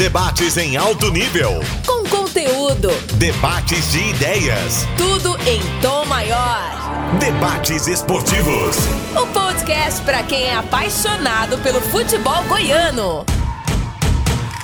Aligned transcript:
Debates 0.00 0.56
em 0.56 0.78
alto 0.78 1.12
nível. 1.12 1.60
Com 1.84 2.08
conteúdo. 2.08 2.88
Debates 3.18 3.92
de 3.92 3.98
ideias. 4.08 4.86
Tudo 4.96 5.36
em 5.46 5.60
tom 5.82 6.06
maior. 6.06 7.18
Debates 7.18 7.86
esportivos. 7.86 8.78
O 9.14 9.26
podcast 9.26 10.00
para 10.00 10.22
quem 10.22 10.44
é 10.44 10.54
apaixonado 10.54 11.58
pelo 11.58 11.82
futebol 11.82 12.42
goiano. 12.44 13.26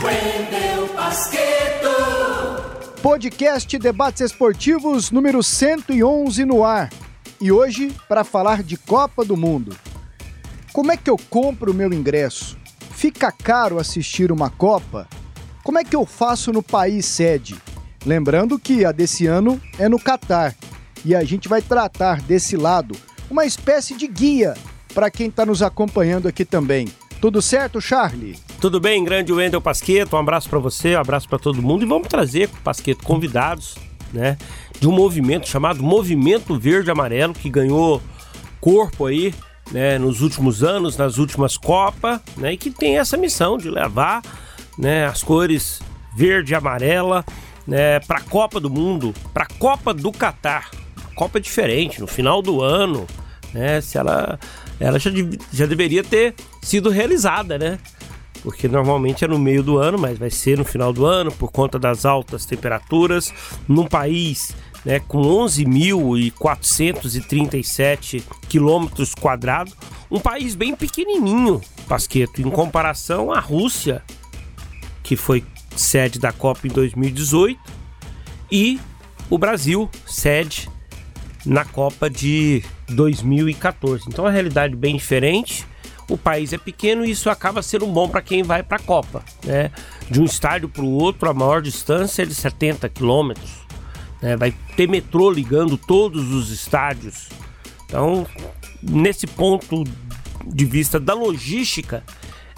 Wendel 0.02 0.88
Basqueto. 0.96 1.90
Podcast 3.02 3.78
Debates 3.78 4.22
Esportivos 4.22 5.10
número 5.10 5.42
111 5.42 6.46
no 6.46 6.64
ar. 6.64 6.88
E 7.38 7.52
hoje 7.52 7.94
para 8.08 8.24
falar 8.24 8.62
de 8.62 8.78
Copa 8.78 9.22
do 9.22 9.36
Mundo. 9.36 9.76
Como 10.72 10.90
é 10.90 10.96
que 10.96 11.10
eu 11.10 11.18
compro 11.28 11.72
o 11.72 11.74
meu 11.74 11.92
ingresso? 11.92 12.56
Fica 12.92 13.30
caro 13.30 13.78
assistir 13.78 14.32
uma 14.32 14.48
Copa? 14.48 15.06
Como 15.66 15.80
é 15.80 15.84
que 15.84 15.96
eu 15.96 16.06
faço 16.06 16.52
no 16.52 16.62
país 16.62 17.06
sede? 17.06 17.56
Lembrando 18.06 18.56
que 18.56 18.84
a 18.84 18.92
desse 18.92 19.26
ano 19.26 19.60
é 19.80 19.88
no 19.88 19.98
Catar 19.98 20.54
e 21.04 21.12
a 21.12 21.24
gente 21.24 21.48
vai 21.48 21.60
tratar 21.60 22.22
desse 22.22 22.56
lado 22.56 22.94
uma 23.28 23.44
espécie 23.44 23.96
de 23.96 24.06
guia 24.06 24.54
para 24.94 25.10
quem 25.10 25.26
está 25.26 25.44
nos 25.44 25.62
acompanhando 25.62 26.28
aqui 26.28 26.44
também. 26.44 26.86
Tudo 27.20 27.42
certo, 27.42 27.80
Charlie? 27.80 28.38
Tudo 28.60 28.78
bem, 28.78 29.02
grande 29.02 29.32
Wendel 29.32 29.60
Pasqueto, 29.60 30.14
um 30.14 30.20
abraço 30.20 30.48
para 30.48 30.60
você, 30.60 30.94
um 30.94 31.00
abraço 31.00 31.28
para 31.28 31.40
todo 31.40 31.60
mundo 31.60 31.82
e 31.82 31.88
vamos 31.88 32.06
trazer, 32.06 32.48
Pasqueto, 32.62 33.02
convidados, 33.02 33.74
né, 34.12 34.38
de 34.78 34.86
um 34.86 34.92
movimento 34.92 35.48
chamado 35.48 35.82
Movimento 35.82 36.56
Verde 36.56 36.92
Amarelo 36.92 37.34
que 37.34 37.50
ganhou 37.50 38.00
corpo 38.60 39.06
aí 39.06 39.34
né, 39.72 39.98
nos 39.98 40.20
últimos 40.20 40.62
anos, 40.62 40.96
nas 40.96 41.18
últimas 41.18 41.56
Copas, 41.56 42.20
né, 42.36 42.52
e 42.52 42.56
que 42.56 42.70
tem 42.70 42.98
essa 42.98 43.16
missão 43.16 43.58
de 43.58 43.68
levar 43.68 44.22
né, 44.78 45.06
as 45.06 45.22
cores 45.22 45.80
verde 46.14 46.52
e 46.52 46.54
amarela 46.54 47.24
né, 47.66 47.98
para 48.00 48.18
a 48.18 48.22
Copa 48.22 48.60
do 48.60 48.70
Mundo, 48.70 49.12
para 49.34 49.44
a 49.44 49.48
Copa 49.58 49.92
do 49.92 50.10
Catar. 50.12 50.70
Copa 51.14 51.38
diferente, 51.40 52.00
no 52.00 52.06
final 52.06 52.40
do 52.42 52.62
ano, 52.62 53.06
né, 53.52 53.80
se 53.80 53.98
ela, 53.98 54.38
ela 54.78 54.96
já, 54.98 55.10
já 55.52 55.66
deveria 55.66 56.04
ter 56.04 56.34
sido 56.62 56.90
realizada, 56.90 57.58
né? 57.58 57.78
Porque 58.42 58.68
normalmente 58.68 59.24
é 59.24 59.28
no 59.28 59.38
meio 59.38 59.62
do 59.62 59.78
ano, 59.78 59.96
mas 59.98 60.18
vai 60.18 60.28
ser 60.30 60.58
no 60.58 60.64
final 60.64 60.92
do 60.92 61.06
ano 61.06 61.32
por 61.32 61.50
conta 61.50 61.78
das 61.78 62.04
altas 62.04 62.44
temperaturas, 62.44 63.32
num 63.66 63.86
país 63.86 64.54
né, 64.84 65.00
com 65.00 65.22
11.437 65.22 68.22
quilômetros 68.48 69.14
quadrados, 69.14 69.74
um 70.08 70.20
país 70.20 70.54
bem 70.54 70.76
pequenininho, 70.76 71.60
Pasqueto, 71.88 72.40
em 72.40 72.48
comparação 72.48 73.32
à 73.32 73.40
Rússia, 73.40 74.04
que 75.06 75.14
foi 75.14 75.44
sede 75.76 76.18
da 76.18 76.32
Copa 76.32 76.66
em 76.66 76.70
2018, 76.70 77.60
e 78.50 78.80
o 79.30 79.38
Brasil, 79.38 79.88
sede 80.04 80.68
na 81.44 81.64
Copa 81.64 82.10
de 82.10 82.64
2014. 82.88 84.04
Então, 84.08 84.24
é 84.24 84.28
uma 84.28 84.32
realidade 84.32 84.74
bem 84.74 84.96
diferente. 84.96 85.64
O 86.10 86.18
país 86.18 86.52
é 86.52 86.58
pequeno 86.58 87.04
e 87.04 87.12
isso 87.12 87.30
acaba 87.30 87.62
sendo 87.62 87.86
bom 87.86 88.08
para 88.08 88.20
quem 88.20 88.42
vai 88.42 88.64
para 88.64 88.78
a 88.78 88.80
Copa. 88.80 89.22
Né? 89.44 89.70
De 90.10 90.20
um 90.20 90.24
estádio 90.24 90.68
para 90.68 90.82
o 90.82 90.90
outro, 90.90 91.30
a 91.30 91.34
maior 91.34 91.62
distância 91.62 92.22
é 92.22 92.26
de 92.26 92.34
70 92.34 92.88
quilômetros 92.88 93.66
né? 94.20 94.36
vai 94.36 94.52
ter 94.76 94.88
metrô 94.88 95.30
ligando 95.30 95.76
todos 95.76 96.32
os 96.32 96.50
estádios. 96.50 97.28
Então, 97.84 98.26
nesse 98.82 99.26
ponto 99.26 99.84
de 100.44 100.64
vista 100.64 100.98
da 100.98 101.14
logística, 101.14 102.02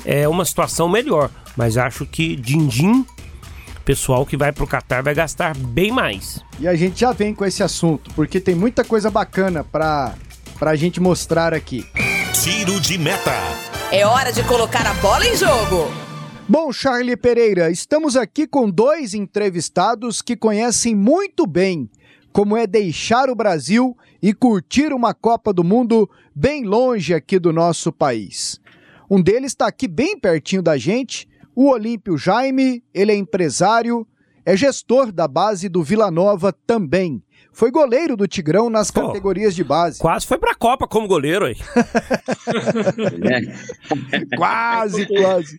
é 0.03 0.27
uma 0.27 0.47
situação 0.47 0.89
melhor. 0.89 1.31
Mas 1.59 1.77
acho 1.77 2.07
que 2.07 2.37
din-din, 2.37 3.05
pessoal 3.85 4.25
que 4.25 4.37
vai 4.37 4.53
para 4.53 4.63
o 4.63 4.67
Qatar 4.69 5.03
vai 5.03 5.13
gastar 5.13 5.57
bem 5.57 5.91
mais. 5.91 6.39
E 6.61 6.69
a 6.69 6.77
gente 6.77 7.01
já 7.01 7.11
vem 7.11 7.35
com 7.35 7.45
esse 7.45 7.65
assunto, 7.65 8.15
porque 8.15 8.39
tem 8.39 8.55
muita 8.55 8.85
coisa 8.85 9.11
bacana 9.11 9.65
para 9.65 10.15
a 10.61 10.77
gente 10.77 11.01
mostrar 11.01 11.53
aqui. 11.53 11.85
Tiro 12.33 12.81
de 12.81 12.97
meta. 12.97 13.33
É 13.91 14.07
hora 14.07 14.33
de 14.33 14.45
colocar 14.45 14.87
a 14.87 14.95
bola 14.95 15.27
em 15.27 15.37
jogo. 15.37 15.91
Bom, 16.49 16.73
Charlie 16.73 17.17
Pereira, 17.17 17.73
estamos 17.73 18.17
aqui 18.17 18.47
com 18.47 18.71
dois 18.71 19.13
entrevistados 19.13 20.23
que 20.23 20.37
conhecem 20.37 20.95
muito 20.95 21.45
bem 21.45 21.91
como 22.33 22.57
é 22.57 22.69
deixar 22.69 23.29
o 23.29 23.35
Brasil 23.35 23.97
e 24.23 24.33
curtir 24.33 24.93
uma 24.93 25.13
Copa 25.13 25.53
do 25.53 25.65
Mundo 25.65 26.09
bem 26.33 26.63
longe 26.63 27.13
aqui 27.13 27.37
do 27.37 27.53
nosso 27.53 27.91
país. 27.91 28.61
Um 29.11 29.21
deles 29.21 29.51
está 29.51 29.67
aqui 29.67 29.89
bem 29.89 30.17
pertinho 30.17 30.63
da 30.63 30.77
gente, 30.77 31.27
o 31.61 31.71
Olímpio 31.71 32.17
Jaime, 32.17 32.85
ele 32.95 33.11
é 33.11 33.17
empresário, 33.17 34.07
é 34.47 34.57
gestor 34.57 35.11
da 35.11 35.27
base 35.27 35.69
do 35.69 35.83
Vila 35.83 36.09
Nova 36.09 36.53
também. 36.53 37.21
Foi 37.53 37.73
goleiro 37.73 38.17
do 38.17 38.29
Tigrão 38.29 38.71
nas 38.71 38.93
Pô, 38.93 39.09
categorias 39.09 39.57
de 39.57 39.65
base. 39.65 39.99
Quase 39.99 40.25
foi 40.25 40.39
pra 40.39 40.55
Copa 40.55 40.87
como 40.87 41.09
goleiro 41.09 41.47
aí. 41.47 41.57
quase, 44.39 45.05
quase. 45.07 45.59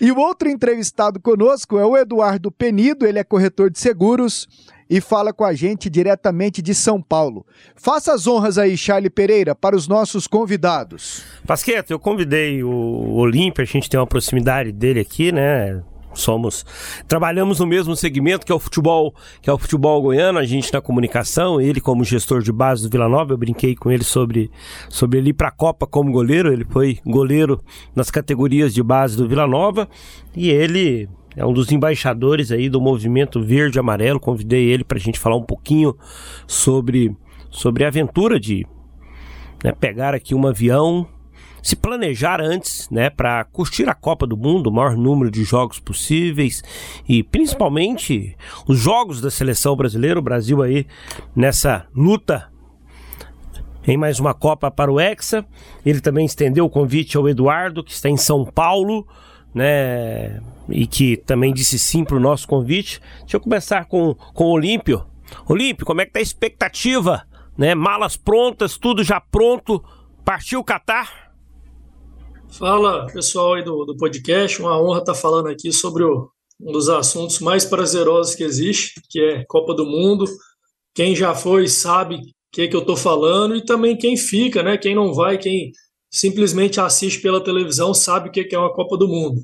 E 0.00 0.10
o 0.10 0.18
outro 0.18 0.48
entrevistado 0.48 1.20
conosco 1.20 1.78
é 1.78 1.86
o 1.86 1.96
Eduardo 1.96 2.50
Penido, 2.50 3.06
ele 3.06 3.20
é 3.20 3.24
corretor 3.24 3.70
de 3.70 3.78
seguros 3.78 4.48
e 4.88 5.00
fala 5.00 5.32
com 5.32 5.44
a 5.44 5.52
gente 5.54 5.90
diretamente 5.90 6.62
de 6.62 6.74
São 6.74 7.00
Paulo. 7.00 7.46
Faça 7.74 8.12
as 8.12 8.26
honras 8.26 8.58
aí, 8.58 8.76
Charlie 8.76 9.10
Pereira, 9.10 9.54
para 9.54 9.76
os 9.76 9.86
nossos 9.86 10.26
convidados. 10.26 11.22
Pasqueta, 11.46 11.92
eu 11.92 11.98
convidei 11.98 12.62
o 12.62 13.14
Olímpio, 13.14 13.62
a 13.62 13.66
gente 13.66 13.88
tem 13.88 13.98
uma 13.98 14.06
proximidade 14.06 14.72
dele 14.72 15.00
aqui, 15.00 15.32
né? 15.32 15.82
somos 16.14 16.64
trabalhamos 17.06 17.60
no 17.60 17.66
mesmo 17.66 17.94
segmento 17.96 18.44
que 18.44 18.52
é 18.52 18.54
o 18.54 18.58
futebol, 18.58 19.14
que 19.40 19.48
é 19.48 19.52
o 19.52 19.58
futebol 19.58 20.00
goiano, 20.02 20.38
a 20.38 20.44
gente 20.44 20.72
na 20.72 20.80
comunicação, 20.80 21.60
ele 21.60 21.80
como 21.80 22.04
gestor 22.04 22.42
de 22.42 22.52
base 22.52 22.82
do 22.82 22.90
Vila 22.90 23.08
Nova, 23.08 23.32
eu 23.32 23.38
brinquei 23.38 23.74
com 23.74 23.90
ele 23.90 24.04
sobre 24.04 24.50
sobre 24.88 25.18
ele 25.18 25.30
ir 25.30 25.34
para 25.34 25.48
a 25.48 25.52
Copa 25.52 25.86
como 25.86 26.10
goleiro, 26.10 26.52
ele 26.52 26.64
foi 26.64 26.98
goleiro 27.06 27.60
nas 27.94 28.10
categorias 28.10 28.74
de 28.74 28.82
base 28.82 29.16
do 29.16 29.28
Vila 29.28 29.46
Nova 29.46 29.88
e 30.34 30.50
ele 30.50 31.08
é 31.36 31.44
um 31.44 31.52
dos 31.52 31.70
embaixadores 31.70 32.50
aí 32.50 32.68
do 32.68 32.80
movimento 32.80 33.42
verde 33.42 33.78
amarelo. 33.78 34.18
Convidei 34.20 34.64
ele 34.66 34.84
para 34.84 34.98
a 34.98 35.00
gente 35.00 35.18
falar 35.18 35.36
um 35.36 35.44
pouquinho 35.44 35.96
sobre 36.46 37.14
sobre 37.50 37.84
a 37.84 37.88
aventura 37.88 38.38
de 38.38 38.66
né, 39.64 39.72
pegar 39.72 40.14
aqui 40.14 40.34
um 40.34 40.46
avião 40.46 41.06
se 41.62 41.76
planejar 41.76 42.40
antes, 42.40 42.88
né, 42.88 43.10
para 43.10 43.44
curtir 43.44 43.88
a 43.88 43.94
Copa 43.94 44.26
do 44.26 44.36
Mundo, 44.36 44.68
o 44.68 44.72
maior 44.72 44.96
número 44.96 45.30
de 45.30 45.44
jogos 45.44 45.78
possíveis 45.78 46.62
e 47.08 47.22
principalmente 47.22 48.36
os 48.66 48.78
jogos 48.78 49.20
da 49.20 49.30
seleção 49.30 49.76
brasileira, 49.76 50.18
o 50.18 50.22
Brasil 50.22 50.62
aí 50.62 50.86
nessa 51.34 51.86
luta 51.94 52.48
em 53.86 53.96
mais 53.96 54.20
uma 54.20 54.34
Copa 54.34 54.70
para 54.70 54.92
o 54.92 55.00
Hexa. 55.00 55.44
Ele 55.84 56.00
também 56.00 56.26
estendeu 56.26 56.64
o 56.64 56.70
convite 56.70 57.16
ao 57.16 57.28
Eduardo, 57.28 57.82
que 57.82 57.92
está 57.92 58.08
em 58.08 58.16
São 58.16 58.44
Paulo, 58.44 59.06
né, 59.54 60.40
e 60.68 60.86
que 60.86 61.16
também 61.16 61.52
disse 61.52 61.78
sim 61.78 62.04
para 62.04 62.16
o 62.16 62.20
nosso 62.20 62.46
convite. 62.46 63.00
Deixa 63.20 63.36
eu 63.36 63.40
começar 63.40 63.86
com, 63.86 64.14
com 64.14 64.44
o 64.44 64.52
Olímpio. 64.52 65.04
Olímpio, 65.48 65.86
como 65.86 66.00
é 66.00 66.06
que 66.06 66.12
tá 66.12 66.18
a 66.18 66.22
expectativa? 66.22 67.26
Né? 67.56 67.74
Malas 67.74 68.16
prontas, 68.16 68.78
tudo 68.78 69.02
já 69.02 69.20
pronto. 69.20 69.82
Partiu 70.24 70.60
o 70.60 70.64
Catar? 70.64 71.32
Fala 72.50 73.06
pessoal 73.06 73.54
aí 73.54 73.64
do, 73.64 73.84
do 73.84 73.96
podcast, 73.96 74.60
uma 74.60 74.80
honra 74.80 75.00
estar 75.00 75.14
falando 75.14 75.48
aqui 75.48 75.70
sobre 75.70 76.02
o, 76.02 76.30
um 76.60 76.72
dos 76.72 76.88
assuntos 76.88 77.40
mais 77.40 77.64
prazerosos 77.64 78.34
que 78.34 78.42
existe, 78.42 79.00
que 79.10 79.20
é 79.20 79.44
Copa 79.46 79.74
do 79.74 79.84
Mundo. 79.84 80.24
Quem 80.94 81.14
já 81.14 81.34
foi 81.34 81.68
sabe 81.68 82.16
o 82.16 82.20
que, 82.52 82.68
que 82.68 82.74
eu 82.74 82.80
estou 82.80 82.96
falando 82.96 83.54
e 83.54 83.64
também 83.64 83.96
quem 83.96 84.16
fica, 84.16 84.62
né? 84.62 84.78
Quem 84.78 84.94
não 84.94 85.12
vai, 85.12 85.36
quem 85.36 85.72
simplesmente 86.10 86.80
assiste 86.80 87.20
pela 87.20 87.42
televisão 87.42 87.92
sabe 87.92 88.28
o 88.28 88.32
que, 88.32 88.44
que 88.44 88.54
é 88.54 88.58
uma 88.58 88.72
Copa 88.72 88.96
do 88.96 89.06
Mundo. 89.06 89.42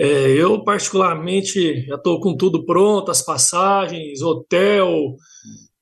É, 0.00 0.28
eu, 0.30 0.62
particularmente, 0.62 1.84
já 1.84 1.96
estou 1.96 2.20
com 2.20 2.36
tudo 2.36 2.64
pronto, 2.64 3.10
as 3.10 3.20
passagens, 3.20 4.22
hotel, 4.22 5.16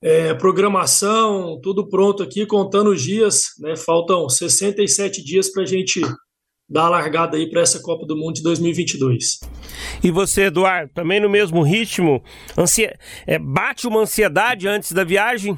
é, 0.01 0.33
programação, 0.33 1.59
tudo 1.61 1.87
pronto 1.87 2.23
aqui, 2.23 2.43
contando 2.47 2.89
os 2.89 3.03
dias. 3.03 3.43
Né? 3.59 3.75
Faltam 3.75 4.27
67 4.27 5.23
dias 5.23 5.51
para 5.51 5.61
a 5.61 5.65
gente 5.67 6.01
dar 6.67 6.85
a 6.85 6.89
largada 6.89 7.37
aí 7.37 7.47
para 7.47 7.61
essa 7.61 7.79
Copa 7.79 8.07
do 8.07 8.17
Mundo 8.17 8.33
de 8.33 8.41
2022. 8.41 9.39
E 10.03 10.09
você, 10.09 10.45
Eduardo, 10.45 10.91
também 10.95 11.19
no 11.19 11.29
mesmo 11.29 11.61
ritmo? 11.61 12.23
Ansia... 12.57 12.97
É, 13.27 13.37
bate 13.37 13.85
uma 13.85 14.01
ansiedade 14.01 14.67
antes 14.67 14.93
da 14.93 15.03
viagem? 15.03 15.55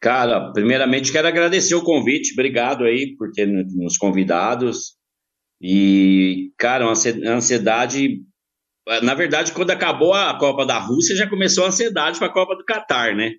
Cara, 0.00 0.50
primeiramente 0.52 1.12
quero 1.12 1.28
agradecer 1.28 1.74
o 1.74 1.84
convite, 1.84 2.32
obrigado 2.32 2.84
aí 2.84 3.14
por 3.18 3.30
ter 3.32 3.46
nos 3.46 3.98
convidados. 3.98 4.96
E, 5.60 6.52
cara, 6.58 6.84
uma 6.84 6.94
ansiedade. 7.34 8.20
Na 9.02 9.14
verdade, 9.14 9.52
quando 9.52 9.70
acabou 9.70 10.14
a 10.14 10.38
Copa 10.38 10.64
da 10.64 10.78
Rússia, 10.78 11.16
já 11.16 11.28
começou 11.28 11.64
a 11.64 11.68
ansiedade 11.68 12.18
para 12.18 12.28
a 12.28 12.32
Copa 12.32 12.54
do 12.54 12.64
Catar, 12.64 13.16
né? 13.16 13.32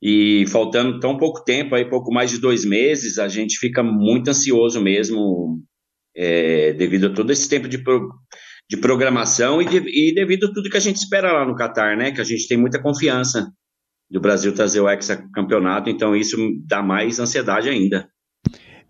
E 0.00 0.44
faltando 0.48 1.00
tão 1.00 1.16
pouco 1.16 1.42
tempo, 1.42 1.74
aí 1.74 1.84
pouco 1.88 2.12
mais 2.12 2.30
de 2.30 2.38
dois 2.38 2.64
meses, 2.64 3.18
a 3.18 3.28
gente 3.28 3.58
fica 3.58 3.82
muito 3.82 4.28
ansioso 4.28 4.80
mesmo, 4.80 5.60
é, 6.14 6.72
devido 6.74 7.06
a 7.06 7.14
todo 7.14 7.32
esse 7.32 7.48
tempo 7.48 7.66
de, 7.66 7.78
pro, 7.78 8.10
de 8.70 8.76
programação 8.76 9.60
e, 9.60 9.64
de, 9.64 9.78
e 9.78 10.14
devido 10.14 10.46
a 10.46 10.52
tudo 10.52 10.70
que 10.70 10.76
a 10.76 10.80
gente 10.80 10.96
espera 10.96 11.32
lá 11.32 11.44
no 11.46 11.56
Catar, 11.56 11.96
né? 11.96 12.12
Que 12.12 12.20
a 12.20 12.24
gente 12.24 12.46
tem 12.46 12.58
muita 12.58 12.80
confiança 12.80 13.50
do 14.08 14.20
Brasil 14.20 14.54
trazer 14.54 14.80
o 14.80 14.88
hexacampeonato, 14.88 15.90
então 15.90 16.14
isso 16.14 16.36
dá 16.66 16.82
mais 16.82 17.18
ansiedade 17.18 17.68
ainda. 17.68 18.08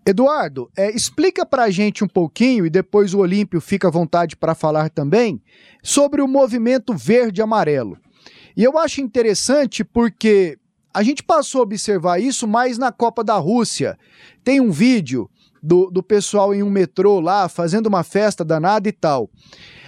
Eduardo, 0.07 0.71
é, 0.77 0.89
explica 0.95 1.45
para 1.45 1.63
a 1.63 1.69
gente 1.69 2.01
um 2.01 2.07
pouquinho, 2.07 2.65
e 2.65 2.69
depois 2.69 3.13
o 3.13 3.19
Olímpio 3.19 3.59
fica 3.59 3.89
à 3.89 3.91
vontade 3.91 4.37
para 4.37 4.55
falar 4.55 4.89
também, 4.89 5.41
sobre 5.83 6.21
o 6.21 6.27
movimento 6.29 6.93
verde-amarelo. 6.93 7.97
E 8.55 8.63
eu 8.63 8.77
acho 8.77 9.01
interessante 9.01 9.83
porque 9.83 10.57
a 10.93 11.03
gente 11.03 11.21
passou 11.21 11.59
a 11.59 11.63
observar 11.63 12.21
isso 12.21 12.47
mais 12.47 12.77
na 12.77 12.89
Copa 12.89 13.21
da 13.21 13.35
Rússia. 13.35 13.99
Tem 14.45 14.61
um 14.61 14.71
vídeo 14.71 15.29
do, 15.61 15.91
do 15.91 16.01
pessoal 16.01 16.55
em 16.55 16.63
um 16.63 16.69
metrô 16.69 17.19
lá 17.19 17.49
fazendo 17.49 17.87
uma 17.87 18.01
festa 18.01 18.45
danada 18.45 18.87
e 18.87 18.93
tal. 18.93 19.29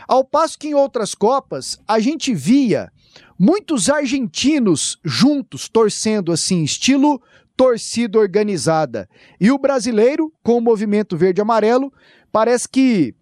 Ao 0.06 0.26
passo 0.26 0.60
que 0.60 0.68
em 0.68 0.74
outras 0.74 1.16
Copas 1.16 1.80
a 1.88 1.98
gente 1.98 2.36
via 2.36 2.92
muitos 3.40 3.90
argentinos 3.90 5.00
juntos 5.02 5.70
torcendo 5.70 6.34
assim, 6.34 6.62
estilo 6.62 7.22
torcida 7.60 8.18
organizada. 8.18 9.10
E 9.38 9.52
o 9.52 9.58
brasileiro, 9.58 10.32
com 10.42 10.58
o 10.58 10.62
movimento 10.62 11.18
verde-amarelo, 11.18 11.92
parece 12.32 12.70
que 12.70 13.14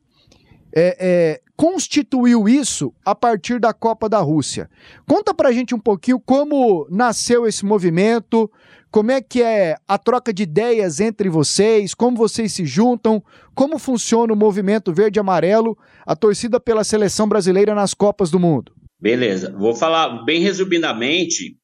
é, 0.71 0.97
é, 0.99 1.41
constituiu 1.55 2.47
isso 2.47 2.93
a 3.03 3.15
partir 3.15 3.59
da 3.59 3.73
Copa 3.73 4.07
da 4.07 4.19
Rússia. 4.19 4.69
Conta 5.07 5.33
pra 5.33 5.51
gente 5.51 5.73
um 5.73 5.79
pouquinho 5.79 6.19
como 6.19 6.85
nasceu 6.87 7.47
esse 7.47 7.65
movimento, 7.65 8.47
como 8.91 9.09
é 9.09 9.21
que 9.21 9.41
é 9.41 9.75
a 9.87 9.97
troca 9.97 10.31
de 10.31 10.43
ideias 10.43 10.99
entre 10.99 11.29
vocês, 11.29 11.95
como 11.95 12.15
vocês 12.15 12.53
se 12.53 12.63
juntam, 12.63 13.23
como 13.55 13.79
funciona 13.79 14.31
o 14.31 14.37
movimento 14.37 14.93
verde-amarelo, 14.93 15.75
a 16.05 16.15
torcida 16.15 16.59
pela 16.59 16.83
seleção 16.83 17.27
brasileira 17.27 17.73
nas 17.73 17.95
Copas 17.95 18.29
do 18.29 18.39
Mundo. 18.39 18.71
Beleza, 19.01 19.51
vou 19.57 19.73
falar 19.73 20.23
bem 20.25 20.41
resumidamente 20.41 21.57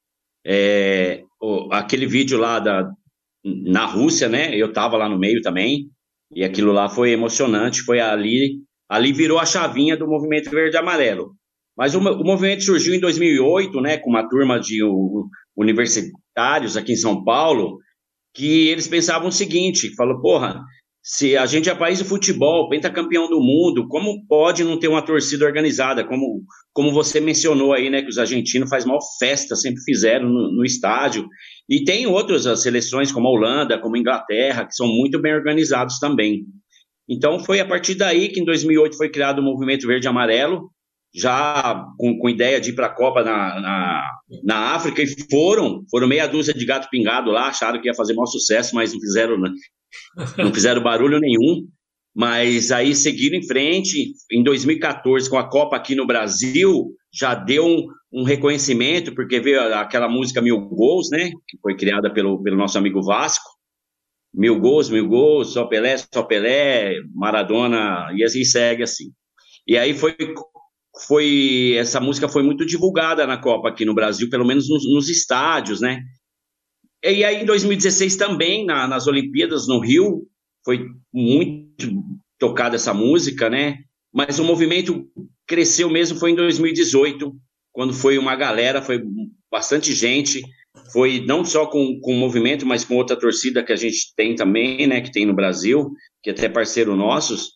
é, 0.44 1.22
aquele 1.70 2.06
vídeo 2.06 2.38
lá 2.38 2.58
da, 2.58 2.90
na 3.44 3.86
Rússia, 3.86 4.28
né? 4.28 4.54
Eu 4.54 4.72
tava 4.72 4.96
lá 4.96 5.08
no 5.08 5.18
meio 5.18 5.40
também, 5.42 5.88
e 6.34 6.44
aquilo 6.44 6.72
lá 6.72 6.88
foi 6.88 7.10
emocionante, 7.10 7.82
foi 7.82 8.00
ali, 8.00 8.58
ali 8.88 9.12
virou 9.12 9.38
a 9.38 9.46
chavinha 9.46 9.96
do 9.96 10.06
movimento 10.06 10.50
verde 10.50 10.76
e 10.76 10.78
amarelo. 10.78 11.34
Mas 11.76 11.94
o, 11.94 11.98
o 11.98 12.24
movimento 12.24 12.62
surgiu 12.62 12.94
em 12.94 13.00
2008, 13.00 13.80
né, 13.80 13.96
com 13.98 14.10
uma 14.10 14.28
turma 14.28 14.60
de 14.60 14.82
o, 14.82 15.28
universitários 15.56 16.76
aqui 16.76 16.92
em 16.92 16.96
São 16.96 17.24
Paulo, 17.24 17.78
que 18.34 18.68
eles 18.68 18.88
pensavam 18.88 19.28
o 19.28 19.32
seguinte, 19.32 19.94
falou, 19.94 20.20
porra, 20.20 20.60
se 21.06 21.36
a 21.36 21.44
gente 21.44 21.68
é 21.68 21.74
país 21.74 21.98
de 21.98 22.04
futebol, 22.04 22.66
pentacampeão 22.70 23.28
do 23.28 23.38
mundo, 23.38 23.86
como 23.88 24.26
pode 24.26 24.64
não 24.64 24.78
ter 24.78 24.88
uma 24.88 25.02
torcida 25.02 25.44
organizada? 25.44 26.02
Como, 26.02 26.42
como 26.72 26.90
você 26.90 27.20
mencionou 27.20 27.74
aí, 27.74 27.90
né, 27.90 28.00
que 28.00 28.08
os 28.08 28.16
argentinos 28.16 28.70
fazem 28.70 28.88
maior 28.88 29.02
festa, 29.18 29.54
sempre 29.54 29.82
fizeram 29.82 30.30
no, 30.30 30.50
no 30.50 30.64
estádio. 30.64 31.28
E 31.68 31.84
tem 31.84 32.06
outras 32.06 32.44
seleções, 32.62 33.12
como 33.12 33.28
a 33.28 33.30
Holanda, 33.30 33.78
como 33.78 33.96
a 33.96 33.98
Inglaterra, 33.98 34.64
que 34.64 34.74
são 34.74 34.86
muito 34.86 35.20
bem 35.20 35.34
organizados 35.34 35.98
também. 35.98 36.46
Então 37.06 37.38
foi 37.38 37.60
a 37.60 37.66
partir 37.66 37.96
daí 37.96 38.30
que 38.30 38.40
em 38.40 38.44
2008 38.46 38.96
foi 38.96 39.10
criado 39.10 39.40
o 39.40 39.44
Movimento 39.44 39.86
Verde 39.86 40.06
e 40.06 40.08
Amarelo, 40.08 40.70
já 41.14 41.84
com, 41.98 42.18
com 42.18 42.30
ideia 42.30 42.58
de 42.58 42.70
ir 42.70 42.74
para 42.74 42.86
a 42.86 42.94
Copa 42.94 43.22
na, 43.22 43.60
na, 43.60 44.10
na, 44.42 44.74
África, 44.74 45.02
e 45.02 45.06
foram, 45.30 45.84
foram 45.90 46.08
meia 46.08 46.26
dúzia 46.26 46.54
de 46.54 46.64
gato 46.64 46.88
pingado 46.90 47.30
lá, 47.30 47.48
acharam 47.48 47.78
que 47.78 47.88
ia 47.88 47.94
fazer 47.94 48.14
maior 48.14 48.26
sucesso, 48.26 48.74
mas 48.74 48.94
não 48.94 49.00
fizeram, 49.00 49.38
né? 49.38 49.50
Não 50.38 50.52
fizeram 50.52 50.82
barulho 50.82 51.18
nenhum, 51.18 51.66
mas 52.14 52.70
aí 52.70 52.94
seguiram 52.94 53.38
em 53.38 53.46
frente. 53.46 54.12
Em 54.30 54.42
2014, 54.42 55.28
com 55.28 55.38
a 55.38 55.48
Copa 55.48 55.76
aqui 55.76 55.94
no 55.94 56.06
Brasil, 56.06 56.86
já 57.12 57.34
deu 57.34 57.66
um, 57.66 57.86
um 58.12 58.22
reconhecimento, 58.22 59.14
porque 59.14 59.40
veio 59.40 59.60
aquela 59.74 60.08
música 60.08 60.40
Mil 60.40 60.60
Gols, 60.60 61.10
né? 61.10 61.30
Que 61.48 61.58
foi 61.60 61.76
criada 61.76 62.12
pelo, 62.12 62.42
pelo 62.42 62.56
nosso 62.56 62.78
amigo 62.78 63.02
Vasco. 63.02 63.54
Mil 64.32 64.58
gols, 64.58 64.90
mil 64.90 65.06
gols, 65.06 65.52
só 65.52 65.64
Pelé, 65.64 65.96
só 65.96 66.24
Pelé, 66.24 66.94
Maradona, 67.14 68.08
e 68.16 68.24
assim 68.24 68.42
segue 68.42 68.82
assim. 68.82 69.12
E 69.64 69.78
aí 69.78 69.94
foi, 69.94 70.16
foi 71.06 71.74
essa 71.78 72.00
música 72.00 72.28
foi 72.28 72.42
muito 72.42 72.66
divulgada 72.66 73.28
na 73.28 73.40
Copa 73.40 73.68
aqui 73.68 73.84
no 73.84 73.94
Brasil, 73.94 74.28
pelo 74.28 74.44
menos 74.44 74.68
nos, 74.68 74.84
nos 74.92 75.08
estádios, 75.08 75.80
né? 75.80 76.00
E 77.04 77.22
aí, 77.22 77.42
em 77.42 77.44
2016 77.44 78.16
também, 78.16 78.64
na, 78.64 78.88
nas 78.88 79.06
Olimpíadas 79.06 79.68
no 79.68 79.78
Rio, 79.78 80.26
foi 80.64 80.86
muito 81.12 82.02
tocada 82.38 82.76
essa 82.76 82.94
música, 82.94 83.50
né? 83.50 83.76
Mas 84.10 84.38
o 84.38 84.44
movimento 84.44 85.06
cresceu 85.46 85.90
mesmo 85.90 86.18
foi 86.18 86.30
em 86.30 86.34
2018, 86.34 87.30
quando 87.72 87.92
foi 87.92 88.16
uma 88.16 88.34
galera, 88.34 88.80
foi 88.80 89.02
bastante 89.50 89.92
gente, 89.92 90.40
foi 90.92 91.22
não 91.26 91.44
só 91.44 91.66
com, 91.66 92.00
com 92.00 92.14
o 92.14 92.18
movimento, 92.18 92.64
mas 92.64 92.84
com 92.84 92.96
outra 92.96 93.16
torcida 93.16 93.62
que 93.62 93.72
a 93.72 93.76
gente 93.76 94.14
tem 94.16 94.34
também, 94.34 94.86
né? 94.86 95.02
Que 95.02 95.12
tem 95.12 95.26
no 95.26 95.34
Brasil, 95.34 95.90
que 96.22 96.30
é 96.30 96.32
até 96.32 96.48
parceiro 96.48 96.96
nossos. 96.96 97.50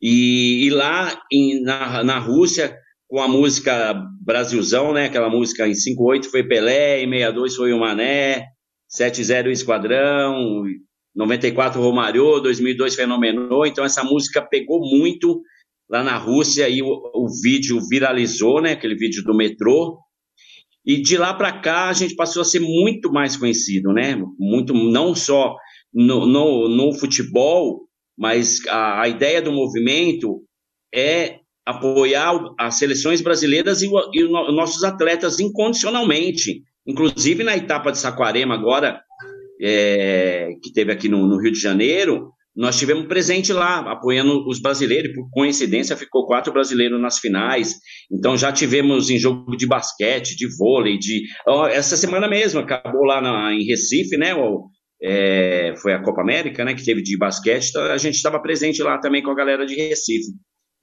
E, 0.00 0.64
e 0.64 0.70
lá 0.70 1.20
em, 1.30 1.60
na, 1.60 2.02
na 2.02 2.18
Rússia, 2.18 2.74
com 3.08 3.20
a 3.20 3.28
música 3.28 3.94
Brasilzão, 4.22 4.94
né? 4.94 5.04
Aquela 5.04 5.28
música 5.28 5.68
em 5.68 5.74
58 5.74 6.30
foi 6.30 6.42
Pelé, 6.44 7.02
em 7.02 7.10
62 7.10 7.56
foi 7.56 7.72
o 7.74 7.80
Mané, 7.80 8.55
7-0 8.98 9.50
Esquadrão, 9.50 10.64
94 11.14 11.80
Romário, 11.80 12.40
2002 12.40 12.94
Fenomenou, 12.94 13.66
então 13.66 13.84
essa 13.84 14.02
música 14.02 14.42
pegou 14.42 14.80
muito 14.80 15.42
lá 15.88 16.02
na 16.02 16.16
Rússia 16.16 16.68
e 16.68 16.82
o, 16.82 16.88
o 17.14 17.28
vídeo 17.42 17.78
viralizou, 17.88 18.60
né, 18.60 18.72
aquele 18.72 18.94
vídeo 18.94 19.22
do 19.22 19.34
metrô, 19.34 19.98
e 20.84 21.00
de 21.00 21.16
lá 21.16 21.34
para 21.34 21.60
cá 21.60 21.88
a 21.88 21.92
gente 21.92 22.14
passou 22.14 22.42
a 22.42 22.44
ser 22.44 22.60
muito 22.60 23.10
mais 23.12 23.36
conhecido, 23.36 23.92
né, 23.92 24.16
muito, 24.38 24.72
não 24.72 25.14
só 25.14 25.56
no, 25.92 26.26
no, 26.26 26.68
no 26.68 26.92
futebol, 26.92 27.86
mas 28.16 28.60
a, 28.68 29.02
a, 29.02 29.08
ideia 29.08 29.42
do 29.42 29.52
movimento 29.52 30.42
é 30.94 31.40
apoiar 31.64 32.32
as 32.58 32.76
seleções 32.76 33.20
brasileiras 33.20 33.82
e, 33.82 33.88
o, 33.88 34.10
e 34.12 34.24
os 34.24 34.54
nossos 34.54 34.84
atletas 34.84 35.40
incondicionalmente, 35.40 36.62
Inclusive 36.86 37.42
na 37.42 37.56
etapa 37.56 37.90
de 37.90 37.98
Saquarema 37.98 38.54
agora, 38.54 39.00
é, 39.60 40.50
que 40.62 40.72
teve 40.72 40.92
aqui 40.92 41.08
no, 41.08 41.26
no, 41.26 41.40
Rio 41.40 41.52
de 41.52 41.58
Janeiro, 41.58 42.30
nós 42.54 42.78
tivemos 42.78 43.06
presente 43.06 43.52
lá, 43.52 43.80
apoiando 43.90 44.46
os 44.48 44.60
brasileiros, 44.60 45.12
por 45.14 45.28
coincidência 45.30 45.96
ficou 45.96 46.26
quatro 46.26 46.52
brasileiros 46.52 47.00
nas 47.00 47.18
finais, 47.18 47.74
então 48.10 48.36
já 48.36 48.50
tivemos 48.50 49.10
em 49.10 49.18
jogo 49.18 49.56
de 49.56 49.66
basquete, 49.66 50.36
de 50.36 50.46
vôlei, 50.56 50.98
de... 50.98 51.24
essa 51.70 51.96
semana 51.96 52.28
mesmo, 52.28 52.60
acabou 52.60 53.04
lá 53.04 53.20
na, 53.20 53.52
em 53.52 53.64
Recife, 53.64 54.16
né, 54.16 54.34
o, 54.34 54.68
é, 55.02 55.74
foi 55.76 55.92
a 55.92 56.02
Copa 56.02 56.22
América, 56.22 56.64
né, 56.64 56.74
que 56.74 56.84
teve 56.84 57.02
de 57.02 57.18
basquete, 57.18 57.68
então 57.68 57.82
a 57.82 57.98
gente 57.98 58.14
estava 58.14 58.40
presente 58.40 58.82
lá 58.82 58.98
também 58.98 59.22
com 59.22 59.30
a 59.30 59.36
galera 59.36 59.66
de 59.66 59.74
Recife. 59.74 60.32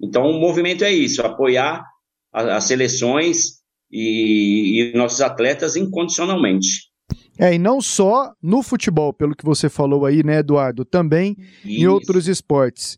Então 0.02 0.24
o 0.30 0.40
movimento 0.40 0.84
é 0.84 0.92
isso, 0.92 1.22
apoiar 1.22 1.84
as 2.32 2.64
seleções 2.66 3.63
e, 3.94 4.92
e 4.92 4.98
nossos 4.98 5.22
atletas 5.22 5.76
incondicionalmente. 5.76 6.92
É, 7.38 7.54
e 7.54 7.60
não 7.60 7.82
só 7.82 8.34
no 8.42 8.64
futebol, 8.64 9.14
pelo 9.14 9.36
que 9.36 9.46
você 9.46 9.70
falou 9.70 10.06
aí, 10.06 10.24
né, 10.24 10.40
Eduardo? 10.40 10.84
Também 10.84 11.36
Isso. 11.64 11.82
em 11.82 11.88
outros 11.88 12.28
esportes. 12.28 12.98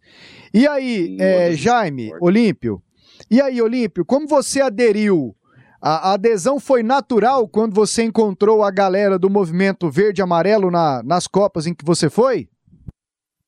E 0.54 0.68
aí, 0.68 1.18
é, 1.20 1.54
Jaime, 1.54 2.06
esportes. 2.06 2.28
Olímpio? 2.28 2.82
E 3.30 3.42
aí, 3.42 3.62
Olímpio, 3.62 4.06
como 4.06 4.28
você 4.28 4.62
aderiu? 4.62 5.36
A, 5.82 6.10
a, 6.10 6.14
adesão 6.14 6.60
foi 6.60 6.82
natural 6.82 7.48
quando 7.48 7.74
você 7.74 8.04
encontrou 8.04 8.64
a 8.64 8.72
galera 8.72 9.20
do 9.20 9.30
movimento 9.30 9.90
verde 9.90 10.22
e 10.22 10.24
amarelo 10.24 10.72
na, 10.72 11.04
nas 11.04 11.28
Copas 11.28 11.68
em 11.68 11.74
que 11.74 11.86
você 11.86 12.10
foi? 12.10 12.50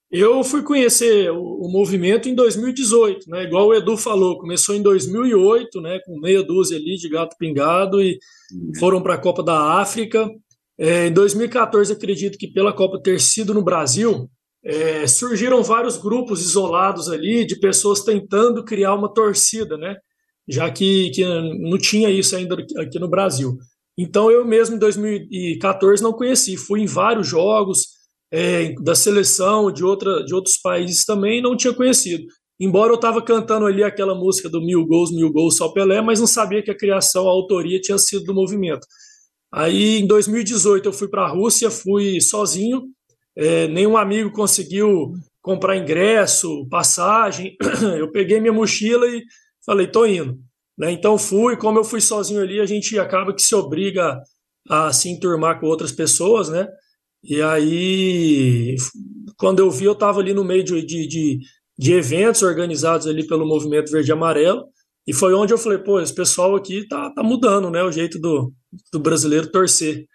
Eu 0.09 0.41
fui 0.41 0.63
conhecer 0.63 1.29
o, 1.31 1.67
movimento 1.69 2.29
em 2.29 2.35
2018, 2.35 3.29
né? 3.29 3.43
Igual 3.43 3.67
o 3.67 3.73
Edu 3.73 3.97
falou, 3.97 4.37
começou 4.37 4.73
em 4.73 4.81
2008, 4.81 5.81
né? 5.81 5.99
Com 6.05 6.19
meia 6.19 6.41
dúzia 6.41 6.77
ali 6.77 6.95
de 6.95 7.09
gato 7.09 7.35
pingado 7.37 8.01
e 8.01 8.17
uhum. 8.53 8.71
foram 8.79 9.01
para 9.01 9.15
a 9.15 9.17
Copa 9.17 9.43
da 9.43 9.81
África. 9.81 10.29
É, 10.79 11.07
em 11.07 11.13
2014, 11.13 11.91
acredito 11.91 12.37
que 12.37 12.47
pela 12.47 12.71
Copa 12.71 13.01
ter 13.01 13.19
sido 13.19 13.53
no 13.53 13.61
Brasil, 13.61 14.29
é, 14.63 15.05
surgiram 15.07 15.61
vários 15.61 15.97
grupos 15.97 16.41
isolados 16.41 17.09
ali 17.09 17.45
de 17.45 17.59
pessoas 17.59 18.01
tentando 18.01 18.63
criar 18.63 18.95
uma 18.95 19.13
torcida, 19.13 19.77
né? 19.77 19.97
Já 20.47 20.71
que, 20.71 21.09
que 21.09 21.25
não 21.25 21.77
tinha 21.77 22.09
isso 22.09 22.33
ainda 22.33 22.55
aqui 22.77 22.97
no 22.97 23.09
Brasil. 23.09 23.57
Então 23.97 24.31
eu 24.31 24.45
mesmo 24.45 24.77
em 24.77 24.79
2014 24.79 26.01
não 26.01 26.13
conheci, 26.13 26.55
fui 26.55 26.81
em 26.81 26.85
vários 26.85 27.27
jogos 27.27 27.96
é, 28.31 28.73
da 28.81 28.95
seleção 28.95 29.71
de, 29.71 29.83
outra, 29.83 30.23
de 30.23 30.33
outros 30.33 30.57
países 30.57 31.05
também 31.05 31.41
não 31.41 31.55
tinha 31.55 31.73
conhecido. 31.73 32.25
Embora 32.59 32.91
eu 32.91 32.95
estava 32.95 33.21
cantando 33.21 33.65
ali 33.65 33.83
aquela 33.83 34.15
música 34.15 34.49
do 34.49 34.59
Mil 34.61 34.85
Gols, 34.85 35.11
Mil 35.11 35.31
Gols, 35.31 35.57
só 35.57 35.69
Pelé, 35.69 36.01
mas 36.01 36.19
não 36.19 36.27
sabia 36.27 36.63
que 36.63 36.71
a 36.71 36.77
criação, 36.77 37.27
a 37.27 37.31
autoria 37.31 37.79
tinha 37.79 37.97
sido 37.97 38.25
do 38.25 38.33
movimento. 38.33 38.85
Aí, 39.53 39.99
em 39.99 40.07
2018, 40.07 40.87
eu 40.87 40.93
fui 40.93 41.07
para 41.07 41.23
a 41.23 41.29
Rússia, 41.29 41.69
fui 41.69 42.19
sozinho, 42.19 42.83
é, 43.35 43.67
nenhum 43.67 43.95
amigo 43.95 44.31
conseguiu 44.31 45.13
comprar 45.41 45.77
ingresso, 45.77 46.67
passagem. 46.69 47.55
Eu 47.97 48.11
peguei 48.11 48.41
minha 48.41 48.51
mochila 48.51 49.07
e 49.07 49.23
falei, 49.65 49.87
tô 49.87 50.05
indo. 50.05 50.37
Né? 50.77 50.91
Então 50.91 51.17
fui, 51.17 51.55
como 51.55 51.79
eu 51.79 51.83
fui 51.83 52.01
sozinho 52.01 52.41
ali, 52.41 52.59
a 52.59 52.65
gente 52.65 52.99
acaba 52.99 53.33
que 53.33 53.41
se 53.41 53.55
obriga 53.55 54.19
a 54.69 54.91
se 54.91 55.09
enturmar 55.09 55.59
com 55.59 55.65
outras 55.65 55.91
pessoas, 55.91 56.49
né? 56.49 56.67
E 57.23 57.41
aí, 57.41 58.75
quando 59.37 59.59
eu 59.59 59.71
vi, 59.71 59.85
eu 59.85 59.93
estava 59.93 60.19
ali 60.19 60.33
no 60.33 60.43
meio 60.43 60.63
de, 60.63 60.85
de, 60.85 61.39
de, 61.77 61.93
eventos 61.93 62.41
organizados 62.41 63.07
ali 63.07 63.25
pelo 63.25 63.45
Movimento 63.45 63.91
Verde 63.91 64.09
e 64.09 64.13
Amarelo, 64.13 64.65
e 65.07 65.13
foi 65.13 65.33
onde 65.33 65.53
eu 65.53 65.57
falei, 65.57 65.77
pô, 65.77 65.99
esse 65.99 66.13
pessoal 66.13 66.55
aqui 66.55 66.87
tá, 66.87 67.09
tá 67.11 67.23
mudando, 67.23 67.69
né? 67.69 67.81
O 67.83 67.91
jeito 67.91 68.19
do, 68.19 68.53
do 68.91 68.99
brasileiro 68.99 69.51
torcer. 69.51 70.05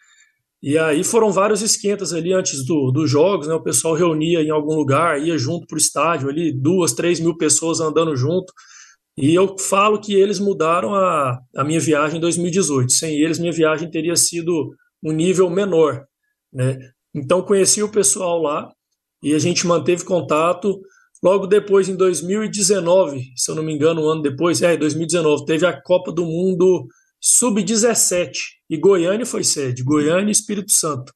E 0.62 0.78
aí 0.78 1.02
foram 1.02 1.32
vários 1.32 1.60
esquentas 1.60 2.12
ali 2.12 2.32
antes 2.32 2.64
do, 2.64 2.92
dos 2.92 3.10
jogos, 3.10 3.48
né? 3.48 3.54
O 3.54 3.62
pessoal 3.62 3.94
reunia 3.94 4.42
em 4.42 4.50
algum 4.50 4.74
lugar, 4.74 5.20
ia 5.20 5.36
junto 5.36 5.66
para 5.66 5.74
o 5.76 5.78
estádio 5.78 6.28
ali, 6.28 6.52
duas, 6.52 6.92
três 6.92 7.18
mil 7.18 7.36
pessoas 7.36 7.80
andando 7.80 8.14
junto. 8.14 8.52
E 9.16 9.34
eu 9.34 9.56
falo 9.58 10.00
que 10.00 10.14
eles 10.14 10.38
mudaram 10.38 10.94
a, 10.94 11.38
a 11.56 11.64
minha 11.64 11.80
viagem 11.80 12.18
em 12.18 12.20
2018. 12.20 12.92
Sem 12.92 13.20
eles, 13.20 13.38
minha 13.38 13.52
viagem 13.52 13.90
teria 13.90 14.14
sido 14.14 14.70
um 15.02 15.12
nível 15.12 15.50
menor. 15.50 16.04
Né? 16.52 16.78
Então, 17.14 17.42
conheci 17.42 17.82
o 17.82 17.90
pessoal 17.90 18.40
lá 18.40 18.70
e 19.22 19.34
a 19.34 19.38
gente 19.38 19.66
manteve 19.66 20.04
contato. 20.04 20.80
Logo 21.22 21.46
depois, 21.46 21.88
em 21.88 21.96
2019, 21.96 23.32
se 23.36 23.50
eu 23.50 23.54
não 23.54 23.62
me 23.62 23.72
engano, 23.72 24.02
um 24.02 24.08
ano 24.08 24.22
depois, 24.22 24.60
é, 24.62 24.76
2019, 24.76 25.44
teve 25.44 25.64
a 25.64 25.80
Copa 25.80 26.12
do 26.12 26.24
Mundo 26.24 26.86
Sub-17 27.20 28.32
e 28.68 28.76
Goiânia 28.76 29.24
foi 29.24 29.44
sede, 29.44 29.84
Goiânia 29.84 30.30
e 30.30 30.32
Espírito 30.32 30.72
Santo. 30.72 31.12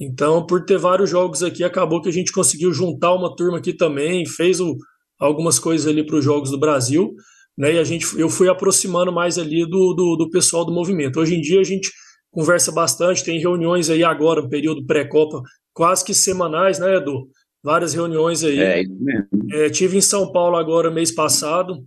Então, 0.00 0.46
por 0.46 0.64
ter 0.64 0.78
vários 0.78 1.10
jogos 1.10 1.42
aqui, 1.42 1.64
acabou 1.64 2.00
que 2.00 2.08
a 2.08 2.12
gente 2.12 2.32
conseguiu 2.32 2.72
juntar 2.72 3.14
uma 3.14 3.34
turma 3.34 3.58
aqui 3.58 3.72
também, 3.72 4.26
fez 4.26 4.60
o, 4.60 4.76
algumas 5.18 5.58
coisas 5.58 5.86
ali 5.86 6.04
para 6.04 6.16
os 6.16 6.24
Jogos 6.24 6.50
do 6.50 6.58
Brasil, 6.58 7.14
né? 7.56 7.74
E 7.74 7.78
a 7.78 7.84
gente, 7.84 8.06
eu 8.18 8.28
fui 8.28 8.48
aproximando 8.48 9.12
mais 9.12 9.38
ali 9.38 9.64
do, 9.64 9.94
do, 9.94 10.16
do, 10.16 10.30
pessoal 10.30 10.64
do 10.64 10.72
movimento. 10.72 11.20
Hoje 11.20 11.36
em 11.36 11.40
dia 11.40 11.60
a 11.60 11.64
gente 11.64 11.90
conversa 12.32 12.72
bastante, 12.72 13.24
tem 13.24 13.38
reuniões 13.38 13.88
aí 13.90 14.02
agora, 14.02 14.42
no 14.42 14.48
período 14.48 14.84
pré-copa, 14.84 15.42
quase 15.72 16.04
que 16.04 16.14
semanais, 16.14 16.78
né, 16.78 16.96
Edu? 16.96 17.28
Várias 17.62 17.94
reuniões 17.94 18.42
aí. 18.42 18.58
É, 18.58 18.82
isso 18.82 18.96
mesmo. 18.98 19.28
É, 19.52 19.70
tive 19.70 19.96
em 19.96 20.00
São 20.00 20.32
Paulo 20.32 20.56
agora, 20.56 20.90
mês 20.90 21.12
passado. 21.14 21.84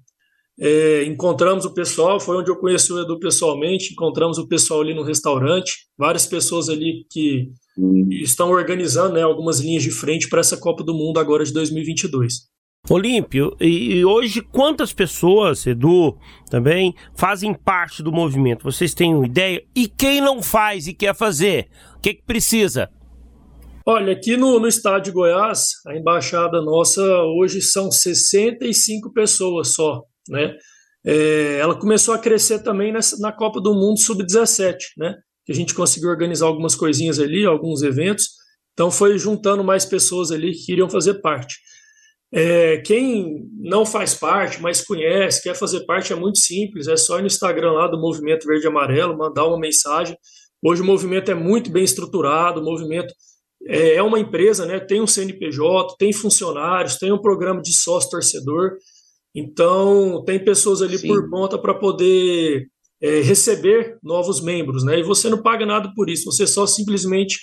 É, 0.58 1.04
encontramos 1.04 1.66
o 1.66 1.74
pessoal, 1.74 2.18
foi 2.18 2.38
onde 2.38 2.50
eu 2.50 2.56
conheci 2.56 2.94
o 2.94 3.02
Edu 3.02 3.20
pessoalmente. 3.20 3.92
Encontramos 3.92 4.38
o 4.38 4.48
pessoal 4.48 4.82
ali 4.82 4.94
no 4.94 5.04
restaurante, 5.04 5.88
várias 5.98 6.26
pessoas 6.26 6.70
ali 6.70 7.06
que 7.12 7.50
hum. 7.78 8.08
estão 8.12 8.52
organizando 8.52 9.16
né, 9.16 9.22
algumas 9.24 9.60
linhas 9.60 9.84
de 9.84 9.92
frente 9.92 10.30
para 10.30 10.40
essa 10.40 10.56
Copa 10.56 10.82
do 10.82 10.94
Mundo 10.94 11.20
agora 11.20 11.44
de 11.44 11.52
2022. 11.52 12.55
Olímpio, 12.90 13.58
e 13.60 14.06
hoje 14.06 14.42
quantas 14.42 14.94
pessoas, 14.94 15.66
Edu, 15.66 16.16
também, 16.52 16.94
fazem 17.16 17.52
parte 17.52 18.04
do 18.04 18.12
movimento? 18.12 18.64
Vocês 18.64 18.94
têm 18.94 19.16
uma 19.16 19.26
ideia? 19.26 19.64
E 19.76 19.88
quem 19.88 20.22
não 20.22 20.42
faz 20.42 20.86
e 20.88 20.94
quer 20.94 21.16
fazer? 21.16 21.68
O 21.98 22.00
que, 22.00 22.14
que 22.14 22.24
precisa? 22.24 22.90
Olha, 23.88 24.14
aqui 24.14 24.38
no, 24.38 24.60
no 24.60 24.68
estado 24.68 25.04
de 25.04 25.12
Goiás, 25.12 25.82
a 25.88 25.96
embaixada 25.96 26.62
nossa 26.62 27.02
hoje 27.24 27.60
são 27.60 27.92
65 27.92 29.12
pessoas 29.14 29.70
só, 29.74 30.04
né? 30.30 30.56
É, 31.04 31.60
ela 31.60 31.78
começou 31.78 32.14
a 32.14 32.20
crescer 32.20 32.60
também 32.60 32.92
nessa, 32.92 33.18
na 33.20 33.32
Copa 33.32 33.62
do 33.62 33.74
Mundo 33.74 34.00
Sub-17, 34.00 34.76
né? 34.98 35.16
Que 35.44 35.52
a 35.52 35.56
gente 35.56 35.74
conseguiu 35.74 36.10
organizar 36.10 36.48
algumas 36.48 36.76
coisinhas 36.76 37.20
ali, 37.20 37.46
alguns 37.46 37.82
eventos. 37.82 38.30
Então 38.74 38.92
foi 38.92 39.18
juntando 39.18 39.64
mais 39.64 39.86
pessoas 39.86 40.32
ali 40.32 40.52
que 40.52 40.66
queriam 40.66 40.90
fazer 40.90 41.16
parte. 41.16 41.56
É, 42.34 42.78
quem 42.80 43.48
não 43.60 43.86
faz 43.86 44.14
parte, 44.14 44.62
mas 44.62 44.82
conhece, 44.82 45.42
quer 45.42 45.56
fazer 45.56 45.86
parte, 45.86 46.12
é 46.12 46.16
muito 46.16 46.38
simples. 46.40 46.88
É 46.88 46.98
só 46.98 47.18
ir 47.18 47.22
no 47.22 47.28
Instagram 47.28 47.72
lá 47.72 47.88
do 47.88 48.00
Movimento 48.00 48.46
Verde 48.46 48.66
e 48.66 48.68
Amarelo, 48.68 49.18
mandar 49.18 49.46
uma 49.46 49.60
mensagem. 49.60 50.18
Hoje 50.64 50.82
o 50.82 50.86
movimento 50.86 51.30
é 51.30 51.36
muito 51.36 51.72
bem 51.72 51.84
estruturado, 51.84 52.60
o 52.60 52.64
movimento 52.64 53.14
é, 53.68 53.96
é 53.96 54.04
uma 54.04 54.20
empresa, 54.20 54.66
né? 54.66 54.80
Tem 54.80 55.02
um 55.02 55.08
CNPJ, 55.08 55.96
tem 55.98 56.12
funcionários, 56.12 56.98
tem 56.98 57.12
um 57.12 57.22
programa 57.22 57.62
de 57.62 57.74
sócio 57.74 58.10
torcedor. 58.10 58.78
Então 59.34 60.24
tem 60.26 60.44
pessoas 60.44 60.82
ali 60.82 60.98
Sim. 60.98 61.08
por 61.08 61.30
conta 61.30 61.58
para 61.58 61.74
poder 61.74 62.68
é, 63.02 63.22
receber 63.22 63.98
novos 64.02 64.42
membros, 64.42 64.84
né? 64.84 65.00
E 65.00 65.04
você 65.04 65.30
não 65.30 65.42
paga 65.42 65.66
nada 65.66 65.92
por 65.96 66.10
isso, 66.10 66.32
você 66.32 66.48
só 66.48 66.66
simplesmente 66.66 67.38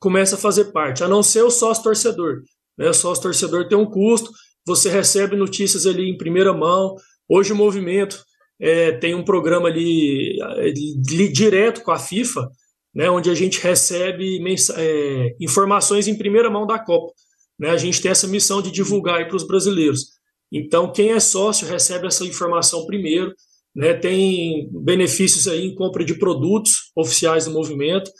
começa 0.00 0.36
a 0.36 0.38
fazer 0.38 0.66
parte, 0.66 1.02
a 1.02 1.08
não 1.08 1.22
ser 1.22 1.42
o 1.42 1.50
sócio 1.50 1.82
torcedor. 1.82 2.42
Né? 2.78 2.92
Sócio 2.92 3.22
torcedor 3.22 3.68
tem 3.68 3.78
um 3.78 3.86
custo, 3.86 4.30
você 4.66 4.88
recebe 4.88 5.36
notícias 5.36 5.86
ali 5.86 6.08
em 6.08 6.16
primeira 6.16 6.52
mão. 6.52 6.96
Hoje 7.28 7.52
o 7.52 7.56
movimento 7.56 8.24
é, 8.60 8.92
tem 8.92 9.14
um 9.14 9.24
programa 9.24 9.68
ali, 9.68 10.38
ali, 10.42 11.32
direto 11.32 11.82
com 11.82 11.90
a 11.90 11.98
FIFA, 11.98 12.48
né, 12.94 13.10
onde 13.10 13.28
a 13.28 13.34
gente 13.34 13.60
recebe 13.60 14.38
é, 14.76 15.36
informações 15.40 16.06
em 16.06 16.16
primeira 16.16 16.48
mão 16.48 16.66
da 16.66 16.78
Copa. 16.78 17.12
Né? 17.58 17.70
A 17.70 17.76
gente 17.76 18.00
tem 18.00 18.10
essa 18.10 18.28
missão 18.28 18.62
de 18.62 18.70
divulgar 18.70 19.26
para 19.26 19.36
os 19.36 19.46
brasileiros. 19.46 20.14
Então, 20.52 20.92
quem 20.92 21.10
é 21.10 21.20
sócio 21.20 21.66
recebe 21.66 22.06
essa 22.06 22.24
informação 22.24 22.86
primeiro, 22.86 23.34
né? 23.74 23.92
tem 23.94 24.70
benefícios 24.84 25.48
aí 25.48 25.66
em 25.66 25.74
compra 25.74 26.04
de 26.04 26.14
produtos 26.14 26.92
oficiais 26.96 27.46
do 27.46 27.50
movimento, 27.50 28.10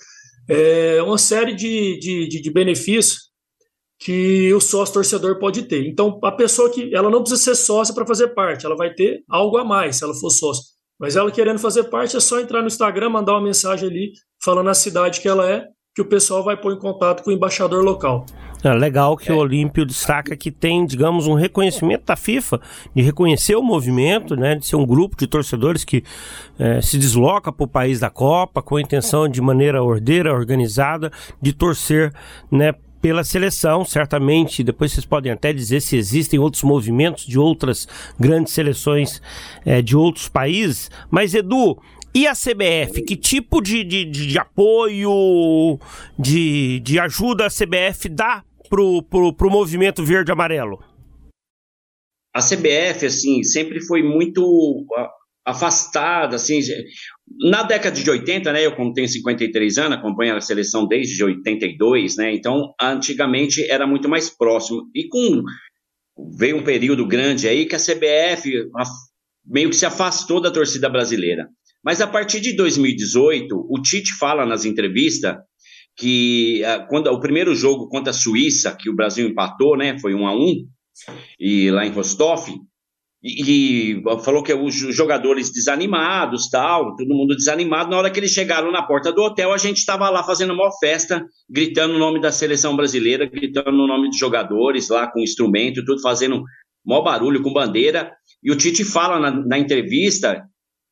é, 0.49 1.00
uma 1.02 1.16
série 1.16 1.54
de, 1.54 1.99
de, 1.99 2.40
de 2.40 2.50
benefícios 2.50 3.30
que 4.04 4.52
o 4.52 4.61
sócio 4.61 4.92
torcedor 4.92 5.38
pode 5.38 5.62
ter. 5.62 5.88
Então, 5.88 6.20
a 6.23 6.30
pessoa 6.30 6.70
que 6.70 6.94
ela 6.94 7.08
não 7.08 7.23
precisa 7.23 7.42
ser 7.42 7.54
sócia 7.54 7.94
para 7.94 8.06
fazer 8.06 8.28
parte, 8.34 8.66
ela 8.66 8.76
vai 8.76 8.92
ter 8.92 9.23
algo 9.26 9.56
a 9.56 9.64
mais 9.64 9.96
se 9.96 10.04
ela 10.04 10.12
for 10.12 10.28
sócia. 10.28 10.62
Mas 11.00 11.16
ela 11.16 11.30
querendo 11.30 11.58
fazer 11.58 11.84
parte 11.84 12.14
é 12.14 12.20
só 12.20 12.38
entrar 12.38 12.61
no 12.61 12.66
Instagram, 12.66 13.08
mandar 13.08 13.32
uma 13.32 13.40
mensagem 13.40 13.88
ali 13.88 14.12
falando 14.44 14.68
a 14.68 14.75
cidade 14.75 15.23
que 15.23 15.26
ela 15.26 15.50
é, 15.50 15.64
que 15.94 16.02
o 16.02 16.04
pessoal 16.04 16.44
vai 16.44 16.54
pôr 16.54 16.75
em 16.75 16.78
contato 16.78 17.25
com 17.25 17.30
o 17.30 17.32
embaixador 17.32 17.82
local. 17.82 18.26
É 18.62 18.75
legal 18.75 19.16
que 19.16 19.30
é. 19.30 19.34
o 19.34 19.38
Olímpio 19.38 19.87
destaca 19.87 20.37
que 20.37 20.50
tem, 20.50 20.84
digamos, 20.84 21.26
um 21.26 21.34
reconhecimento 21.34 22.04
da 22.04 22.16
FIFA, 22.16 22.61
de 22.94 23.02
reconhecer 23.02 23.54
o 23.56 23.62
movimento, 23.62 24.37
né, 24.37 24.54
de 24.54 24.66
ser 24.66 24.76
um 24.76 24.84
grupo 24.84 25.16
de 25.16 25.26
torcedores 25.26 25.82
que 25.82 26.04
é, 26.58 26.80
se 26.82 26.99
desloca 26.99 27.50
para 27.50 27.64
o 27.64 27.68
país 27.68 28.00
da 28.00 28.11
Copa 28.11 28.61
com 28.61 28.76
a 28.76 28.82
intenção 28.82 29.26
de 29.26 29.40
maneira 29.40 29.82
ordeira, 29.82 30.34
organizada, 30.34 31.11
de 31.40 31.54
torcer 31.54 32.12
né, 32.50 32.75
pela 33.04 33.23
seleção, 33.23 33.84
certamente. 33.84 34.64
Depois 34.64 34.90
vocês 34.90 35.04
podem 35.04 35.30
até 35.30 35.52
dizer 35.52 35.82
se 35.82 35.94
existem 35.94 36.40
outros 36.40 36.62
movimentos 36.62 37.26
de 37.26 37.38
outras 37.38 37.87
grandes 38.18 38.54
seleções 38.54 39.20
é, 39.62 39.82
de 39.82 39.94
outros 39.94 40.26
países. 40.26 40.90
Mas, 41.11 41.34
Edu, 41.34 41.78
e 42.14 42.26
a 42.26 42.32
CBF? 42.32 43.02
Que 43.02 43.14
tipo 43.14 43.61
de, 43.61 43.84
de, 43.84 44.06
de 44.06 44.38
apoio, 44.38 45.78
de, 46.18 46.80
de 46.80 46.99
ajuda 46.99 47.44
a 47.44 47.50
CBF 47.50 48.08
dá 48.08 48.42
pro, 48.70 49.02
pro, 49.02 49.34
pro 49.34 49.50
movimento 49.50 50.02
verde-amarelo? 50.02 50.82
A 52.34 52.40
CBF, 52.40 53.04
assim, 53.04 53.42
sempre 53.42 53.82
foi 53.82 54.02
muito 54.02 54.87
afastada, 55.44 56.36
assim, 56.36 56.60
na 57.50 57.62
década 57.62 58.00
de 58.00 58.08
80, 58.08 58.52
né, 58.52 58.64
eu 58.64 58.74
como 58.74 58.92
tenho 58.92 59.08
53 59.08 59.78
anos, 59.78 59.98
acompanho 59.98 60.34
a 60.36 60.40
seleção 60.40 60.86
desde 60.86 61.22
82, 61.22 62.16
né, 62.16 62.34
então 62.34 62.74
antigamente 62.80 63.62
era 63.70 63.86
muito 63.86 64.08
mais 64.08 64.30
próximo, 64.30 64.88
e 64.94 65.06
com, 65.06 65.42
veio 66.38 66.56
um 66.56 66.64
período 66.64 67.06
grande 67.06 67.46
aí 67.46 67.66
que 67.66 67.76
a 67.76 67.78
CBF 67.78 68.68
meio 69.44 69.68
que 69.68 69.76
se 69.76 69.84
afastou 69.84 70.40
da 70.40 70.50
torcida 70.50 70.88
brasileira, 70.88 71.46
mas 71.84 72.00
a 72.00 72.06
partir 72.06 72.40
de 72.40 72.54
2018, 72.56 73.66
o 73.68 73.82
Tite 73.82 74.14
fala 74.14 74.46
nas 74.46 74.64
entrevistas 74.64 75.36
que 75.96 76.64
ah, 76.64 76.86
quando 76.88 77.08
o 77.08 77.20
primeiro 77.20 77.54
jogo 77.54 77.88
contra 77.88 78.10
a 78.10 78.14
Suíça, 78.14 78.74
que 78.74 78.88
o 78.88 78.96
Brasil 78.96 79.28
empatou, 79.28 79.76
né, 79.76 79.98
foi 79.98 80.14
um 80.14 80.26
a 80.26 80.34
um, 80.34 80.66
e 81.38 81.70
lá 81.70 81.84
em 81.84 81.90
Rostov, 81.90 82.48
e, 83.24 84.02
falou 84.22 84.42
que 84.42 84.52
os 84.52 84.74
jogadores 84.74 85.50
desanimados, 85.50 86.50
tal, 86.50 86.94
todo 86.94 87.14
mundo 87.14 87.34
desanimado. 87.34 87.90
Na 87.90 87.96
hora 87.96 88.10
que 88.10 88.20
eles 88.20 88.32
chegaram 88.32 88.70
na 88.70 88.82
porta 88.82 89.10
do 89.10 89.22
hotel, 89.22 89.50
a 89.50 89.56
gente 89.56 89.78
estava 89.78 90.10
lá 90.10 90.22
fazendo 90.22 90.52
uma 90.52 90.70
festa, 90.78 91.24
gritando 91.48 91.94
o 91.94 91.98
nome 91.98 92.20
da 92.20 92.30
seleção 92.30 92.76
brasileira, 92.76 93.24
gritando 93.24 93.82
o 93.82 93.86
nome 93.86 94.10
dos 94.10 94.18
jogadores 94.18 94.90
lá 94.90 95.06
com 95.06 95.20
instrumento, 95.20 95.82
tudo 95.86 96.02
fazendo 96.02 96.42
maior 96.84 97.00
barulho 97.00 97.42
com 97.42 97.50
bandeira. 97.50 98.12
E 98.42 98.52
o 98.52 98.56
Tite 98.56 98.84
fala 98.84 99.18
na, 99.18 99.30
na 99.30 99.58
entrevista 99.58 100.44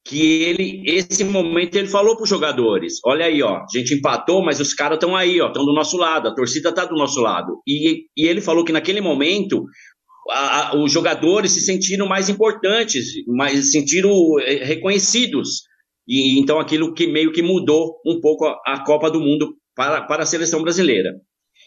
que 0.04 0.42
ele, 0.42 0.82
esse 0.84 1.22
momento, 1.22 1.76
ele 1.76 1.86
falou 1.86 2.16
para 2.16 2.24
os 2.24 2.28
jogadores: 2.28 2.94
olha 3.04 3.26
aí, 3.26 3.42
ó, 3.42 3.58
a 3.58 3.66
gente 3.70 3.94
empatou, 3.94 4.42
mas 4.42 4.58
os 4.58 4.74
caras 4.74 4.96
estão 4.96 5.14
aí, 5.14 5.40
ó, 5.40 5.48
estão 5.48 5.64
do 5.64 5.72
nosso 5.74 5.96
lado, 5.96 6.28
a 6.28 6.34
torcida 6.34 6.70
está 6.70 6.84
do 6.84 6.96
nosso 6.96 7.20
lado. 7.20 7.60
E, 7.66 8.06
e 8.16 8.26
ele 8.26 8.40
falou 8.40 8.64
que 8.64 8.72
naquele 8.72 9.00
momento 9.00 9.64
a, 10.31 10.76
os 10.76 10.93
jogadores 10.93 11.52
se 11.52 11.61
sentiram 11.61 12.07
mais 12.07 12.29
importantes, 12.29 13.07
mais 13.26 13.67
se 13.67 13.73
sentiram 13.73 14.12
eh, 14.41 14.64
reconhecidos. 14.64 15.62
E 16.07 16.38
então 16.38 16.59
aquilo 16.59 16.95
que 16.95 17.07
meio 17.07 17.33
que 17.33 17.43
mudou 17.43 18.00
um 18.07 18.21
pouco 18.21 18.45
a, 18.45 18.61
a 18.67 18.85
Copa 18.85 19.11
do 19.11 19.21
Mundo 19.21 19.55
para, 19.75 20.02
para 20.02 20.23
a 20.23 20.26
seleção 20.26 20.62
brasileira. 20.62 21.14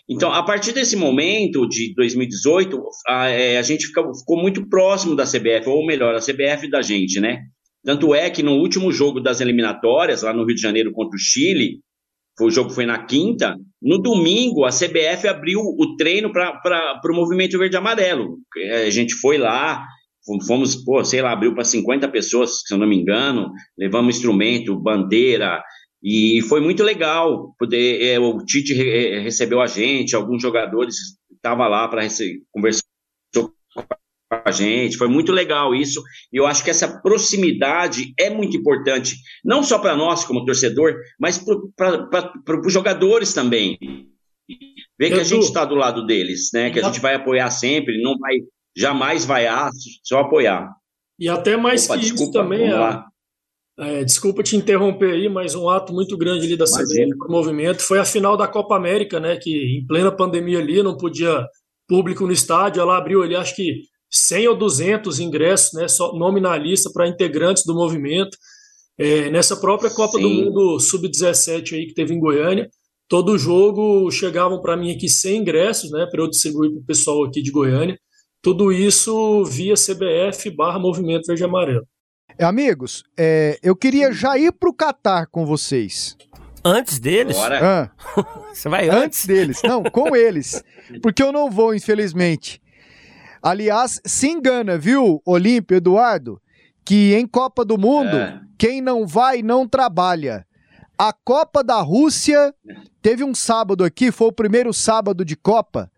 Então, 0.08 0.32
a 0.32 0.44
partir 0.44 0.72
desse 0.72 0.96
momento 0.96 1.68
de 1.68 1.94
2018, 1.96 2.80
a, 3.08 3.28
é, 3.28 3.58
a 3.58 3.62
gente 3.64 3.88
fica, 3.88 4.04
ficou 4.14 4.40
muito 4.40 4.68
próximo 4.70 5.16
da 5.16 5.26
CBF, 5.26 5.68
ou 5.68 5.84
melhor, 5.86 6.14
a 6.14 6.20
CBF 6.20 6.70
da 6.70 6.82
gente, 6.82 7.20
né? 7.20 7.40
Tanto 7.84 8.14
é 8.14 8.30
que 8.30 8.44
no 8.44 8.54
último 8.54 8.92
jogo 8.92 9.20
das 9.20 9.42
eliminatórias, 9.42 10.22
lá 10.22 10.32
no 10.32 10.46
Rio 10.46 10.56
de 10.56 10.62
Janeiro 10.62 10.92
contra 10.92 11.16
o 11.16 11.20
Chile, 11.20 11.80
o 12.42 12.51
jogo 12.51 12.70
foi 12.70 12.86
na 12.86 13.06
quinta, 13.06 13.56
no 13.82 13.98
domingo 13.98 14.65
a 14.65 14.70
CBF 14.70 15.27
abriu 15.27 15.60
o 15.60 15.96
treino 15.96 16.32
para 16.32 17.01
o 17.06 17.15
movimento 17.15 17.58
verde 17.58 17.77
amarelo. 17.77 18.38
A 18.86 18.89
gente 18.89 19.15
foi 19.15 19.38
lá, 19.38 19.86
fomos, 20.48 20.75
pô, 20.75 21.04
sei 21.04 21.22
lá, 21.22 21.32
abriu 21.32 21.54
para 21.54 21.63
50 21.63 22.08
pessoas, 22.10 22.62
se 22.65 22.74
eu 22.74 22.77
não 22.77 22.88
me 22.88 22.98
engano, 22.98 23.51
levamos 23.77 24.18
instrumento, 24.18 24.77
bandeira, 24.77 25.63
e 26.08 26.42
foi 26.44 26.62
muito 26.62 26.84
legal 26.84 27.56
poder. 27.58 28.04
É, 28.04 28.20
o 28.20 28.38
Tite 28.46 28.75
re, 28.75 29.08
é, 29.08 29.20
recebeu 29.20 29.60
a 29.60 29.65
gente, 29.65 30.15
alguns 30.15 30.39
jogadores 30.39 30.96
estavam 31.32 31.68
lá 31.68 31.88
para 31.88 32.08
conversar 32.51 32.84
com 33.74 33.82
a 34.44 34.51
gente. 34.51 34.98
Foi 34.98 35.08
muito 35.08 35.32
legal 35.32 35.74
isso. 35.74 36.01
E 36.32 36.38
eu 36.38 36.46
acho 36.46 36.63
que 36.63 36.70
essa 36.70 37.01
proximidade 37.01 38.13
é 38.20 38.30
muito 38.30 38.58
importante, 38.58 39.15
não 39.44 39.63
só 39.63 39.80
para 39.80 39.96
nós 39.96 40.24
como 40.24 40.46
torcedor, 40.46 40.96
mas 41.20 41.38
para 41.75 42.60
os 42.65 42.74
jogadores 42.74 43.34
também. 43.34 43.77
Ver 44.98 45.10
que 45.10 45.20
a 45.20 45.24
gente 45.24 45.44
está 45.44 45.65
do 45.65 45.75
lado 45.75 46.06
deles, 46.06 46.50
né? 46.54 46.70
Que 46.70 46.80
a 46.80 46.84
gente 46.84 47.00
vai 47.00 47.15
apoiar 47.15 47.50
sempre, 47.50 48.01
não 48.01 48.18
vai 48.18 48.38
jamais 48.75 49.25
vaiar, 49.25 49.70
só 50.04 50.20
apoiar. 50.20 50.70
E 51.20 51.30
até 51.30 51.56
mais 51.56 51.86
Opa, 51.86 51.96
que 51.96 52.01
desculpa, 52.01 52.24
isso 52.24 52.32
também, 52.32 52.72
a, 52.72 53.06
é, 53.77 54.04
desculpa 54.04 54.42
te 54.42 54.56
interromper 54.56 55.12
aí, 55.12 55.27
mas 55.27 55.54
um 55.54 55.68
ato 55.70 55.94
muito 55.94 56.18
grande 56.18 56.46
ali 56.46 56.56
da 56.56 56.65
CBF 56.65 57.18
para 57.18 57.27
o 57.27 57.32
movimento 57.32 57.82
foi 57.82 58.00
a 58.00 58.06
final 58.06 58.38
da 58.38 58.48
Copa 58.48 58.75
América, 58.75 59.20
né? 59.20 59.36
Que 59.36 59.80
em 59.80 59.86
plena 59.86 60.12
pandemia 60.12 60.60
ali 60.60 60.82
não 60.82 60.96
podia 60.96 61.46
público 61.88 62.25
no 62.25 62.32
estádio, 62.32 62.82
ela 62.82 62.98
abriu 62.98 63.22
ali 63.22 63.36
acho 63.36 63.56
que 63.56 63.82
100 64.10 64.48
ou 64.50 64.58
200 64.58 65.20
ingressos, 65.20 65.74
né? 65.74 65.88
Só 65.88 66.14
nominalista 66.14 66.90
para 66.94 67.08
integrantes 67.08 67.64
do 67.66 67.74
movimento. 67.74 68.38
É, 68.98 69.30
nessa 69.30 69.58
própria 69.58 69.90
Copa 69.90 70.18
Sim. 70.18 70.24
do 70.24 70.30
Mundo 70.30 70.80
Sub-17 70.80 71.74
aí 71.74 71.88
que 71.88 71.94
teve 71.94 72.14
em 72.14 72.20
Goiânia, 72.20 72.70
todo 73.10 73.38
jogo 73.38 74.10
chegavam 74.10 74.62
para 74.62 74.78
mim 74.78 74.92
aqui 74.92 75.10
100 75.10 75.42
ingressos, 75.42 75.92
né? 75.92 76.08
Para 76.10 76.22
eu 76.22 76.30
distribuir 76.30 76.72
para 76.72 76.80
o 76.80 76.86
pessoal 76.86 77.24
aqui 77.26 77.42
de 77.42 77.52
Goiânia. 77.52 78.00
Tudo 78.42 78.72
isso 78.72 79.44
via 79.46 79.74
CBF 79.74 80.50
barra 80.52 80.80
Movimento 80.80 81.26
Verde 81.28 81.44
Amarelo. 81.44 81.86
Amigos, 82.40 83.04
é, 83.18 83.58
eu 83.64 83.76
queria 83.76 84.12
já 84.12 84.38
ir 84.38 84.52
pro 84.52 84.74
Catar 84.74 85.28
com 85.28 85.46
vocês. 85.46 86.18
Antes 86.64 87.00
deles? 87.00 87.38
Ah, 87.38 87.92
Você 88.52 88.68
vai 88.68 88.90
antes? 88.90 89.04
Antes 89.04 89.26
deles. 89.26 89.62
Não, 89.64 89.84
com 89.84 90.14
eles. 90.18 90.64
Porque 91.02 91.22
eu 91.22 91.32
não 91.32 91.50
vou, 91.50 91.76
infelizmente. 91.76 92.62
Aliás, 93.46 94.02
se 94.06 94.28
engana, 94.28 94.78
viu, 94.78 95.22
Olímpio, 95.25 95.78
Eduardo? 95.78 96.42
Que 96.84 97.14
em 97.14 97.28
Copa 97.28 97.64
do 97.64 97.78
Mundo, 97.78 98.16
é. 98.18 98.42
quem 98.58 98.82
não 98.82 99.06
vai 99.06 99.44
não 99.44 99.68
trabalha. 99.68 100.46
A 100.98 101.14
Copa 101.14 101.64
da 101.64 101.80
Rússia 101.82 102.54
teve 103.02 103.24
um 103.24 103.36
sábado 103.36 103.84
aqui, 103.84 104.12
foi 104.12 104.28
o 104.28 104.34
primeiro 104.34 104.74
sábado 104.74 105.24
de 105.24 105.36
Copa 105.36 105.92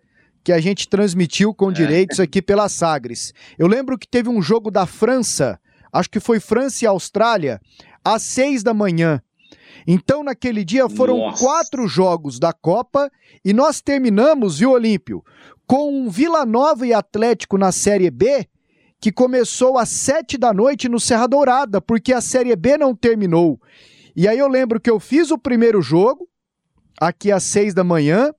que 0.44 0.52
a 0.52 0.60
gente 0.60 0.88
transmitiu 0.88 1.54
com 1.54 1.70
é. 1.70 1.74
direitos 1.74 2.20
aqui 2.20 2.42
pela 2.42 2.68
Sagres. 2.68 3.34
Eu 3.58 3.68
lembro 3.68 3.98
que 3.98 4.08
teve 4.08 4.30
um 4.30 4.42
jogo 4.42 4.70
da 4.70 4.86
França 4.86 5.60
acho 5.92 6.10
que 6.10 6.20
foi 6.20 6.40
França 6.40 6.86
e 6.86 6.88
Austrália, 6.88 7.60
às 8.04 8.24
seis 8.24 8.64
da 8.64 8.74
manhã. 8.74 9.22
Então, 9.86 10.24
naquele 10.24 10.64
dia 10.64 10.90
foram 10.90 11.18
Nossa. 11.18 11.44
quatro 11.44 11.88
jogos 11.88 12.40
da 12.40 12.54
Copa 12.54 13.12
e 13.44 13.54
nós 13.54 13.82
terminamos, 13.82 14.60
viu, 14.60 14.72
Olímpio, 14.72 15.24
com 15.66 15.92
um 15.92 16.10
Vila 16.10 16.46
Nova 16.46 16.88
e 16.88 16.94
Atlético 16.94 17.58
na 17.58 17.72
Série 17.72 18.10
B, 18.10 18.48
que 19.00 19.12
começou 19.12 19.78
às 19.78 19.90
sete 19.90 20.38
da 20.38 20.54
noite 20.54 20.90
no 20.90 21.00
Serra 21.00 21.28
Dourada, 21.28 21.82
porque 21.82 22.14
a 22.14 22.22
Série 22.22 22.56
B 22.56 22.78
não 22.78 22.96
terminou. 22.96 23.60
E 24.16 24.28
aí 24.28 24.40
eu 24.40 24.48
lembro 24.48 24.80
que 24.80 24.90
eu 24.90 25.00
fiz 25.00 25.30
o 25.30 25.38
primeiro 25.38 25.82
jogo, 25.82 26.28
aqui 27.00 27.32
às 27.32 27.44
seis 27.44 27.74
da 27.74 27.84
manhã, 27.84 28.34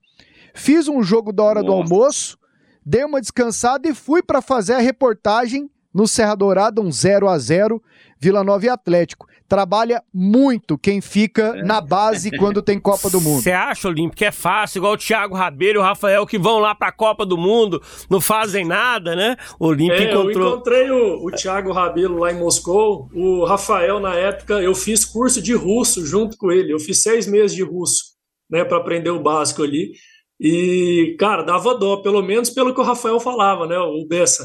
fiz 0.54 0.88
um 0.88 1.02
jogo 1.02 1.32
da 1.32 1.44
hora 1.44 1.62
Nossa. 1.62 1.66
do 1.66 1.72
almoço, 1.72 2.38
dei 2.84 3.04
uma 3.04 3.20
descansada 3.20 3.88
e 3.88 3.94
fui 3.94 4.22
para 4.22 4.42
fazer 4.42 4.74
a 4.74 4.80
reportagem 4.80 5.70
no 5.94 6.06
Serra 6.06 6.34
Dourada, 6.34 6.80
um 6.80 6.90
0 6.90 7.28
a 7.28 7.38
0 7.38 7.82
Vila 8.20 8.42
Nova 8.42 8.66
e 8.66 8.68
Atlético. 8.68 9.26
Trabalha 9.48 10.02
muito 10.12 10.76
quem 10.76 11.00
fica 11.00 11.54
é. 11.56 11.62
na 11.62 11.80
base 11.80 12.30
quando 12.36 12.60
tem 12.60 12.78
Copa 12.78 13.08
do 13.08 13.20
Mundo. 13.20 13.42
Você 13.42 13.52
acha, 13.52 13.88
Olímpio, 13.88 14.16
que 14.16 14.24
é 14.24 14.32
fácil, 14.32 14.80
igual 14.80 14.92
o 14.92 14.98
Thiago 14.98 15.34
Rabelo 15.34 15.78
e 15.78 15.78
o 15.78 15.82
Rafael 15.82 16.26
que 16.26 16.38
vão 16.38 16.58
lá 16.58 16.74
pra 16.74 16.92
Copa 16.92 17.24
do 17.24 17.38
Mundo, 17.38 17.80
não 18.10 18.20
fazem 18.20 18.66
nada, 18.66 19.16
né? 19.16 19.36
O 19.58 19.68
Olímpio 19.68 19.96
é, 19.96 20.10
encontrou. 20.12 20.48
Eu 20.48 20.54
encontrei 20.54 20.90
o, 20.90 21.26
o 21.26 21.30
Thiago 21.30 21.72
Rabelo 21.72 22.18
lá 22.18 22.32
em 22.32 22.38
Moscou. 22.38 23.08
O 23.14 23.44
Rafael, 23.44 24.00
na 24.00 24.14
época, 24.14 24.54
eu 24.54 24.74
fiz 24.74 25.04
curso 25.04 25.40
de 25.40 25.54
russo 25.54 26.04
junto 26.04 26.36
com 26.36 26.50
ele. 26.50 26.72
Eu 26.72 26.80
fiz 26.80 27.02
seis 27.02 27.26
meses 27.26 27.56
de 27.56 27.62
russo, 27.62 28.04
né, 28.50 28.64
para 28.64 28.78
aprender 28.78 29.10
o 29.10 29.22
básico 29.22 29.62
ali. 29.62 29.92
E, 30.40 31.16
cara, 31.18 31.42
dava 31.42 31.74
dó, 31.74 31.96
pelo 31.96 32.22
menos 32.22 32.50
pelo 32.50 32.74
que 32.74 32.80
o 32.80 32.84
Rafael 32.84 33.18
falava, 33.18 33.66
né? 33.66 33.78
O 33.78 34.06
Bessa. 34.06 34.44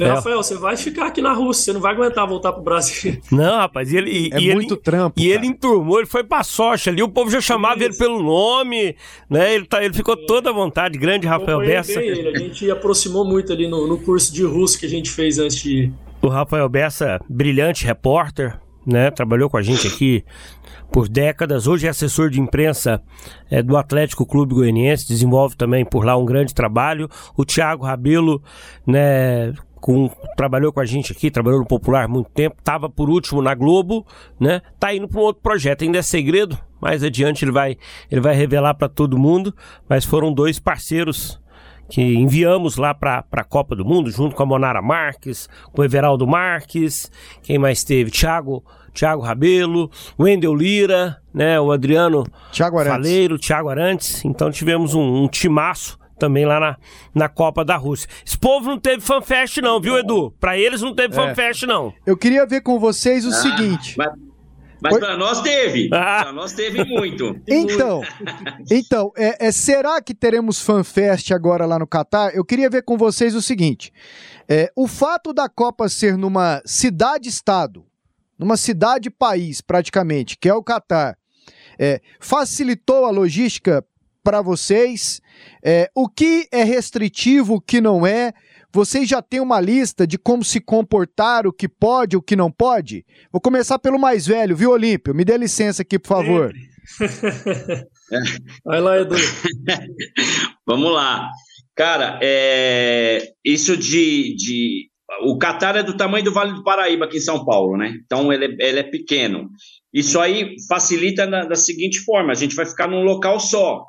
É. 0.00 0.08
Rafael, 0.08 0.42
você 0.42 0.56
vai 0.56 0.76
ficar 0.76 1.06
aqui 1.06 1.20
na 1.20 1.32
Rússia, 1.32 1.64
você 1.64 1.72
não 1.72 1.80
vai 1.80 1.92
aguentar 1.92 2.26
voltar 2.26 2.52
pro 2.52 2.62
Brasil. 2.62 3.20
Não, 3.30 3.58
rapaz, 3.58 3.92
e 3.92 3.96
ele. 3.96 4.10
E, 4.10 4.30
é 4.32 4.40
e 4.40 4.54
muito 4.54 4.74
ele, 4.74 4.80
trampo. 4.80 5.20
E 5.20 5.28
cara. 5.28 5.34
ele 5.34 5.46
enturmou, 5.46 5.98
ele 5.98 6.06
foi 6.06 6.24
pra 6.24 6.42
Socha 6.42 6.90
ali, 6.90 7.02
o 7.02 7.08
povo 7.08 7.30
já 7.30 7.40
chamava 7.40 7.76
Isso. 7.76 7.84
ele 7.84 7.96
pelo 7.96 8.22
nome, 8.22 8.96
né? 9.28 9.54
Ele, 9.54 9.66
tá, 9.66 9.82
ele 9.82 9.94
ficou 9.94 10.14
é. 10.14 10.26
toda 10.26 10.50
à 10.50 10.52
vontade, 10.52 10.98
grande 10.98 11.26
Rafael 11.26 11.58
Bessa. 11.58 12.02
Ele. 12.02 12.28
A 12.28 12.38
gente 12.38 12.70
aproximou 12.70 13.24
muito 13.24 13.52
ali 13.52 13.68
no, 13.68 13.86
no 13.86 13.98
curso 13.98 14.32
de 14.32 14.42
russo 14.42 14.78
que 14.78 14.86
a 14.86 14.88
gente 14.88 15.10
fez 15.10 15.38
antes 15.38 15.58
de 15.58 15.84
ir. 15.84 15.92
O 16.20 16.28
Rafael 16.28 16.68
Bessa, 16.68 17.20
brilhante 17.28 17.84
repórter, 17.84 18.58
né? 18.86 19.10
Trabalhou 19.10 19.48
com 19.48 19.56
a 19.56 19.62
gente 19.62 19.86
aqui 19.86 20.24
por 20.90 21.08
décadas. 21.08 21.66
Hoje 21.66 21.86
é 21.86 21.90
assessor 21.90 22.30
de 22.30 22.40
imprensa 22.40 23.02
é, 23.50 23.62
do 23.62 23.76
Atlético 23.76 24.26
Clube 24.26 24.54
Goianiense, 24.54 25.06
desenvolve 25.06 25.56
também 25.56 25.84
por 25.84 26.04
lá 26.04 26.16
um 26.16 26.24
grande 26.24 26.54
trabalho. 26.54 27.08
O 27.36 27.44
Thiago 27.44 27.84
Rabelo, 27.84 28.42
né? 28.86 29.52
Com, 29.80 30.10
trabalhou 30.36 30.72
com 30.72 30.80
a 30.80 30.84
gente 30.84 31.12
aqui, 31.12 31.30
trabalhou 31.30 31.60
no 31.60 31.66
Popular 31.66 32.04
há 32.04 32.08
muito 32.08 32.28
tempo, 32.30 32.56
estava 32.58 32.90
por 32.90 33.08
último 33.08 33.40
na 33.40 33.54
Globo, 33.54 34.04
né? 34.38 34.60
Tá 34.76 34.92
indo 34.92 35.06
para 35.06 35.20
um 35.20 35.22
outro 35.22 35.40
projeto, 35.40 35.84
ainda 35.84 35.98
é 35.98 36.02
segredo, 36.02 36.58
mais 36.80 37.04
adiante 37.04 37.44
ele 37.44 37.52
vai, 37.52 37.76
ele 38.10 38.20
vai 38.20 38.34
revelar 38.34 38.74
para 38.74 38.88
todo 38.88 39.16
mundo, 39.16 39.54
mas 39.88 40.04
foram 40.04 40.32
dois 40.32 40.58
parceiros 40.58 41.40
que 41.88 42.02
enviamos 42.02 42.76
lá 42.76 42.92
para 42.92 43.24
a 43.30 43.44
Copa 43.44 43.76
do 43.76 43.84
Mundo, 43.84 44.10
junto 44.10 44.34
com 44.34 44.42
a 44.42 44.46
Monara 44.46 44.82
Marques, 44.82 45.48
com 45.72 45.80
o 45.80 45.84
Everaldo 45.84 46.26
Marques, 46.26 47.10
quem 47.42 47.56
mais 47.56 47.84
teve? 47.84 48.10
Thiago 48.10 48.64
Thiago 48.98 49.22
Rabelo, 49.22 49.88
Wendel 50.18 50.52
Lira, 50.56 51.22
né, 51.32 51.60
o 51.60 51.70
Adriano 51.70 52.26
Thiago 52.50 52.78
Arantes. 52.80 52.96
Faleiro, 52.96 53.38
Thiago 53.38 53.68
Arantes. 53.68 54.24
Então 54.24 54.50
tivemos 54.50 54.92
um, 54.92 55.22
um 55.22 55.28
timaço 55.28 55.96
também 56.18 56.44
lá 56.44 56.58
na, 56.58 56.76
na 57.14 57.28
Copa 57.28 57.64
da 57.64 57.76
Rússia. 57.76 58.08
Esse 58.26 58.36
povo 58.36 58.68
não 58.68 58.78
teve 58.78 59.00
fanfest 59.00 59.58
não, 59.58 59.80
viu, 59.80 59.96
Edu? 59.96 60.34
Para 60.40 60.58
eles 60.58 60.82
não 60.82 60.92
teve 60.96 61.14
é. 61.14 61.16
fanfest 61.16 61.62
não. 61.62 61.94
Eu 62.04 62.16
queria 62.16 62.44
ver 62.44 62.60
com 62.60 62.80
vocês 62.80 63.24
o 63.24 63.28
ah, 63.28 63.32
seguinte... 63.32 63.94
Mas... 63.96 64.12
Mas 64.80 64.96
para 64.96 65.16
nós 65.16 65.40
teve. 65.40 65.90
Ah. 65.92 66.22
Para 66.22 66.32
nós 66.32 66.52
teve 66.52 66.84
muito. 66.84 67.36
Então, 67.48 68.00
então 68.70 69.12
é, 69.16 69.48
é, 69.48 69.50
será 69.50 70.00
que 70.00 70.14
teremos 70.14 70.60
fanfest 70.60 71.32
agora 71.32 71.66
lá 71.66 71.80
no 71.80 71.86
Catar? 71.86 72.32
Eu 72.32 72.44
queria 72.44 72.70
ver 72.70 72.82
com 72.82 72.96
vocês 72.96 73.34
o 73.34 73.42
seguinte: 73.42 73.92
é, 74.48 74.70
o 74.76 74.86
fato 74.86 75.32
da 75.32 75.48
Copa 75.48 75.88
ser 75.88 76.16
numa 76.16 76.62
cidade-estado, 76.64 77.87
numa 78.38 78.56
cidade-país, 78.56 79.60
praticamente, 79.60 80.36
que 80.38 80.48
é 80.48 80.54
o 80.54 80.62
Catar, 80.62 81.16
é, 81.78 82.00
facilitou 82.20 83.04
a 83.04 83.10
logística 83.10 83.84
para 84.22 84.42
vocês? 84.42 85.20
É, 85.64 85.90
o 85.94 86.08
que 86.08 86.48
é 86.52 86.62
restritivo, 86.62 87.54
o 87.54 87.60
que 87.60 87.80
não 87.80 88.06
é? 88.06 88.32
Vocês 88.72 89.08
já 89.08 89.22
têm 89.22 89.40
uma 89.40 89.60
lista 89.60 90.06
de 90.06 90.18
como 90.18 90.44
se 90.44 90.60
comportar, 90.60 91.46
o 91.46 91.52
que 91.52 91.66
pode, 91.68 92.16
o 92.16 92.22
que 92.22 92.36
não 92.36 92.50
pode? 92.50 93.04
Vou 93.32 93.40
começar 93.40 93.78
pelo 93.78 93.98
mais 93.98 94.26
velho, 94.26 94.54
viu, 94.54 94.70
Olímpio? 94.70 95.14
Me 95.14 95.24
dê 95.24 95.36
licença 95.38 95.82
aqui, 95.82 95.98
por 95.98 96.08
favor. 96.08 96.52
Vai 98.64 98.80
lá, 98.80 99.00
Edu. 99.00 99.14
Vamos 100.66 100.92
lá. 100.92 101.30
Cara, 101.74 102.18
é, 102.22 103.32
isso 103.44 103.76
de, 103.76 104.34
de 104.36 104.87
o 105.22 105.38
Catar 105.38 105.76
é 105.76 105.82
do 105.82 105.96
tamanho 105.96 106.24
do 106.24 106.32
Vale 106.32 106.52
do 106.52 106.62
Paraíba 106.62 107.06
aqui 107.06 107.16
em 107.16 107.20
São 107.20 107.44
Paulo, 107.44 107.76
né? 107.76 107.94
Então 108.04 108.32
ele 108.32 108.44
é, 108.44 108.68
ele 108.68 108.80
é 108.80 108.82
pequeno. 108.82 109.48
Isso 109.92 110.20
aí 110.20 110.56
facilita 110.68 111.26
na, 111.26 111.44
da 111.44 111.56
seguinte 111.56 112.00
forma: 112.00 112.32
a 112.32 112.34
gente 112.34 112.54
vai 112.54 112.66
ficar 112.66 112.88
num 112.88 113.02
local 113.02 113.40
só. 113.40 113.84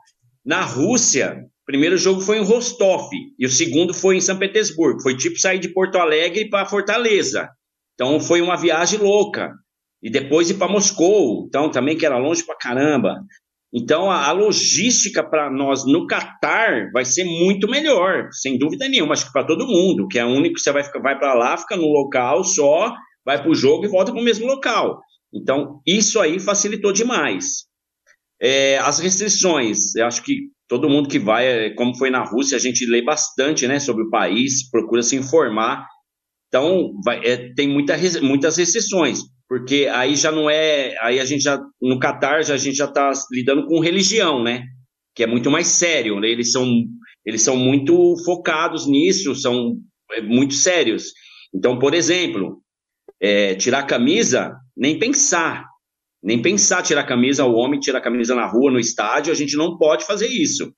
Na 0.45 0.61
Rússia, 0.61 1.43
o 1.61 1.65
primeiro 1.65 1.97
jogo 1.97 2.21
foi 2.21 2.37
em 2.37 2.43
Rostov 2.43 3.09
e 3.37 3.45
o 3.45 3.49
segundo 3.49 3.93
foi 3.93 4.17
em 4.17 4.21
São 4.21 4.37
Petersburgo. 4.37 5.01
Foi 5.01 5.15
tipo 5.15 5.37
sair 5.37 5.59
de 5.59 5.69
Porto 5.69 5.97
Alegre 5.97 6.49
para 6.49 6.65
Fortaleza. 6.65 7.49
Então 7.93 8.19
foi 8.19 8.41
uma 8.41 8.55
viagem 8.55 8.99
louca. 8.99 9.53
E 10.01 10.09
depois 10.09 10.49
ir 10.49 10.53
para 10.53 10.71
Moscou, 10.71 11.45
então 11.45 11.69
também 11.69 11.97
que 11.97 12.05
era 12.05 12.17
longe 12.17 12.43
para 12.45 12.55
caramba. 12.55 13.19
Então, 13.73 14.09
a, 14.09 14.27
a 14.27 14.31
logística 14.31 15.23
para 15.23 15.49
nós 15.51 15.85
no 15.85 16.07
Catar 16.07 16.89
vai 16.91 17.05
ser 17.05 17.23
muito 17.23 17.69
melhor, 17.69 18.29
sem 18.31 18.57
dúvida 18.57 18.87
nenhuma, 18.89 19.13
acho 19.13 19.27
que 19.27 19.31
para 19.31 19.45
todo 19.45 19.67
mundo, 19.67 20.07
que 20.07 20.17
é 20.17 20.25
único 20.25 20.55
que 20.55 20.61
você 20.61 20.71
vai, 20.71 20.83
vai 21.01 21.17
para 21.19 21.35
lá, 21.35 21.55
fica 21.55 21.77
no 21.77 21.87
local 21.87 22.43
só, 22.43 22.95
vai 23.23 23.39
para 23.39 23.51
o 23.51 23.55
jogo 23.55 23.85
e 23.85 23.89
volta 23.89 24.11
para 24.11 24.19
o 24.19 24.23
mesmo 24.23 24.47
local. 24.47 24.99
Então, 25.31 25.79
isso 25.85 26.19
aí 26.19 26.39
facilitou 26.39 26.91
demais. 26.91 27.67
É, 28.41 28.79
as 28.79 28.99
restrições, 28.99 29.95
eu 29.95 30.07
acho 30.07 30.23
que 30.23 30.49
todo 30.67 30.89
mundo 30.89 31.09
que 31.09 31.19
vai, 31.19 31.45
é, 31.45 31.69
como 31.75 31.95
foi 31.95 32.09
na 32.09 32.23
Rússia, 32.23 32.55
a 32.55 32.59
gente 32.59 32.85
lê 32.85 33.03
bastante 33.03 33.67
né, 33.67 33.79
sobre 33.79 34.03
o 34.03 34.09
país, 34.09 34.67
procura 34.69 35.03
se 35.03 35.15
informar. 35.15 35.85
Então, 36.47 36.93
vai, 37.05 37.19
é, 37.23 37.53
tem 37.53 37.67
muita, 37.67 37.95
muitas 38.21 38.57
restrições, 38.57 39.19
porque 39.49 39.89
aí 39.91 40.15
já 40.15 40.31
não 40.31 40.47
é. 40.47 40.95
Aí 41.01 41.19
a 41.19 41.25
gente 41.25 41.41
já, 41.41 41.59
no 41.81 41.99
Catar, 41.99 42.43
já, 42.43 42.53
a 42.53 42.57
gente 42.57 42.77
já 42.77 42.85
está 42.85 43.11
lidando 43.31 43.65
com 43.65 43.79
religião, 43.79 44.43
né? 44.43 44.63
Que 45.15 45.23
é 45.23 45.27
muito 45.27 45.49
mais 45.49 45.67
sério, 45.67 46.19
né? 46.19 46.29
Eles 46.29 46.51
são, 46.51 46.85
eles 47.25 47.41
são 47.41 47.57
muito 47.57 48.15
focados 48.23 48.87
nisso, 48.87 49.33
são 49.33 49.75
é, 50.11 50.21
muito 50.21 50.53
sérios. 50.53 51.11
Então, 51.51 51.79
por 51.79 51.95
exemplo, 51.95 52.61
é, 53.19 53.55
tirar 53.55 53.79
a 53.79 53.85
camisa, 53.85 54.55
nem 54.77 54.99
pensar. 54.99 55.65
Nem 56.21 56.41
pensar 56.41 56.83
tirar 56.83 57.01
a 57.01 57.07
camisa, 57.07 57.45
o 57.45 57.55
homem 57.55 57.79
tirar 57.79 57.99
a 57.99 58.03
camisa 58.03 58.35
na 58.35 58.45
rua, 58.45 58.71
no 58.71 58.79
estádio, 58.79 59.31
a 59.31 59.35
gente 59.35 59.57
não 59.57 59.77
pode 59.77 60.05
fazer 60.05 60.27
isso. 60.27 60.71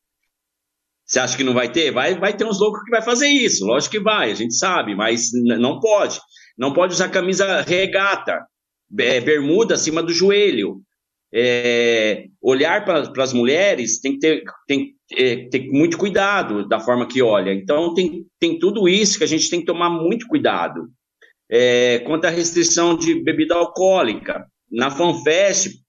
Você 1.03 1.19
acha 1.19 1.35
que 1.35 1.43
não 1.43 1.53
vai 1.53 1.69
ter? 1.69 1.91
Vai, 1.91 2.17
vai 2.17 2.31
ter 2.31 2.45
uns 2.45 2.59
loucos 2.59 2.83
que 2.83 2.91
vai 2.91 3.01
fazer 3.01 3.27
isso, 3.27 3.65
lógico 3.65 3.93
que 3.93 3.99
vai, 3.99 4.31
a 4.31 4.35
gente 4.35 4.53
sabe, 4.55 4.95
mas 4.95 5.29
não 5.33 5.79
pode. 5.79 6.19
Não 6.57 6.71
pode 6.71 6.93
usar 6.93 7.09
camisa 7.09 7.61
regata, 7.63 8.39
é, 8.99 9.19
bermuda 9.19 9.75
acima 9.75 10.01
do 10.01 10.13
joelho. 10.13 10.81
É, 11.33 12.25
olhar 12.41 12.83
para 12.83 13.23
as 13.23 13.31
mulheres 13.31 14.01
tem 14.01 14.13
que 14.13 14.19
ter, 14.19 14.43
tem, 14.67 14.95
é, 15.13 15.47
muito 15.69 15.97
cuidado 15.97 16.67
da 16.67 16.79
forma 16.79 17.07
que 17.07 17.21
olha. 17.21 17.53
Então, 17.53 17.93
tem, 17.93 18.25
tem 18.39 18.59
tudo 18.59 18.87
isso 18.87 19.17
que 19.17 19.23
a 19.23 19.27
gente 19.27 19.49
tem 19.49 19.61
que 19.61 19.65
tomar 19.65 19.89
muito 19.89 20.27
cuidado. 20.27 20.89
É, 21.49 21.99
quanto 21.99 22.25
à 22.25 22.29
restrição 22.29 22.97
de 22.97 23.21
bebida 23.23 23.55
alcoólica, 23.55 24.45
na 24.71 24.89
FanFest, 24.89 25.81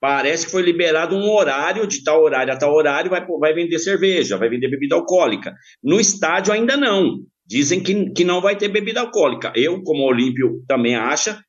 parece 0.00 0.46
que 0.46 0.52
foi 0.52 0.62
liberado 0.62 1.16
um 1.16 1.30
horário, 1.30 1.86
de 1.86 2.04
tal 2.04 2.22
horário 2.22 2.52
a 2.52 2.56
tal 2.56 2.74
horário, 2.74 3.10
vai, 3.10 3.26
vai 3.26 3.54
vender 3.54 3.78
cerveja, 3.78 4.36
vai 4.36 4.48
vender 4.48 4.68
bebida 4.68 4.94
alcoólica. 4.94 5.54
No 5.82 5.98
estádio 5.98 6.52
ainda 6.52 6.76
não. 6.76 7.18
Dizem 7.46 7.82
que, 7.82 8.10
que 8.10 8.24
não 8.24 8.40
vai 8.40 8.56
ter 8.56 8.68
bebida 8.68 9.00
alcoólica. 9.00 9.52
Eu, 9.54 9.82
como 9.82 10.02
Olímpio, 10.02 10.62
também 10.66 10.96
acha, 10.96 11.40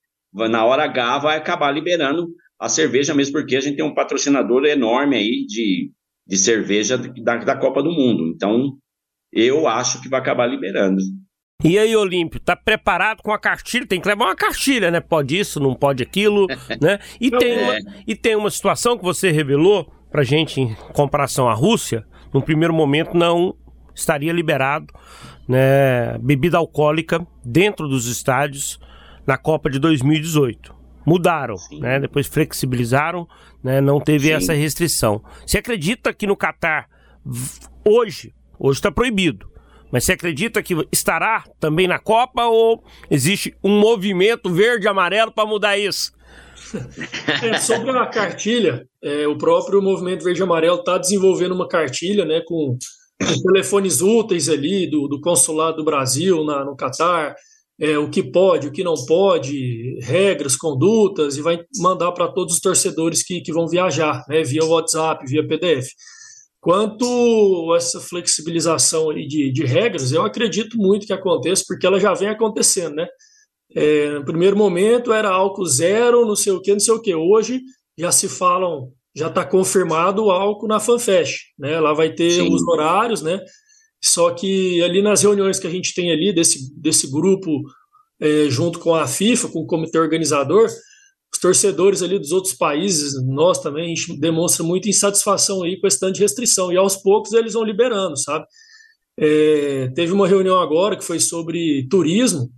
na 0.49 0.65
hora 0.65 0.83
H 0.83 1.19
vai 1.19 1.37
acabar 1.37 1.71
liberando 1.71 2.27
a 2.59 2.69
cerveja 2.69 3.13
mesmo, 3.13 3.33
porque 3.33 3.55
a 3.55 3.61
gente 3.61 3.75
tem 3.77 3.85
um 3.85 3.93
patrocinador 3.93 4.65
enorme 4.65 5.15
aí 5.15 5.45
de, 5.45 5.91
de 6.27 6.37
cerveja 6.37 6.97
da, 6.97 7.37
da 7.37 7.55
Copa 7.55 7.81
do 7.81 7.91
Mundo. 7.91 8.31
Então, 8.35 8.77
eu 9.31 9.67
acho 9.67 10.01
que 10.01 10.09
vai 10.09 10.19
acabar 10.19 10.47
liberando. 10.47 11.01
E 11.63 11.77
aí, 11.77 11.95
Olímpio, 11.95 12.39
tá 12.39 12.55
preparado 12.55 13.23
com 13.23 13.31
a 13.31 13.39
cartilha? 13.39 13.85
Tem 13.85 13.99
que 13.99 14.07
levar 14.07 14.25
uma 14.25 14.35
cartilha, 14.35 14.91
né? 14.91 14.99
Pode 14.99 15.37
isso, 15.39 15.59
não 15.59 15.73
pode 15.73 16.03
aquilo, 16.03 16.47
né? 16.81 16.99
E 17.19 17.31
tem, 17.31 17.57
uma, 17.57 17.77
e 18.05 18.15
tem 18.15 18.35
uma 18.35 18.51
situação 18.51 18.97
que 18.97 19.03
você 19.03 19.31
revelou 19.31 19.91
pra 20.11 20.23
gente 20.23 20.61
em 20.61 20.75
comparação 20.93 21.49
à 21.49 21.53
Rússia. 21.53 22.05
No 22.33 22.41
primeiro 22.41 22.73
momento 22.73 23.15
não 23.15 23.55
estaria 23.95 24.31
liberado 24.31 24.93
né, 25.47 26.17
bebida 26.19 26.57
alcoólica 26.57 27.25
dentro 27.43 27.87
dos 27.87 28.07
estádios 28.07 28.79
na 29.27 29.37
Copa 29.37 29.69
de 29.69 29.77
2018. 29.77 30.73
Mudaram, 31.05 31.55
né? 31.79 31.99
Depois 31.99 32.27
flexibilizaram, 32.27 33.27
né? 33.63 33.79
Não 33.79 33.99
teve 33.99 34.27
Sim. 34.27 34.33
essa 34.33 34.53
restrição. 34.53 35.21
Você 35.45 35.57
acredita 35.57 36.13
que 36.13 36.25
no 36.25 36.35
Catar 36.35 36.89
hoje, 37.85 38.33
hoje 38.57 38.79
está 38.79 38.91
proibido, 38.91 39.49
mas 39.91 40.03
você 40.03 40.13
acredita 40.13 40.61
que 40.61 40.75
estará 40.91 41.45
também 41.59 41.87
na 41.87 41.99
Copa 41.99 42.45
ou 42.45 42.83
existe 43.09 43.55
um 43.63 43.79
movimento 43.79 44.49
verde-amarelo 44.49 45.31
para 45.31 45.47
mudar 45.47 45.77
isso? 45.77 46.11
É, 47.43 47.57
sobre 47.59 47.91
a 47.91 48.05
cartilha, 48.05 48.85
é, 49.01 49.27
o 49.27 49.37
próprio 49.37 49.81
movimento 49.81 50.23
verde-amarelo 50.23 50.79
está 50.79 50.97
desenvolvendo 50.97 51.53
uma 51.53 51.67
cartilha 51.67 52.25
né, 52.25 52.41
com, 52.45 52.77
com 53.21 53.41
telefones 53.41 54.01
úteis 54.01 54.49
ali 54.49 54.89
do, 54.89 55.07
do 55.07 55.21
consulado 55.21 55.77
do 55.77 55.85
Brasil 55.85 56.43
na, 56.43 56.65
no 56.65 56.75
Catar, 56.75 57.35
é, 57.79 57.97
o 57.97 58.09
que 58.09 58.23
pode, 58.23 58.67
o 58.67 58.71
que 58.71 58.83
não 58.83 58.95
pode, 59.05 59.99
regras, 60.01 60.55
condutas, 60.55 61.37
e 61.37 61.41
vai 61.41 61.59
mandar 61.79 62.11
para 62.11 62.27
todos 62.27 62.55
os 62.55 62.59
torcedores 62.59 63.23
que, 63.23 63.41
que 63.41 63.53
vão 63.53 63.67
viajar, 63.67 64.23
né, 64.27 64.43
via 64.43 64.65
WhatsApp, 64.65 65.25
via 65.27 65.47
PDF. 65.47 65.87
Quanto 66.59 67.71
a 67.71 67.77
essa 67.77 67.99
flexibilização 67.99 69.13
de, 69.13 69.51
de 69.51 69.63
regras, 69.63 70.11
eu 70.11 70.23
acredito 70.23 70.77
muito 70.77 71.05
que 71.05 71.13
aconteça, 71.13 71.63
porque 71.67 71.85
ela 71.85 71.99
já 71.99 72.13
vem 72.13 72.29
acontecendo, 72.29 72.95
né? 72.95 73.07
É, 73.75 74.11
no 74.11 74.25
primeiro 74.25 74.57
momento 74.57 75.13
era 75.13 75.29
álcool 75.29 75.65
zero, 75.65 76.25
não 76.25 76.35
sei 76.35 76.53
o 76.53 76.61
que, 76.61 76.71
não 76.71 76.79
sei 76.79 76.93
o 76.93 77.01
que. 77.01 77.13
Hoje 77.13 77.61
já 77.97 78.11
se 78.11 78.27
falam, 78.27 78.91
já 79.15 79.27
está 79.27 79.45
confirmado 79.45 80.25
o 80.25 80.31
álcool 80.31 80.67
na 80.67 80.79
FanFest, 80.79 81.37
né? 81.57 81.79
Lá 81.79 81.93
vai 81.93 82.13
ter 82.13 82.31
Sim. 82.31 82.53
os 82.53 82.61
horários, 82.67 83.21
né? 83.21 83.39
Só 84.03 84.31
que 84.31 84.81
ali 84.83 85.01
nas 85.01 85.21
reuniões 85.21 85.59
que 85.59 85.67
a 85.67 85.69
gente 85.69 85.93
tem 85.93 86.11
ali 86.11 86.33
desse, 86.33 86.73
desse 86.79 87.09
grupo, 87.09 87.63
é, 88.19 88.49
junto 88.49 88.79
com 88.79 88.93
a 88.93 89.07
FIFA, 89.07 89.49
com 89.49 89.59
o 89.59 89.65
comitê 89.65 89.97
organizador, 89.97 90.69
os 91.33 91.39
torcedores 91.39 92.01
ali 92.01 92.17
dos 92.17 92.31
outros 92.31 92.53
países, 92.53 93.13
nós 93.25 93.59
também, 93.59 93.85
a 93.85 93.95
gente 93.95 94.19
demonstra 94.19 94.63
muita 94.63 94.89
insatisfação 94.89 95.63
aí 95.63 95.79
com 95.79 95.87
esse 95.87 95.99
tanto 95.99 96.15
de 96.15 96.21
restrição. 96.21 96.71
E 96.71 96.77
aos 96.77 96.95
poucos 96.95 97.33
eles 97.33 97.53
vão 97.53 97.63
liberando, 97.63 98.17
sabe? 98.17 98.45
É, 99.19 99.89
teve 99.95 100.13
uma 100.13 100.27
reunião 100.27 100.59
agora 100.59 100.95
que 100.95 101.03
foi 101.03 101.19
sobre 101.19 101.87
turismo. 101.89 102.49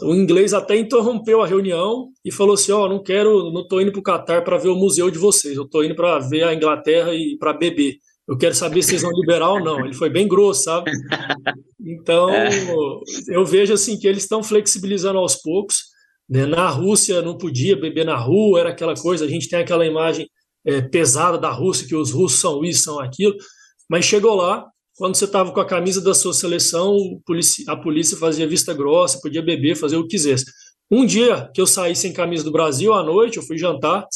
O 0.00 0.14
inglês 0.14 0.54
até 0.54 0.76
interrompeu 0.76 1.42
a 1.42 1.46
reunião 1.46 2.10
e 2.24 2.32
falou 2.32 2.54
assim: 2.54 2.72
Ó, 2.72 2.84
oh, 2.86 2.88
não 2.88 3.02
quero, 3.02 3.52
não 3.52 3.66
tô 3.66 3.80
indo 3.80 3.92
para 3.92 4.00
o 4.00 4.02
Catar 4.02 4.42
para 4.42 4.58
ver 4.58 4.68
o 4.68 4.76
museu 4.76 5.10
de 5.10 5.18
vocês, 5.18 5.56
eu 5.56 5.68
tô 5.68 5.82
indo 5.82 5.94
para 5.94 6.18
ver 6.18 6.44
a 6.44 6.54
Inglaterra 6.54 7.14
e 7.14 7.36
para 7.38 7.52
beber. 7.52 7.96
Eu 8.32 8.38
quero 8.38 8.54
saber 8.54 8.82
se 8.82 8.88
vocês 8.88 9.02
vão 9.02 9.10
liberar 9.12 9.50
ou 9.50 9.60
não. 9.60 9.84
Ele 9.84 9.92
foi 9.92 10.08
bem 10.08 10.26
grosso, 10.26 10.62
sabe? 10.62 10.90
Então, 11.84 12.30
é. 12.30 12.48
eu 13.28 13.44
vejo 13.44 13.74
assim 13.74 13.98
que 13.98 14.08
eles 14.08 14.22
estão 14.22 14.42
flexibilizando 14.42 15.18
aos 15.18 15.36
poucos. 15.36 15.82
Né? 16.30 16.46
Na 16.46 16.70
Rússia 16.70 17.20
não 17.20 17.36
podia 17.36 17.76
beber 17.76 18.06
na 18.06 18.16
rua, 18.16 18.60
era 18.60 18.70
aquela 18.70 18.94
coisa, 18.94 19.26
a 19.26 19.28
gente 19.28 19.50
tem 19.50 19.58
aquela 19.58 19.84
imagem 19.84 20.26
é, 20.64 20.80
pesada 20.80 21.36
da 21.36 21.50
Rússia, 21.50 21.86
que 21.86 21.94
os 21.94 22.10
russos 22.10 22.40
são 22.40 22.64
isso, 22.64 22.84
são 22.84 22.98
aquilo, 22.98 23.36
mas 23.90 24.06
chegou 24.06 24.34
lá, 24.34 24.64
quando 24.96 25.14
você 25.14 25.26
estava 25.26 25.52
com 25.52 25.60
a 25.60 25.66
camisa 25.66 26.00
da 26.00 26.14
sua 26.14 26.32
seleção, 26.32 26.96
a 27.68 27.76
polícia 27.76 28.16
fazia 28.16 28.46
vista 28.46 28.72
grossa, 28.72 29.20
podia 29.20 29.42
beber, 29.42 29.76
fazer 29.76 29.96
o 29.96 30.04
que 30.04 30.16
quisesse. 30.16 30.46
Um 30.90 31.04
dia 31.04 31.50
que 31.52 31.60
eu 31.60 31.66
saí 31.66 31.94
sem 31.94 32.14
camisa 32.14 32.44
do 32.44 32.52
Brasil, 32.52 32.94
à 32.94 33.02
noite, 33.02 33.36
eu 33.36 33.42
fui 33.42 33.58
jantar, 33.58 34.06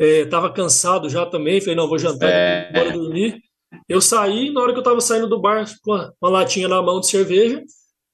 estava 0.00 0.48
é, 0.48 0.52
cansado 0.52 1.08
já 1.08 1.24
também, 1.26 1.60
falei, 1.60 1.76
não, 1.76 1.88
vou 1.88 1.98
jantar, 1.98 2.28
é... 2.28 2.72
bora 2.72 2.90
dormir. 2.90 3.40
Eu 3.88 4.00
saí, 4.00 4.52
na 4.52 4.60
hora 4.60 4.72
que 4.72 4.78
eu 4.78 4.82
estava 4.82 5.00
saindo 5.00 5.28
do 5.28 5.40
bar 5.40 5.64
com 5.82 5.92
uma 6.20 6.30
latinha 6.30 6.68
na 6.68 6.82
mão 6.82 7.00
de 7.00 7.08
cerveja, 7.08 7.62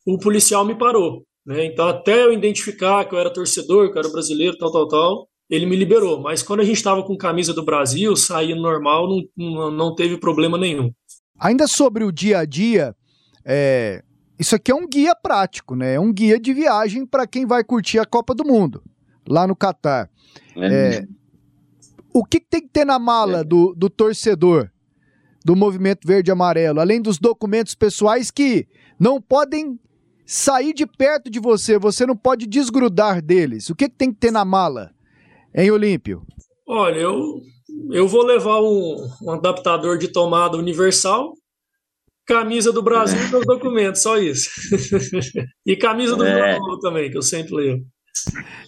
o 0.07 0.18
policial 0.18 0.64
me 0.64 0.77
parou. 0.77 1.25
Né? 1.47 1.66
Então, 1.66 1.88
até 1.88 2.25
eu 2.25 2.33
identificar 2.33 3.05
que 3.05 3.14
eu 3.14 3.18
era 3.18 3.33
torcedor, 3.33 3.90
que 3.90 3.97
eu 3.97 4.01
era 4.01 4.11
brasileiro, 4.11 4.57
tal, 4.59 4.71
tal, 4.71 4.88
tal, 4.88 5.29
ele 5.49 5.66
me 5.66 5.77
liberou. 5.77 6.21
Mas 6.21 6.42
quando 6.42 6.61
a 6.61 6.64
gente 6.64 6.77
estava 6.77 7.03
com 7.03 7.16
camisa 7.16 7.53
do 7.53 7.64
Brasil, 7.64 8.14
saindo 8.16 8.61
normal, 8.61 9.09
não, 9.09 9.23
não, 9.37 9.71
não, 9.71 9.94
teve 9.94 10.18
problema 10.18 10.59
nenhum. 10.59 10.92
Ainda 11.38 11.66
sobre 11.66 12.05
o 12.05 12.12
dia 12.12 12.40
a 12.40 12.44
dia, 12.44 12.94
é, 13.44 14.03
isso 14.38 14.55
aqui 14.55 14.71
é 14.71 14.75
um 14.75 14.87
guia 14.87 15.14
prático, 15.14 15.75
né? 15.75 15.94
É 15.94 16.01
um 16.01 16.12
guia 16.12 16.38
de 16.38 16.53
viagem 16.53 17.07
para 17.07 17.27
quem 17.27 17.47
vai 17.47 17.64
curtir 17.64 17.99
a 17.99 18.05
Copa 18.05 18.35
do 18.35 18.44
Mundo, 18.44 18.83
lá 19.27 19.47
no 19.47 19.57
Catar. 19.57 20.11
É. 20.57 20.66
É, 20.66 21.07
o 22.12 22.25
que 22.25 22.40
tem 22.40 22.61
que 22.61 22.68
ter 22.68 22.85
na 22.85 22.99
mala 22.99 23.42
do, 23.42 23.75
do 23.75 23.88
torcedor 23.88 24.71
do 25.49 25.57
movimento 25.57 26.07
verde 26.07 26.31
e 26.31 26.33
amarelo, 26.33 26.79
além 26.79 27.01
dos 27.01 27.19
documentos 27.19 27.75
pessoais 27.75 28.31
que 28.31 28.69
não 29.01 29.19
podem 29.19 29.81
sair 30.27 30.75
de 30.75 30.87
perto 30.87 31.31
de 31.31 31.41
você, 31.41 31.79
você 31.79 32.05
não 32.05 32.15
pode 32.15 32.47
desgrudar 32.47 33.23
deles. 33.23 33.71
O 33.71 33.75
que, 33.75 33.89
que 33.89 33.97
tem 33.97 34.13
que 34.13 34.19
ter 34.19 34.31
na 34.31 34.45
mala, 34.45 34.91
em 35.55 35.71
Olímpio? 35.71 36.23
Olha, 36.67 36.99
eu, 36.99 37.41
eu 37.91 38.07
vou 38.07 38.27
levar 38.27 38.61
um, 38.61 39.09
um 39.23 39.31
adaptador 39.31 39.97
de 39.97 40.09
tomada 40.09 40.59
universal, 40.59 41.33
camisa 42.27 42.71
do 42.71 42.83
Brasil 42.83 43.19
e 43.19 43.31
meus 43.31 43.47
documentos, 43.49 44.03
só 44.03 44.19
isso. 44.19 44.51
e 45.65 45.77
camisa 45.77 46.15
do 46.15 46.27
é. 46.27 46.35
Brasil 46.35 46.79
também, 46.81 47.11
que 47.11 47.17
eu 47.17 47.23
sempre 47.23 47.55
leio. 47.55 47.79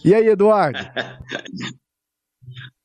E 0.02 0.14
aí, 0.14 0.28
Eduardo? 0.28 0.78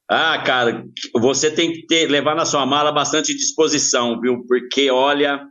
ah, 0.10 0.38
cara, 0.44 0.86
você 1.20 1.50
tem 1.50 1.72
que 1.72 1.86
ter, 1.88 2.10
levar 2.10 2.36
na 2.36 2.46
sua 2.46 2.66
mala 2.66 2.92
bastante 2.92 3.36
disposição, 3.36 4.20
viu? 4.20 4.46
Porque, 4.48 4.90
olha, 4.90 5.42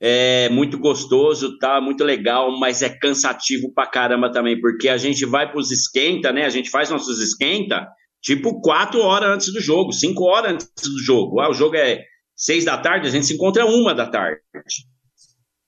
é 0.00 0.48
muito 0.48 0.78
gostoso, 0.78 1.58
tá 1.58 1.80
muito 1.80 2.04
legal, 2.04 2.58
mas 2.58 2.82
é 2.82 2.88
cansativo 2.88 3.72
pra 3.74 3.86
caramba 3.86 4.32
também, 4.32 4.60
porque 4.60 4.88
a 4.88 4.96
gente 4.96 5.26
vai 5.26 5.50
pros 5.50 5.70
esquenta, 5.70 6.32
né? 6.32 6.44
A 6.44 6.50
gente 6.50 6.70
faz 6.70 6.90
nossos 6.90 7.20
esquenta 7.20 7.86
Tipo, 8.20 8.60
quatro 8.60 9.00
horas 9.00 9.30
antes 9.30 9.52
do 9.52 9.60
jogo, 9.60 9.92
cinco 9.92 10.24
horas 10.24 10.52
antes 10.52 10.68
do 10.82 10.98
jogo. 10.98 11.40
Ah, 11.40 11.50
o 11.50 11.54
jogo 11.54 11.76
é 11.76 12.02
seis 12.34 12.64
da 12.64 12.76
tarde, 12.76 13.06
a 13.06 13.10
gente 13.10 13.26
se 13.26 13.34
encontra 13.34 13.64
uma 13.64 13.94
da 13.94 14.06
tarde. 14.06 14.40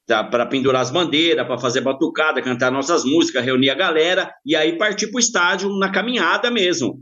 Tá, 0.07 0.24
para 0.24 0.44
pendurar 0.44 0.83
as 0.83 0.90
bandeiras, 0.90 1.46
para 1.46 1.59
fazer 1.59 1.83
batucada, 1.83 2.42
cantar 2.42 2.72
nossas 2.72 3.05
músicas, 3.05 3.44
reunir 3.44 3.70
a 3.70 3.76
galera 3.76 4.33
e 4.44 4.57
aí 4.57 4.76
partir 4.76 5.07
para 5.07 5.18
o 5.18 5.20
estádio 5.20 5.70
na 5.79 5.90
caminhada 5.90 6.50
mesmo. 6.50 6.98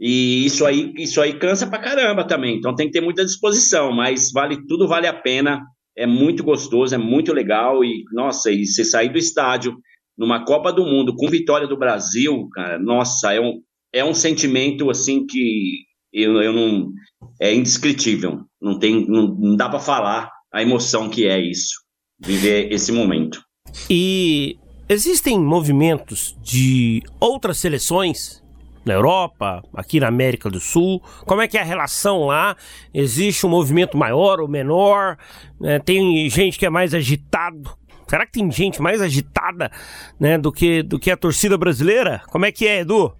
E 0.00 0.46
isso 0.46 0.64
aí, 0.64 0.92
isso 0.96 1.20
aí 1.20 1.38
cansa 1.38 1.66
pra 1.66 1.78
caramba 1.78 2.24
também. 2.24 2.56
Então 2.56 2.74
tem 2.74 2.86
que 2.86 2.92
ter 2.92 3.02
muita 3.02 3.24
disposição, 3.24 3.92
mas 3.92 4.32
vale 4.32 4.66
tudo 4.66 4.88
vale 4.88 5.06
a 5.06 5.12
pena. 5.12 5.62
É 5.96 6.06
muito 6.06 6.42
gostoso, 6.42 6.94
é 6.94 6.98
muito 6.98 7.32
legal 7.32 7.84
e 7.84 8.04
nossa, 8.12 8.50
e 8.50 8.64
você 8.64 8.82
sair 8.84 9.10
do 9.10 9.18
estádio 9.18 9.76
numa 10.16 10.44
Copa 10.44 10.72
do 10.72 10.84
Mundo 10.84 11.14
com 11.14 11.28
vitória 11.28 11.66
do 11.66 11.78
Brasil, 11.78 12.48
cara, 12.52 12.78
nossa, 12.78 13.32
é 13.32 13.40
um, 13.40 13.60
é 13.92 14.04
um 14.04 14.14
sentimento 14.14 14.90
assim 14.90 15.26
que 15.26 15.78
eu, 16.12 16.40
eu 16.42 16.52
não 16.52 16.92
é 17.40 17.54
indescritível. 17.54 18.40
Não 18.60 18.78
tem, 18.78 19.06
não, 19.06 19.28
não 19.34 19.56
dá 19.56 19.68
para 19.68 19.78
falar 19.78 20.30
a 20.52 20.62
emoção 20.62 21.08
que 21.08 21.26
é 21.26 21.38
isso, 21.38 21.74
viver 22.18 22.72
esse 22.72 22.92
momento. 22.92 23.42
E 23.88 24.56
existem 24.88 25.38
movimentos 25.38 26.36
de 26.42 27.02
outras 27.18 27.58
seleções 27.58 28.42
na 28.84 28.94
Europa, 28.94 29.62
aqui 29.74 30.00
na 30.00 30.08
América 30.08 30.48
do 30.48 30.60
Sul? 30.60 31.02
Como 31.26 31.40
é 31.40 31.48
que 31.48 31.58
é 31.58 31.60
a 31.60 31.64
relação 31.64 32.26
lá? 32.26 32.56
Existe 32.92 33.46
um 33.46 33.50
movimento 33.50 33.96
maior 33.96 34.40
ou 34.40 34.48
menor? 34.48 35.18
É, 35.62 35.78
tem 35.78 36.28
gente 36.30 36.58
que 36.58 36.66
é 36.66 36.70
mais 36.70 36.94
agitado? 36.94 37.78
Será 38.08 38.26
que 38.26 38.32
tem 38.32 38.50
gente 38.50 38.82
mais 38.82 39.00
agitada 39.00 39.70
né, 40.18 40.36
do, 40.36 40.50
que, 40.50 40.82
do 40.82 40.98
que 40.98 41.10
a 41.10 41.16
torcida 41.16 41.56
brasileira? 41.56 42.22
Como 42.28 42.44
é 42.44 42.50
que 42.50 42.66
é, 42.66 42.80
Edu? 42.80 43.12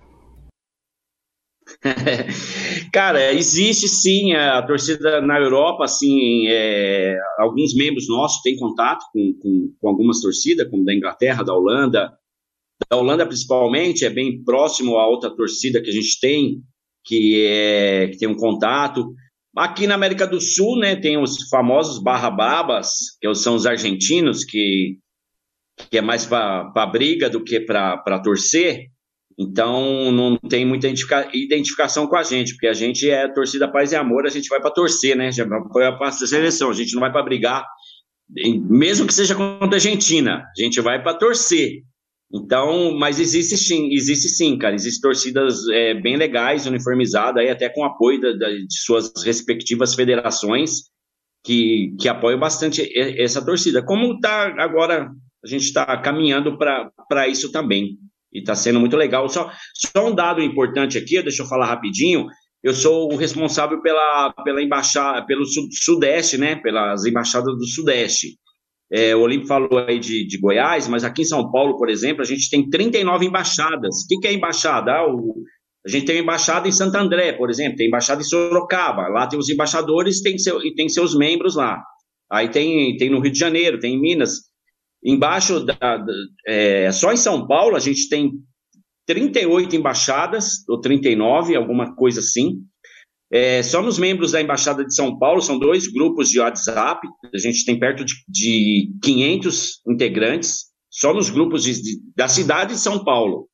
Cara, 2.93 3.33
existe 3.33 3.87
sim 3.89 4.33
a 4.33 4.61
torcida 4.63 5.21
na 5.21 5.39
Europa, 5.39 5.85
assim, 5.85 6.47
é, 6.49 7.17
alguns 7.39 7.75
membros 7.75 8.09
nossos 8.09 8.43
têm 8.43 8.57
contato 8.57 9.05
com, 9.13 9.33
com, 9.41 9.75
com 9.81 9.89
algumas 9.89 10.21
torcidas, 10.21 10.69
como 10.69 10.85
da 10.85 10.93
Inglaterra, 10.93 11.45
da 11.45 11.55
Holanda, 11.55 12.13
da 12.89 12.97
Holanda, 12.97 13.27
principalmente, 13.27 14.05
é 14.05 14.11
bem 14.11 14.43
próximo 14.43 14.97
a 14.97 15.07
outra 15.07 15.31
torcida 15.35 15.83
que 15.83 15.91
a 15.91 15.93
gente 15.93 16.19
tem, 16.21 16.63
que, 17.05 17.45
é, 17.47 18.09
que 18.09 18.19
tem 18.19 18.29
um 18.29 18.37
contato. 18.37 19.13
Aqui 19.57 19.87
na 19.87 19.95
América 19.95 20.27
do 20.27 20.41
Sul, 20.41 20.79
né, 20.79 20.97
tem 20.97 21.19
os 21.19 21.49
famosos 21.49 22.03
barra-babas, 22.03 22.91
que 23.21 23.35
são 23.35 23.55
os 23.57 23.67
argentinos, 23.67 24.45
que, 24.45 24.99
que 25.91 25.99
é 25.99 26.01
mais 26.01 26.25
para 26.25 26.87
briga 26.87 27.29
do 27.29 27.43
que 27.43 27.61
para 27.61 28.21
torcer. 28.23 28.87
Então, 29.39 30.13
não 30.13 30.37
tem 30.37 30.67
muita 30.67 30.87
identificação 31.33 32.07
com 32.07 32.17
a 32.17 32.23
gente, 32.23 32.53
porque 32.53 32.67
a 32.67 32.75
gente 32.75 33.09
é 33.09 33.27
torcida 33.27 33.71
paz 33.71 33.91
e 33.91 33.97
amor, 33.97 34.27
a 34.27 34.31
gente 34.31 34.49
vai 34.49 34.61
para 34.61 34.71
torcer, 34.71 35.17
né? 35.17 35.33
Já 35.33 35.47
foi 35.73 35.87
a 35.87 36.13
seleção, 36.13 36.71
a 36.71 36.75
gente 36.75 36.93
não 36.93 37.01
vai 37.01 37.11
para 37.11 37.23
brigar, 37.23 37.65
mesmo 38.69 39.07
que 39.07 39.15
seja 39.15 39.35
contra 39.35 39.71
a 39.71 39.75
Argentina, 39.75 40.45
a 40.45 40.63
gente 40.63 40.81
vai 40.81 41.03
para 41.03 41.15
torcer. 41.15 41.83
Então, 42.33 42.97
mas 42.97 43.19
existe 43.19 43.57
sim, 43.57 43.93
existe 43.93 44.29
sim, 44.29 44.57
cara. 44.57 44.75
Existem 44.75 45.01
torcidas 45.01 45.69
é, 45.69 45.95
bem 45.95 46.17
legais, 46.17 46.67
uniformizadas, 46.67 47.43
aí 47.43 47.51
até 47.51 47.69
com 47.69 47.85
apoio 47.85 48.21
da, 48.21 48.33
da, 48.33 48.49
de 48.51 48.79
suas 48.79 49.13
respectivas 49.25 49.95
federações, 49.95 50.91
que, 51.45 51.95
que 51.99 52.09
apoiam 52.09 52.39
bastante 52.39 52.89
essa 53.21 53.45
torcida. 53.45 53.83
Como 53.83 54.15
está 54.15 54.55
agora, 54.63 55.11
a 55.45 55.49
gente 55.49 55.65
está 55.65 55.97
caminhando 55.99 56.57
para 56.57 57.27
isso 57.27 57.51
também. 57.51 57.99
E 58.33 58.39
está 58.39 58.55
sendo 58.55 58.79
muito 58.79 58.97
legal. 58.97 59.29
Só, 59.29 59.51
só 59.75 60.09
um 60.09 60.15
dado 60.15 60.41
importante 60.41 60.97
aqui, 60.97 61.21
deixa 61.23 61.43
eu 61.43 61.49
falar 61.49 61.67
rapidinho. 61.67 62.27
Eu 62.63 62.75
sou 62.75 63.13
o 63.13 63.17
responsável 63.17 63.81
pela, 63.83 64.33
pela 64.45 64.63
embaixada, 64.63 65.27
pelo 65.27 65.45
Sudeste, 65.73 66.37
né? 66.37 66.57
Pelas 66.57 67.05
embaixadas 67.07 67.57
do 67.57 67.67
Sudeste. 67.67 68.39
É, 68.93 69.15
o 69.15 69.21
Olímpio 69.21 69.47
falou 69.47 69.79
aí 69.79 70.01
de, 70.01 70.27
de, 70.27 70.39
Goiás, 70.39 70.89
mas 70.89 71.05
aqui 71.05 71.23
em 71.23 71.25
São 71.25 71.51
Paulo, 71.51 71.77
por 71.79 71.89
exemplo, 71.89 72.23
a 72.23 72.25
gente 72.25 72.51
tem 72.51 72.69
39 72.69 73.27
embaixadas. 73.27 74.03
O 74.03 74.07
que, 74.09 74.19
que 74.19 74.27
é 74.27 74.33
embaixada? 74.33 74.91
Ah, 74.93 75.07
o, 75.07 75.45
a 75.87 75.89
gente 75.89 76.07
tem 76.07 76.19
embaixada 76.19 76.69
em 76.69 76.73
Santo 76.73 76.97
André, 76.97 77.33
por 77.33 77.49
exemplo, 77.51 77.77
tem 77.77 77.87
embaixada 77.87 78.21
em 78.21 78.25
Sorocaba. 78.25 79.09
Lá 79.09 79.27
tem 79.27 79.39
os 79.39 79.49
embaixadores 79.49 80.21
tem 80.21 80.37
seu, 80.39 80.61
e 80.63 80.75
tem 80.75 80.89
seus 80.89 81.17
membros 81.17 81.55
lá. 81.55 81.81
Aí 82.31 82.49
tem, 82.49 82.97
tem 82.97 83.11
no 83.11 83.21
Rio 83.21 83.33
de 83.33 83.39
Janeiro, 83.39 83.79
tem 83.79 83.95
em 83.95 84.01
Minas. 84.01 84.51
Embaixo, 85.03 85.65
da, 85.65 85.75
da 85.75 86.13
é, 86.47 86.93
só 86.93 87.13
em 87.13 87.17
São 87.17 87.47
Paulo, 87.47 87.77
a 87.77 87.81
gente 87.81 88.09
tem 88.09 88.33
38 89.07 89.75
embaixadas, 89.75 90.69
ou 90.69 90.81
39, 90.81 91.57
alguma 91.57 91.95
coisa 91.95 92.21
assim. 92.21 92.61
É, 93.33 93.63
somos 93.63 93.99
membros 93.99 94.33
da 94.33 94.41
Embaixada 94.41 94.85
de 94.85 94.95
São 94.95 95.17
Paulo, 95.17 95.41
são 95.41 95.59
dois 95.59 95.87
grupos 95.87 96.29
de 96.29 96.41
WhatsApp, 96.41 97.07
a 97.33 97.39
gente 97.39 97.65
tem 97.65 97.79
perto 97.79 98.05
de, 98.05 98.15
de 98.29 98.91
500 99.03 99.81
integrantes, 99.89 100.65
só 100.91 101.15
nos 101.15 101.31
grupos 101.31 101.63
de, 101.63 101.81
de, 101.81 102.01
da 102.17 102.27
cidade 102.27 102.75
de 102.75 102.81
São 102.81 103.05
Paulo. 103.05 103.49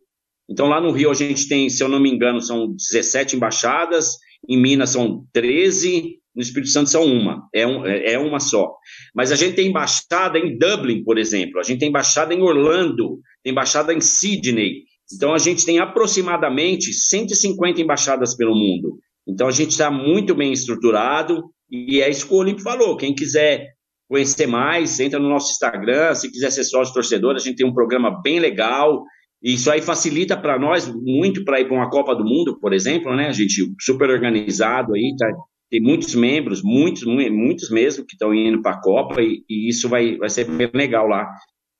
Então, 0.49 0.69
lá 0.69 0.81
no 0.81 0.93
Rio, 0.93 1.11
a 1.11 1.15
gente 1.15 1.47
tem, 1.47 1.69
se 1.69 1.83
eu 1.83 1.89
não 1.89 2.01
me 2.01 2.11
engano, 2.11 2.41
são 2.41 2.73
17 2.73 3.37
embaixadas, 3.37 4.17
em 4.49 4.57
Minas 4.57 4.91
são 4.91 5.27
13, 5.33 6.21
no 6.35 6.41
Espírito 6.41 6.71
Santo 6.71 6.89
são 6.89 7.05
uma, 7.05 7.49
é, 7.55 7.67
um, 7.67 7.85
é, 7.85 8.12
é 8.12 8.19
uma 8.19 8.41
só. 8.41 8.75
Mas 9.15 9.33
a 9.33 9.37
gente 9.37 9.57
tem 9.57 9.69
embaixada 9.69 10.39
em 10.39 10.57
Dublin, 10.57 11.03
por 11.03 11.19
exemplo, 11.19 11.59
a 11.59 11.62
gente 11.62 11.81
tem 11.81 11.89
embaixada 11.89 12.33
em 12.33 12.43
Orlando, 12.43 13.19
tem 13.43 13.53
embaixada 13.53 13.93
em 13.93 14.01
Sydney. 14.01 14.85
Então, 15.12 15.35
a 15.35 15.39
gente 15.39 15.65
tem 15.65 15.79
aproximadamente 15.79 16.93
150 16.93 17.81
embaixadas 17.81 18.35
pelo 18.37 18.55
mundo. 18.55 18.99
Então 19.27 19.49
a 19.49 19.51
gente 19.51 19.71
está 19.71 19.91
muito 19.91 20.35
bem 20.35 20.53
estruturado 20.53 21.45
e 21.71 22.01
é 22.01 22.09
isso 22.09 22.27
que 22.27 22.35
o 22.35 22.39
Olímpio 22.39 22.62
falou. 22.62 22.97
Quem 22.97 23.15
quiser 23.15 23.67
conhecer 24.09 24.47
mais, 24.47 25.01
entra 25.01 25.19
no 25.19 25.29
nosso 25.29 25.51
Instagram. 25.51 26.15
Se 26.15 26.31
quiser 26.31 26.51
ser 26.51 26.65
sócio 26.65 26.95
torcedor, 26.95 27.35
a 27.35 27.39
gente 27.39 27.57
tem 27.57 27.67
um 27.67 27.75
programa 27.75 28.23
bem 28.23 28.39
legal. 28.39 29.03
E 29.43 29.55
isso 29.55 29.71
aí 29.71 29.83
facilita 29.83 30.37
para 30.37 30.59
nós 30.59 30.87
muito 30.89 31.45
para 31.45 31.61
ir 31.61 31.67
para 31.67 31.77
uma 31.77 31.91
Copa 31.91 32.15
do 32.15 32.25
Mundo, 32.25 32.59
por 32.61 32.73
exemplo, 32.73 33.15
né? 33.15 33.29
A 33.29 33.33
gente 33.33 33.73
super 33.81 34.09
organizado 34.11 34.95
aí, 34.95 35.15
tá? 35.19 35.27
tem 35.69 35.81
muitos 35.81 36.15
membros, 36.15 36.62
muitos, 36.62 37.05
muitos 37.05 37.71
mesmo, 37.71 38.05
que 38.07 38.15
estão 38.15 38.33
indo 38.33 38.62
para 38.62 38.77
a 38.77 38.81
Copa, 38.81 39.21
e, 39.21 39.43
e, 39.49 39.69
isso 39.69 39.89
vai, 39.89 40.17
vai 40.17 40.31
ser 40.31 40.45
bem 40.45 40.71
legal 40.73 41.07
lá 41.07 41.29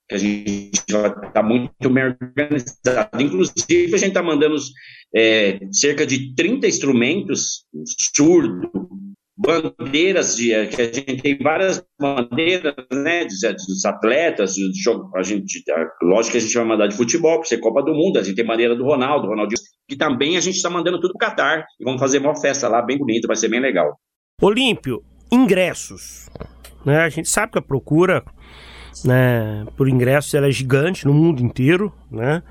que 0.07 0.15
a 0.15 0.17
gente 0.17 0.83
já 0.89 1.07
está 1.07 1.43
muito 1.43 1.89
bem 1.89 2.05
organizado. 2.05 3.21
Inclusive, 3.21 3.93
a 3.93 3.97
gente 3.97 4.09
está 4.09 4.23
mandando 4.23 4.55
é, 5.15 5.59
cerca 5.71 6.05
de 6.05 6.33
30 6.33 6.67
instrumentos 6.67 7.65
surdo, 8.15 8.69
bandeiras, 9.37 10.35
de, 10.35 10.67
que 10.67 10.81
a 10.81 10.85
gente 10.85 11.21
tem 11.21 11.37
várias 11.37 11.83
bandeiras, 11.99 12.73
né, 12.91 13.25
dos 13.25 13.85
atletas, 13.85 14.55
a 15.15 15.23
gente, 15.23 15.63
lógico 16.01 16.31
que 16.31 16.37
a 16.37 16.41
gente 16.41 16.53
vai 16.53 16.65
mandar 16.65 16.87
de 16.87 16.95
futebol, 16.95 17.37
por 17.37 17.45
ser 17.45 17.59
Copa 17.59 17.83
do 17.83 17.93
Mundo, 17.93 18.17
a 18.17 18.23
gente 18.23 18.35
tem 18.35 18.45
bandeira 18.45 18.75
do 18.75 18.83
Ronaldo, 18.83 19.27
Ronaldinho, 19.27 19.61
que 19.87 19.95
também 19.95 20.37
a 20.37 20.41
gente 20.41 20.55
está 20.55 20.69
mandando 20.69 20.99
tudo 20.99 21.13
para 21.17 21.29
Catar, 21.29 21.65
e 21.79 21.83
vamos 21.83 21.99
fazer 21.99 22.17
uma 22.17 22.35
festa 22.35 22.67
lá, 22.67 22.81
bem 22.81 22.97
bonita, 22.97 23.27
vai 23.27 23.35
ser 23.35 23.47
bem 23.47 23.59
legal. 23.59 23.95
Olímpio, 24.41 25.03
ingressos, 25.31 26.29
né, 26.83 27.01
a 27.01 27.09
gente 27.09 27.29
sabe 27.29 27.51
que 27.51 27.59
a 27.59 27.61
procura 27.61 28.23
né, 29.03 29.65
por 29.75 29.87
ingressos 29.87 30.33
ela 30.33 30.47
é 30.47 30.51
gigante 30.51 31.05
no 31.05 31.13
mundo 31.13 31.41
inteiro, 31.41 31.93
né? 32.09 32.43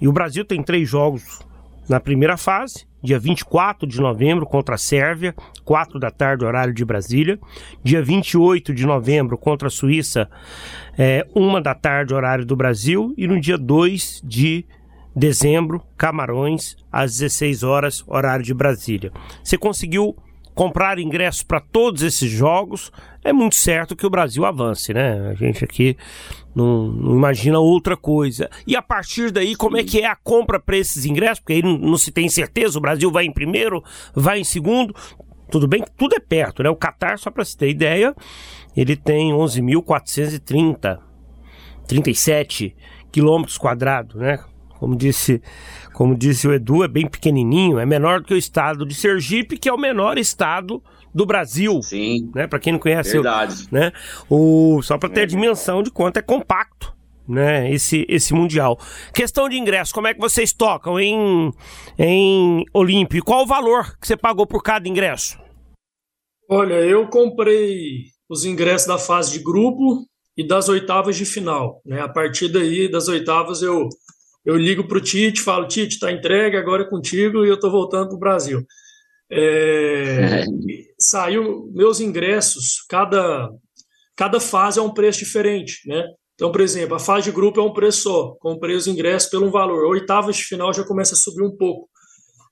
E 0.00 0.08
o 0.08 0.12
Brasil 0.12 0.44
tem 0.44 0.62
três 0.62 0.88
jogos 0.88 1.40
na 1.88 2.00
primeira 2.00 2.36
fase, 2.36 2.86
dia 3.02 3.18
24 3.18 3.86
de 3.86 4.00
novembro 4.00 4.46
contra 4.46 4.76
a 4.76 4.78
Sérvia, 4.78 5.34
4 5.64 5.98
da 5.98 6.10
tarde, 6.10 6.44
horário 6.44 6.72
de 6.72 6.84
Brasília. 6.84 7.38
Dia 7.82 8.02
28 8.02 8.72
de 8.72 8.86
novembro 8.86 9.36
contra 9.36 9.68
a 9.68 9.70
Suíça, 9.70 10.30
é, 10.96 11.26
1 11.34 11.60
da 11.60 11.74
tarde, 11.74 12.14
horário 12.14 12.46
do 12.46 12.54
Brasil. 12.54 13.12
E 13.16 13.26
no 13.26 13.40
dia 13.40 13.58
2 13.58 14.22
de 14.24 14.64
dezembro, 15.14 15.82
Camarões, 15.96 16.76
às 16.90 17.12
16 17.18 17.62
horas, 17.62 18.04
horário 18.06 18.44
de 18.44 18.54
Brasília. 18.54 19.12
Você 19.42 19.58
conseguiu 19.58 20.16
comprar 20.54 20.98
ingressos 20.98 21.42
para 21.42 21.60
todos 21.60 22.02
esses 22.02 22.30
jogos, 22.30 22.92
é 23.24 23.32
muito 23.32 23.54
certo 23.54 23.94
que 23.94 24.06
o 24.06 24.10
Brasil 24.10 24.44
avance, 24.44 24.92
né? 24.92 25.30
A 25.30 25.34
gente 25.34 25.64
aqui 25.64 25.96
não, 26.54 26.88
não, 26.88 27.14
imagina 27.14 27.58
outra 27.58 27.96
coisa. 27.96 28.50
E 28.66 28.76
a 28.76 28.82
partir 28.82 29.30
daí, 29.30 29.54
como 29.54 29.76
é 29.76 29.84
que 29.84 30.00
é 30.00 30.06
a 30.06 30.16
compra 30.16 30.58
para 30.58 30.76
esses 30.76 31.04
ingressos? 31.04 31.40
Porque 31.40 31.54
aí 31.54 31.62
não, 31.62 31.78
não, 31.78 31.96
se 31.96 32.10
tem 32.10 32.28
certeza, 32.28 32.78
o 32.78 32.82
Brasil 32.82 33.10
vai 33.10 33.24
em 33.24 33.32
primeiro, 33.32 33.82
vai 34.14 34.40
em 34.40 34.44
segundo. 34.44 34.94
Tudo 35.50 35.68
bem 35.68 35.82
que 35.82 35.90
tudo 35.92 36.14
é 36.16 36.20
perto, 36.20 36.62
né? 36.62 36.70
O 36.70 36.76
Qatar, 36.76 37.18
só 37.18 37.30
para 37.30 37.44
se 37.44 37.56
ter 37.56 37.68
ideia, 37.68 38.14
ele 38.76 38.96
tem 38.96 39.32
11.430, 39.32 40.98
37 41.86 42.74
quilômetros 43.10 43.58
quadrados, 43.58 44.16
né? 44.16 44.38
Como 44.82 44.96
disse, 44.96 45.40
como 45.92 46.12
disse 46.18 46.48
o 46.48 46.52
Edu, 46.52 46.82
é 46.82 46.88
bem 46.88 47.06
pequenininho, 47.06 47.78
é 47.78 47.86
menor 47.86 48.18
do 48.18 48.26
que 48.26 48.34
o 48.34 48.36
estado 48.36 48.84
de 48.84 48.96
Sergipe, 48.96 49.56
que 49.56 49.68
é 49.68 49.72
o 49.72 49.78
menor 49.78 50.18
estado 50.18 50.82
do 51.14 51.24
Brasil. 51.24 51.80
Sim. 51.84 52.32
Né? 52.34 52.48
Para 52.48 52.58
quem 52.58 52.72
não 52.72 52.80
conhece, 52.80 53.12
Verdade. 53.12 53.68
né? 53.70 53.92
O 54.28 54.82
só 54.82 54.98
para 54.98 55.08
ter 55.08 55.20
é. 55.20 55.22
a 55.22 55.26
dimensão 55.26 55.84
de 55.84 55.90
quanto 55.92 56.16
é 56.16 56.20
compacto, 56.20 56.92
né, 57.28 57.72
esse, 57.72 58.04
esse 58.08 58.34
Mundial. 58.34 58.76
Questão 59.14 59.48
de 59.48 59.56
ingresso, 59.56 59.94
como 59.94 60.08
é 60.08 60.14
que 60.14 60.20
vocês 60.20 60.52
tocam 60.52 60.98
em, 60.98 61.52
em 61.96 62.64
Olímpio? 62.74 63.22
Qual 63.22 63.44
o 63.44 63.46
valor 63.46 63.96
que 64.00 64.08
você 64.08 64.16
pagou 64.16 64.48
por 64.48 64.64
cada 64.64 64.88
ingresso? 64.88 65.38
Olha, 66.50 66.74
eu 66.74 67.06
comprei 67.06 68.06
os 68.28 68.44
ingressos 68.44 68.88
da 68.88 68.98
fase 68.98 69.30
de 69.30 69.44
grupo 69.44 70.04
e 70.36 70.44
das 70.44 70.68
oitavas 70.68 71.14
de 71.14 71.24
final. 71.24 71.80
Né? 71.86 72.00
A 72.00 72.08
partir 72.08 72.48
daí, 72.48 72.90
das 72.90 73.06
oitavas, 73.06 73.62
eu, 73.62 73.88
eu 74.44 74.56
ligo 74.56 74.86
para 74.86 74.98
o 74.98 75.00
Tite, 75.00 75.40
falo, 75.40 75.68
Tite, 75.68 75.94
está 75.94 76.10
entregue, 76.10 76.56
agora 76.56 76.82
é 76.82 76.88
contigo 76.88 77.44
e 77.44 77.48
eu 77.48 77.54
estou 77.54 77.70
voltando 77.70 78.08
para 78.08 78.16
o 78.16 78.20
Brasil. 78.20 78.66
É, 79.30 80.44
saiu 81.00 81.70
meus 81.74 82.00
ingressos, 82.00 82.84
cada, 82.88 83.48
cada 84.16 84.40
fase 84.40 84.78
é 84.78 84.82
um 84.82 84.92
preço 84.92 85.20
diferente, 85.20 85.80
né? 85.86 86.04
Então, 86.34 86.50
por 86.50 86.60
exemplo, 86.60 86.96
a 86.96 86.98
fase 86.98 87.26
de 87.26 87.30
grupo 87.30 87.60
é 87.60 87.62
um 87.62 87.72
preço 87.72 88.02
só, 88.02 88.36
comprei 88.40 88.74
os 88.74 88.86
ingressos 88.86 89.30
pelo 89.30 89.50
valor. 89.50 89.84
Oitavas 89.84 90.36
de 90.36 90.42
final 90.42 90.72
já 90.72 90.82
começa 90.82 91.14
a 91.14 91.16
subir 91.16 91.42
um 91.42 91.56
pouco. 91.56 91.88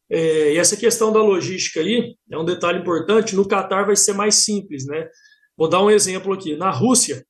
É, 0.09 0.55
e 0.55 0.59
essa 0.59 0.77
questão 0.77 1.13
da 1.13 1.21
logística 1.23 1.81
aí 1.81 2.15
é 2.31 2.39
um 2.39 2.45
detalhe 2.45 2.81
importante. 2.81 3.35
No 3.35 3.49
Catar 3.49 3.87
vai 3.87 3.97
ser 3.97 4.13
mais 4.13 4.37
simples, 4.37 4.87
né? 4.87 5.09
Vou 5.57 5.69
dar 5.69 5.83
um 5.83 5.91
exemplo 5.91 6.33
aqui. 6.33 6.57
Na 6.57 6.71
Rússia, 6.71 7.25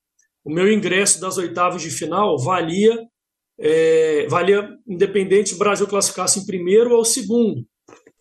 o 0.44 0.53
meu 0.53 0.70
ingresso 0.73 1.20
das 1.20 1.38
oitavas 1.38 1.83
de 1.83 1.90
final 1.90 2.38
valia, 2.38 2.99
é, 3.61 4.27
valia 4.29 4.68
independente 4.88 5.51
se 5.51 5.55
o 5.55 5.59
Brasil 5.59 5.87
classificasse 5.87 6.40
em 6.40 6.46
primeiro 6.46 6.94
ou 6.94 7.05
segundo. 7.05 7.62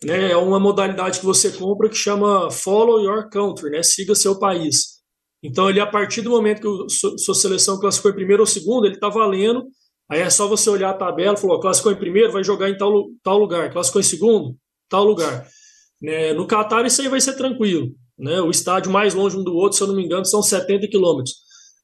Né? 0.04 0.32
É 0.32 0.36
uma 0.36 0.60
modalidade 0.60 1.18
que 1.18 1.24
você 1.24 1.50
compra 1.50 1.88
que 1.88 1.96
chama 1.96 2.50
Follow 2.50 3.00
Your 3.00 3.28
Country, 3.30 3.70
né? 3.70 3.82
Siga 3.82 4.14
seu 4.14 4.38
país. 4.38 5.00
Então, 5.42 5.70
ele, 5.70 5.80
a 5.80 5.86
partir 5.86 6.20
do 6.20 6.30
momento 6.30 6.60
que 6.60 6.68
a 6.68 7.18
sua 7.18 7.34
seleção 7.34 7.80
classificou 7.80 8.10
em 8.10 8.14
primeiro 8.14 8.42
ou 8.42 8.46
segundo, 8.46 8.84
ele 8.84 8.94
está 8.94 9.08
valendo. 9.08 9.64
Aí 10.10 10.20
é 10.20 10.28
só 10.28 10.46
você 10.46 10.68
olhar 10.68 10.90
a 10.90 10.94
tabela, 10.94 11.36
falou, 11.36 11.60
classificou 11.60 11.92
em 11.92 11.98
primeiro, 11.98 12.32
vai 12.32 12.44
jogar 12.44 12.68
em 12.68 12.76
tal, 12.76 13.06
tal 13.22 13.38
lugar. 13.38 13.72
Classificou 13.72 14.00
em 14.00 14.04
segundo, 14.04 14.56
tal 14.88 15.04
lugar. 15.04 15.46
Né? 16.00 16.34
No 16.34 16.46
Catar, 16.46 16.84
isso 16.84 17.00
aí 17.00 17.08
vai 17.08 17.20
ser 17.20 17.34
tranquilo. 17.34 17.90
Né? 18.18 18.40
O 18.40 18.50
estádio 18.50 18.92
mais 18.92 19.14
longe 19.14 19.36
um 19.36 19.44
do 19.44 19.54
outro, 19.54 19.78
se 19.78 19.82
eu 19.82 19.88
não 19.88 19.94
me 19.94 20.04
engano, 20.04 20.26
são 20.26 20.42
70 20.42 20.88
quilômetros. 20.88 21.36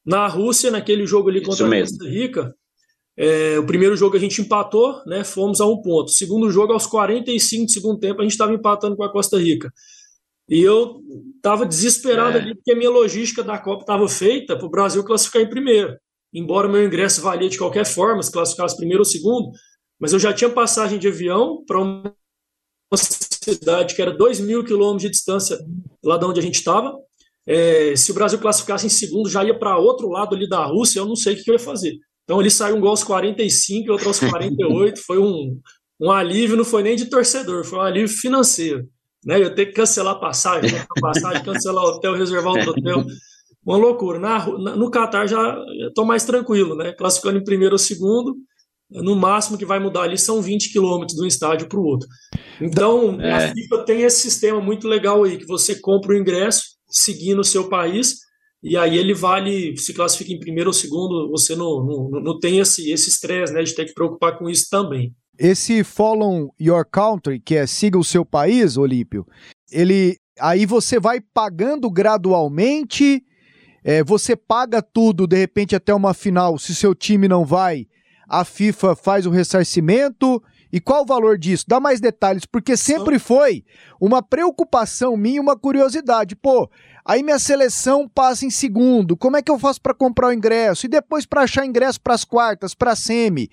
Na 0.04 0.26
Rússia, 0.26 0.70
naquele 0.70 1.06
jogo 1.06 1.30
ali 1.30 1.42
contra 1.42 1.66
a 1.66 1.80
Costa 1.80 2.08
Rica, 2.08 2.54
é, 3.16 3.58
o 3.58 3.64
primeiro 3.64 3.96
jogo 3.96 4.16
a 4.16 4.20
gente 4.20 4.40
empatou, 4.40 5.02
né? 5.06 5.24
Fomos 5.24 5.60
a 5.60 5.66
um 5.66 5.80
ponto. 5.80 6.08
O 6.08 6.12
segundo 6.12 6.50
jogo, 6.50 6.72
aos 6.72 6.86
45 6.86 7.64
do 7.64 7.70
segundo 7.70 7.98
tempo, 7.98 8.20
a 8.20 8.22
gente 8.22 8.32
estava 8.32 8.52
empatando 8.52 8.96
com 8.96 9.02
a 9.02 9.10
Costa 9.10 9.38
Rica. 9.38 9.72
E 10.48 10.60
eu 10.60 11.00
estava 11.36 11.64
desesperado 11.64 12.36
é. 12.38 12.40
ali, 12.40 12.54
porque 12.54 12.72
a 12.72 12.76
minha 12.76 12.90
logística 12.90 13.42
da 13.42 13.58
Copa 13.58 13.82
estava 13.82 14.08
feita 14.08 14.56
para 14.56 14.66
o 14.66 14.70
Brasil 14.70 15.02
classificar 15.02 15.42
em 15.42 15.48
primeiro. 15.48 15.96
Embora 16.32 16.68
o 16.68 16.70
meu 16.70 16.84
ingresso 16.84 17.22
valia 17.22 17.48
de 17.48 17.58
qualquer 17.58 17.86
forma, 17.86 18.22
se 18.22 18.30
classificasse 18.30 18.76
primeiro 18.76 19.00
ou 19.00 19.04
segundo, 19.04 19.50
mas 19.98 20.12
eu 20.12 20.18
já 20.18 20.32
tinha 20.32 20.50
passagem 20.50 20.98
de 20.98 21.08
avião 21.08 21.64
para 21.66 21.80
uma 21.80 22.12
cidade 22.94 23.94
que 23.94 24.02
era 24.02 24.12
2 24.12 24.40
mil 24.40 24.62
quilômetros 24.62 25.02
de 25.02 25.10
distância 25.10 25.58
lá 26.04 26.18
de 26.18 26.24
onde 26.26 26.38
a 26.38 26.42
gente 26.42 26.56
estava. 26.56 26.94
É, 27.46 27.96
se 27.96 28.10
o 28.10 28.14
Brasil 28.14 28.38
classificasse 28.38 28.86
em 28.86 28.90
segundo, 28.90 29.30
já 29.30 29.42
ia 29.42 29.58
para 29.58 29.78
outro 29.78 30.08
lado 30.08 30.34
ali 30.34 30.48
da 30.48 30.64
Rússia, 30.64 31.00
eu 31.00 31.06
não 31.06 31.16
sei 31.16 31.34
o 31.34 31.42
que 31.42 31.50
eu 31.50 31.54
ia 31.54 31.58
fazer. 31.58 31.96
Então 32.26 32.40
ele 32.40 32.50
saiu 32.50 32.76
um 32.76 32.80
gol 32.80 32.90
aos 32.90 33.02
45 33.02 33.86
e 33.86 33.90
outro 33.90 34.08
aos 34.08 34.20
48. 34.20 35.00
foi 35.00 35.18
um, 35.18 35.58
um 35.98 36.10
alívio, 36.10 36.56
não 36.56 36.64
foi 36.64 36.82
nem 36.82 36.96
de 36.96 37.06
torcedor, 37.06 37.64
foi 37.64 37.78
um 37.78 37.82
alívio 37.82 38.08
financeiro 38.08 38.86
né? 39.26 39.42
Eu 39.42 39.52
ter 39.52 39.66
que 39.66 39.72
cancelar 39.72 40.20
passagem, 40.20 40.70
passagem, 41.00 41.42
cancelar 41.42 41.84
hotel, 41.84 42.14
reservar 42.14 42.54
outro 42.54 42.70
hotel. 42.70 43.04
Uma 43.64 43.76
loucura. 43.76 44.20
Na, 44.20 44.46
no 44.46 44.88
Qatar 44.88 45.26
já 45.26 45.58
estou 45.88 46.04
mais 46.04 46.24
tranquilo, 46.24 46.76
né? 46.76 46.92
Classificando 46.92 47.36
em 47.36 47.44
primeiro 47.44 47.74
ou 47.74 47.78
segundo, 47.78 48.36
no 48.88 49.16
máximo 49.16 49.58
que 49.58 49.66
vai 49.66 49.80
mudar 49.80 50.02
ali 50.02 50.16
são 50.16 50.40
20 50.40 50.70
quilômetros 50.70 51.16
de 51.16 51.24
um 51.24 51.26
estádio 51.26 51.68
para 51.68 51.80
o 51.80 51.84
outro. 51.84 52.08
Então, 52.60 53.20
é. 53.20 53.32
a 53.32 53.52
FIFA 53.52 53.78
tem 53.84 54.02
esse 54.02 54.20
sistema 54.20 54.60
muito 54.60 54.86
legal 54.86 55.24
aí, 55.24 55.36
que 55.36 55.46
você 55.46 55.74
compra 55.74 56.12
o 56.12 56.16
ingresso 56.16 56.76
seguindo 56.88 57.40
o 57.40 57.44
seu 57.44 57.68
país, 57.68 58.20
e 58.68 58.76
aí 58.76 58.98
ele 58.98 59.14
vale, 59.14 59.76
se 59.76 59.94
classifica 59.94 60.32
em 60.32 60.40
primeiro 60.40 60.70
ou 60.70 60.74
segundo, 60.74 61.30
você 61.30 61.54
não, 61.54 61.84
não, 61.84 62.20
não 62.20 62.40
tem 62.40 62.58
esse 62.58 62.90
estresse 62.90 63.52
né, 63.52 63.62
de 63.62 63.72
ter 63.72 63.84
que 63.84 63.94
preocupar 63.94 64.36
com 64.36 64.50
isso 64.50 64.66
também. 64.68 65.14
Esse 65.38 65.84
Follow 65.84 66.52
Your 66.60 66.84
Country, 66.84 67.38
que 67.38 67.54
é 67.54 67.64
siga 67.64 67.96
o 67.96 68.02
seu 68.02 68.24
país, 68.24 68.76
Olímpio, 68.76 69.24
ele 69.70 70.16
aí 70.40 70.66
você 70.66 70.98
vai 70.98 71.20
pagando 71.20 71.88
gradualmente, 71.88 73.22
é, 73.84 74.02
você 74.02 74.34
paga 74.34 74.82
tudo 74.82 75.28
de 75.28 75.36
repente 75.36 75.76
até 75.76 75.94
uma 75.94 76.12
final, 76.12 76.58
se 76.58 76.74
seu 76.74 76.92
time 76.92 77.28
não 77.28 77.44
vai, 77.44 77.86
a 78.28 78.44
FIFA 78.44 78.96
faz 78.96 79.26
o 79.26 79.30
ressarcimento. 79.30 80.42
E 80.72 80.80
qual 80.80 81.04
o 81.04 81.06
valor 81.06 81.38
disso? 81.38 81.64
Dá 81.68 81.78
mais 81.78 82.00
detalhes, 82.00 82.44
porque 82.44 82.76
sempre 82.76 83.20
foi 83.20 83.64
uma 84.00 84.20
preocupação 84.20 85.16
minha, 85.16 85.40
uma 85.40 85.56
curiosidade. 85.56 86.34
Pô, 86.34 86.68
Aí 87.08 87.22
minha 87.22 87.38
seleção 87.38 88.08
passa 88.08 88.44
em 88.44 88.50
segundo. 88.50 89.16
Como 89.16 89.36
é 89.36 89.42
que 89.42 89.50
eu 89.50 89.58
faço 89.60 89.80
para 89.80 89.94
comprar 89.94 90.28
o 90.28 90.32
ingresso? 90.32 90.86
E 90.86 90.88
depois 90.88 91.24
para 91.24 91.42
achar 91.42 91.64
ingresso 91.64 92.00
para 92.00 92.14
as 92.14 92.24
quartas, 92.24 92.74
para 92.74 92.92
a 92.92 92.96
semi? 92.96 93.48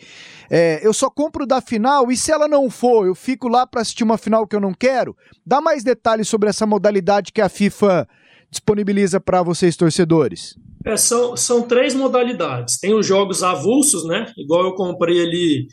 É, 0.50 0.80
eu 0.86 0.92
só 0.92 1.08
compro 1.08 1.46
da 1.46 1.62
final 1.62 2.12
e 2.12 2.18
se 2.18 2.32
ela 2.32 2.48
não 2.48 2.68
for, 2.68 3.06
eu 3.06 3.14
fico 3.14 3.48
lá 3.48 3.68
para 3.68 3.82
assistir 3.82 4.04
uma 4.04 4.18
final 4.18 4.48
que 4.48 4.56
eu 4.56 4.60
não 4.60 4.74
quero? 4.74 5.16
Dá 5.46 5.62
mais 5.62 5.84
detalhes 5.84 6.28
sobre 6.28 6.50
essa 6.50 6.66
modalidade 6.66 7.32
que 7.32 7.42
a 7.42 7.48
FIFA 7.48 8.08
disponibiliza 8.50 9.20
para 9.20 9.44
vocês, 9.44 9.78
torcedores. 9.78 10.56
É, 10.84 10.98
são, 10.98 11.38
são 11.38 11.62
três 11.62 11.94
modalidades. 11.94 12.80
Tem 12.80 12.94
os 12.96 13.06
jogos 13.06 13.44
avulsos, 13.44 14.04
né? 14.06 14.34
Igual 14.36 14.66
eu 14.66 14.74
comprei 14.74 15.22
ali 15.22 15.68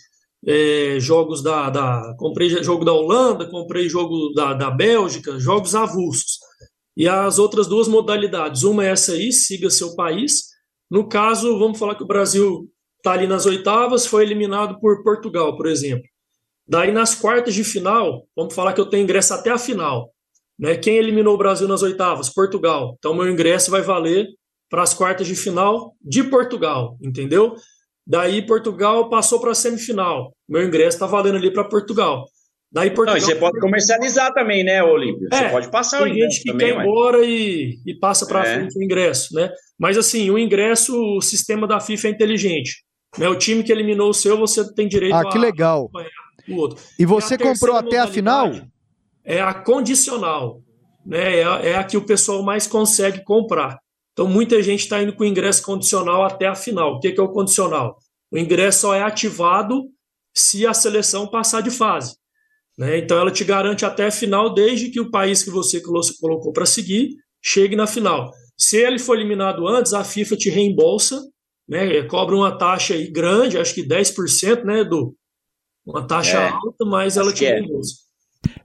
é, 0.47 0.97
jogos 1.01 1.43
da, 1.43 1.71
da. 1.71 2.15
Comprei 2.19 2.49
jogo 2.63 2.85
da 2.85 2.93
Holanda, 2.93 3.49
comprei 3.49 3.89
jogo 3.89 4.33
da, 4.35 4.53
da 4.53 4.71
Bélgica, 4.71 5.39
jogos 5.39 5.75
avulsos. 5.75 6.50
E 7.01 7.09
as 7.09 7.39
outras 7.39 7.67
duas 7.67 7.89
modalidades, 7.89 8.63
uma 8.63 8.85
é 8.85 8.91
essa 8.91 9.13
aí, 9.13 9.33
siga 9.33 9.71
seu 9.71 9.97
país. 9.97 10.51
No 10.91 11.09
caso, 11.09 11.59
vamos 11.59 11.79
falar 11.79 11.95
que 11.95 12.03
o 12.03 12.07
Brasil 12.07 12.71
está 12.99 13.13
ali 13.13 13.27
nas 13.27 13.47
oitavas, 13.47 14.05
foi 14.05 14.23
eliminado 14.23 14.79
por 14.79 15.03
Portugal, 15.03 15.57
por 15.57 15.67
exemplo. 15.67 16.05
Daí 16.69 16.93
nas 16.93 17.15
quartas 17.15 17.55
de 17.55 17.65
final, 17.65 18.29
vamos 18.37 18.55
falar 18.55 18.75
que 18.75 18.83
eu 18.83 18.85
tenho 18.85 19.05
ingresso 19.05 19.33
até 19.33 19.49
a 19.49 19.57
final. 19.57 20.13
Né? 20.59 20.77
Quem 20.77 20.99
eliminou 20.99 21.37
o 21.37 21.39
Brasil 21.39 21.67
nas 21.67 21.81
oitavas? 21.81 22.29
Portugal. 22.29 22.95
Então 22.99 23.15
meu 23.15 23.31
ingresso 23.31 23.71
vai 23.71 23.81
valer 23.81 24.27
para 24.69 24.83
as 24.83 24.93
quartas 24.93 25.27
de 25.27 25.35
final 25.35 25.97
de 26.03 26.23
Portugal, 26.25 26.99
entendeu? 27.01 27.57
Daí 28.07 28.47
Portugal 28.47 29.09
passou 29.09 29.41
para 29.41 29.53
a 29.53 29.55
semifinal. 29.55 30.37
Meu 30.47 30.63
ingresso 30.63 30.97
está 30.97 31.07
valendo 31.07 31.37
ali 31.37 31.51
para 31.51 31.65
Portugal. 31.65 32.27
Daí 32.73 32.91
Portugal. 32.91 33.21
Não, 33.21 33.27
você 33.27 33.35
pode 33.35 33.59
comercializar 33.59 34.33
também, 34.33 34.63
né, 34.63 34.83
Olímpio? 34.83 35.27
É, 35.33 35.37
você 35.37 35.49
pode 35.49 35.71
passar 35.71 36.03
o 36.03 36.07
ingresso. 36.07 36.21
Tem 36.21 36.31
gente 36.31 36.43
que 36.43 36.53
também, 36.53 36.67
quer 36.69 36.75
ir 36.75 36.81
embora 36.81 37.25
e, 37.25 37.79
e 37.85 37.95
passa 37.99 38.27
para 38.27 38.47
é. 38.47 38.55
frente 38.55 38.79
o 38.79 38.83
ingresso, 38.83 39.35
né? 39.35 39.51
Mas 39.79 39.99
assim, 39.99 40.31
o 40.31 40.39
ingresso, 40.39 40.97
o 41.17 41.21
sistema 41.21 41.67
da 41.67 41.81
FIFA 41.81 42.09
é 42.09 42.11
inteligente. 42.13 42.85
Né? 43.19 43.29
O 43.29 43.35
time 43.35 43.65
que 43.65 43.73
eliminou 43.73 44.11
o 44.11 44.15
seu, 44.15 44.39
você 44.39 44.73
tem 44.73 44.87
direito 44.87 45.15
ah, 45.15 45.29
que 45.29 45.37
a 45.37 45.41
legal. 45.41 45.91
o 46.49 46.57
outro. 46.57 46.79
E 46.99 47.05
você 47.05 47.35
e 47.35 47.39
comprou 47.39 47.77
até 47.77 47.99
a 47.99 48.07
final? 48.07 48.53
É 49.25 49.41
a 49.41 49.53
condicional. 49.53 50.63
Né? 51.05 51.39
É, 51.39 51.45
a, 51.45 51.61
é 51.61 51.75
a 51.77 51.85
que 51.85 51.97
o 51.97 52.07
pessoal 52.07 52.43
mais 52.43 52.67
consegue 52.69 53.25
comprar. 53.25 53.79
Então, 54.13 54.29
muita 54.29 54.63
gente 54.63 54.81
está 54.81 55.03
indo 55.03 55.15
com 55.15 55.25
o 55.25 55.27
ingresso 55.27 55.63
condicional 55.63 56.23
até 56.25 56.47
a 56.47 56.55
final. 56.55 56.97
O 56.97 57.01
que, 57.01 57.11
que 57.11 57.21
é 57.21 57.23
o 57.23 57.33
condicional? 57.33 57.97
O 58.31 58.39
ingresso 58.39 58.83
só 58.83 58.95
é 58.95 59.03
ativado 59.03 59.89
se 60.35 60.67
a 60.67 60.75
seleção 60.75 61.27
passar 61.27 61.63
de 61.63 61.71
fase. 61.71 62.20
Né? 62.81 62.97
Então 62.97 63.19
ela 63.19 63.31
te 63.31 63.45
garante 63.45 63.85
até 63.85 64.07
a 64.07 64.11
final, 64.11 64.55
desde 64.55 64.89
que 64.89 64.99
o 64.99 65.11
país 65.11 65.43
que 65.43 65.51
você 65.51 65.83
colocou 66.19 66.51
para 66.51 66.65
seguir 66.65 67.11
chegue 67.45 67.77
na 67.77 67.87
final. 67.87 68.31
Se 68.57 68.79
ele 68.79 68.99
for 68.99 69.17
eliminado 69.19 69.69
antes, 69.69 69.93
a 69.93 70.03
FIFA 70.03 70.37
te 70.37 70.49
reembolsa, 70.49 71.21
né? 71.69 72.03
cobra 72.05 72.35
uma 72.35 72.57
taxa 72.57 72.95
aí 72.95 73.11
grande, 73.11 73.59
acho 73.59 73.75
que 73.75 73.87
10%, 73.87 74.65
né, 74.65 74.81
Edu? 74.81 75.15
Uma 75.85 76.07
taxa 76.07 76.39
é, 76.39 76.49
alta, 76.49 76.87
mas 76.87 77.19
ela 77.19 77.35
te 77.35 77.45
é. 77.45 77.57
reembolsa. 77.57 77.97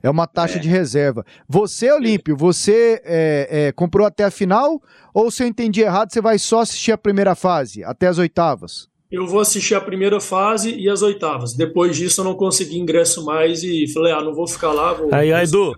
É 0.02 0.08
uma 0.08 0.26
taxa 0.26 0.56
é. 0.56 0.60
de 0.60 0.68
reserva. 0.70 1.22
Você, 1.46 1.92
Olímpio, 1.92 2.34
você 2.34 3.02
é, 3.04 3.48
é, 3.50 3.72
comprou 3.72 4.06
até 4.06 4.24
a 4.24 4.30
final? 4.30 4.80
Ou 5.12 5.30
se 5.30 5.42
eu 5.42 5.46
entendi 5.46 5.82
errado, 5.82 6.10
você 6.10 6.22
vai 6.22 6.38
só 6.38 6.60
assistir 6.60 6.92
a 6.92 6.98
primeira 6.98 7.34
fase, 7.34 7.84
até 7.84 8.06
as 8.06 8.16
oitavas? 8.16 8.88
Eu 9.10 9.26
vou 9.26 9.40
assistir 9.40 9.74
a 9.74 9.80
primeira 9.80 10.20
fase 10.20 10.74
e 10.74 10.88
as 10.88 11.02
oitavas. 11.02 11.54
Depois 11.54 11.96
disso, 11.96 12.20
eu 12.20 12.24
não 12.24 12.34
consegui 12.34 12.78
ingresso 12.78 13.24
mais 13.24 13.62
e 13.62 13.86
falei, 13.92 14.12
ah, 14.12 14.20
não 14.20 14.34
vou 14.34 14.46
ficar 14.46 14.72
lá. 14.72 14.92
Vou 14.92 15.08
aí, 15.12 15.30
Edu, 15.30 15.74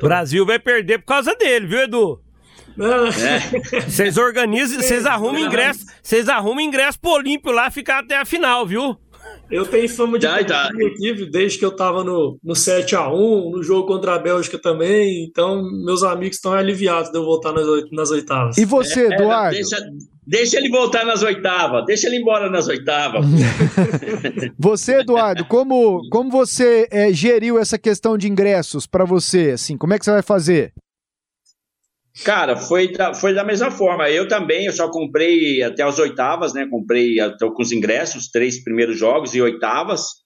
Brasil 0.00 0.46
vai 0.46 0.58
perder 0.58 0.98
por 0.98 1.06
causa 1.06 1.34
dele, 1.34 1.66
viu, 1.66 1.80
Edu? 1.80 2.20
É. 2.78 3.80
Vocês 3.88 4.16
é. 4.16 4.20
organizam, 4.20 4.80
vocês 4.80 5.04
arrumam 5.04 5.38
ingresso, 5.38 5.84
vocês 6.02 6.26
arrumam 6.26 6.60
ingresso 6.60 6.98
pro 6.98 7.10
Olímpio 7.10 7.52
lá 7.52 7.70
ficar 7.70 7.98
até 7.98 8.16
a 8.16 8.24
final, 8.24 8.66
viu? 8.66 8.96
Eu 9.50 9.66
tenho 9.66 9.86
fama 9.88 10.18
de 10.18 10.24
já, 10.24 10.40
já. 10.42 10.70
desde 11.30 11.58
que 11.58 11.64
eu 11.64 11.76
tava 11.76 12.02
no, 12.02 12.38
no 12.42 12.54
7x1, 12.54 13.50
no 13.50 13.62
jogo 13.62 13.86
contra 13.86 14.14
a 14.14 14.18
Bélgica 14.18 14.58
também. 14.58 15.24
Então, 15.24 15.62
meus 15.84 16.02
amigos 16.02 16.36
estão 16.36 16.54
aliviados 16.54 17.10
de 17.10 17.18
eu 17.18 17.24
voltar 17.24 17.52
nas, 17.52 17.66
nas 17.92 18.10
oitavas. 18.10 18.56
E 18.56 18.64
você, 18.64 19.08
é, 19.08 19.14
Eduardo? 19.14 19.54
deixa, 19.54 19.76
deixa 20.32 20.56
ele 20.56 20.70
voltar 20.70 21.04
nas 21.04 21.22
oitavas, 21.22 21.84
deixa 21.84 22.06
ele 22.06 22.16
embora 22.16 22.48
nas 22.48 22.66
oitavas. 22.66 23.22
você, 24.58 25.00
Eduardo, 25.00 25.44
como, 25.44 26.08
como 26.08 26.30
você 26.30 26.88
é, 26.90 27.12
geriu 27.12 27.58
essa 27.58 27.78
questão 27.78 28.16
de 28.16 28.30
ingressos 28.30 28.86
para 28.86 29.04
você? 29.04 29.50
Assim, 29.50 29.76
como 29.76 29.92
é 29.92 29.98
que 29.98 30.06
você 30.06 30.10
vai 30.10 30.22
fazer? 30.22 30.72
Cara, 32.24 32.56
foi 32.56 32.90
da, 32.92 33.12
foi 33.12 33.34
da 33.34 33.44
mesma 33.44 33.70
forma. 33.70 34.08
Eu 34.08 34.26
também, 34.26 34.64
eu 34.64 34.72
só 34.72 34.90
comprei 34.90 35.62
até 35.62 35.82
as 35.82 35.98
oitavas, 35.98 36.54
né? 36.54 36.66
Comprei 36.70 37.16
com 37.38 37.62
os 37.62 37.70
ingressos, 37.70 38.28
três 38.28 38.62
primeiros 38.64 38.98
jogos 38.98 39.34
e 39.34 39.42
oitavas. 39.42 40.21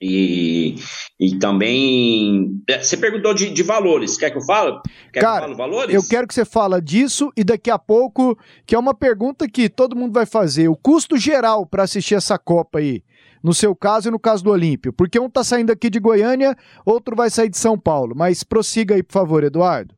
E, 0.00 0.76
e 1.18 1.36
também. 1.38 2.62
É, 2.68 2.82
você 2.82 2.96
perguntou 2.96 3.34
de, 3.34 3.50
de 3.50 3.62
valores. 3.62 4.16
Quer 4.16 4.30
que 4.30 4.38
eu 4.38 4.42
fale? 4.42 4.78
Quer 5.12 5.20
Cara, 5.20 5.46
que 5.46 5.52
eu 5.52 5.56
fale 5.56 5.70
valores? 5.70 5.94
Eu 5.94 6.02
quero 6.08 6.26
que 6.28 6.34
você 6.34 6.44
fale 6.44 6.80
disso 6.80 7.32
e 7.36 7.42
daqui 7.42 7.70
a 7.70 7.78
pouco, 7.78 8.38
que 8.64 8.74
é 8.74 8.78
uma 8.78 8.94
pergunta 8.94 9.48
que 9.48 9.68
todo 9.68 9.96
mundo 9.96 10.12
vai 10.12 10.26
fazer. 10.26 10.68
O 10.68 10.76
custo 10.76 11.16
geral 11.16 11.66
para 11.66 11.82
assistir 11.82 12.14
essa 12.14 12.38
Copa 12.38 12.78
aí. 12.78 13.02
No 13.42 13.54
seu 13.54 13.74
caso 13.74 14.08
e 14.08 14.10
no 14.10 14.18
caso 14.18 14.42
do 14.44 14.50
Olímpio. 14.50 14.92
Porque 14.92 15.18
um 15.18 15.30
tá 15.30 15.42
saindo 15.44 15.70
aqui 15.70 15.88
de 15.90 16.00
Goiânia, 16.00 16.56
outro 16.84 17.14
vai 17.14 17.30
sair 17.30 17.48
de 17.48 17.58
São 17.58 17.78
Paulo. 17.78 18.14
Mas 18.16 18.42
prossiga 18.42 18.94
aí, 18.94 19.02
por 19.02 19.12
favor, 19.12 19.44
Eduardo. 19.44 19.97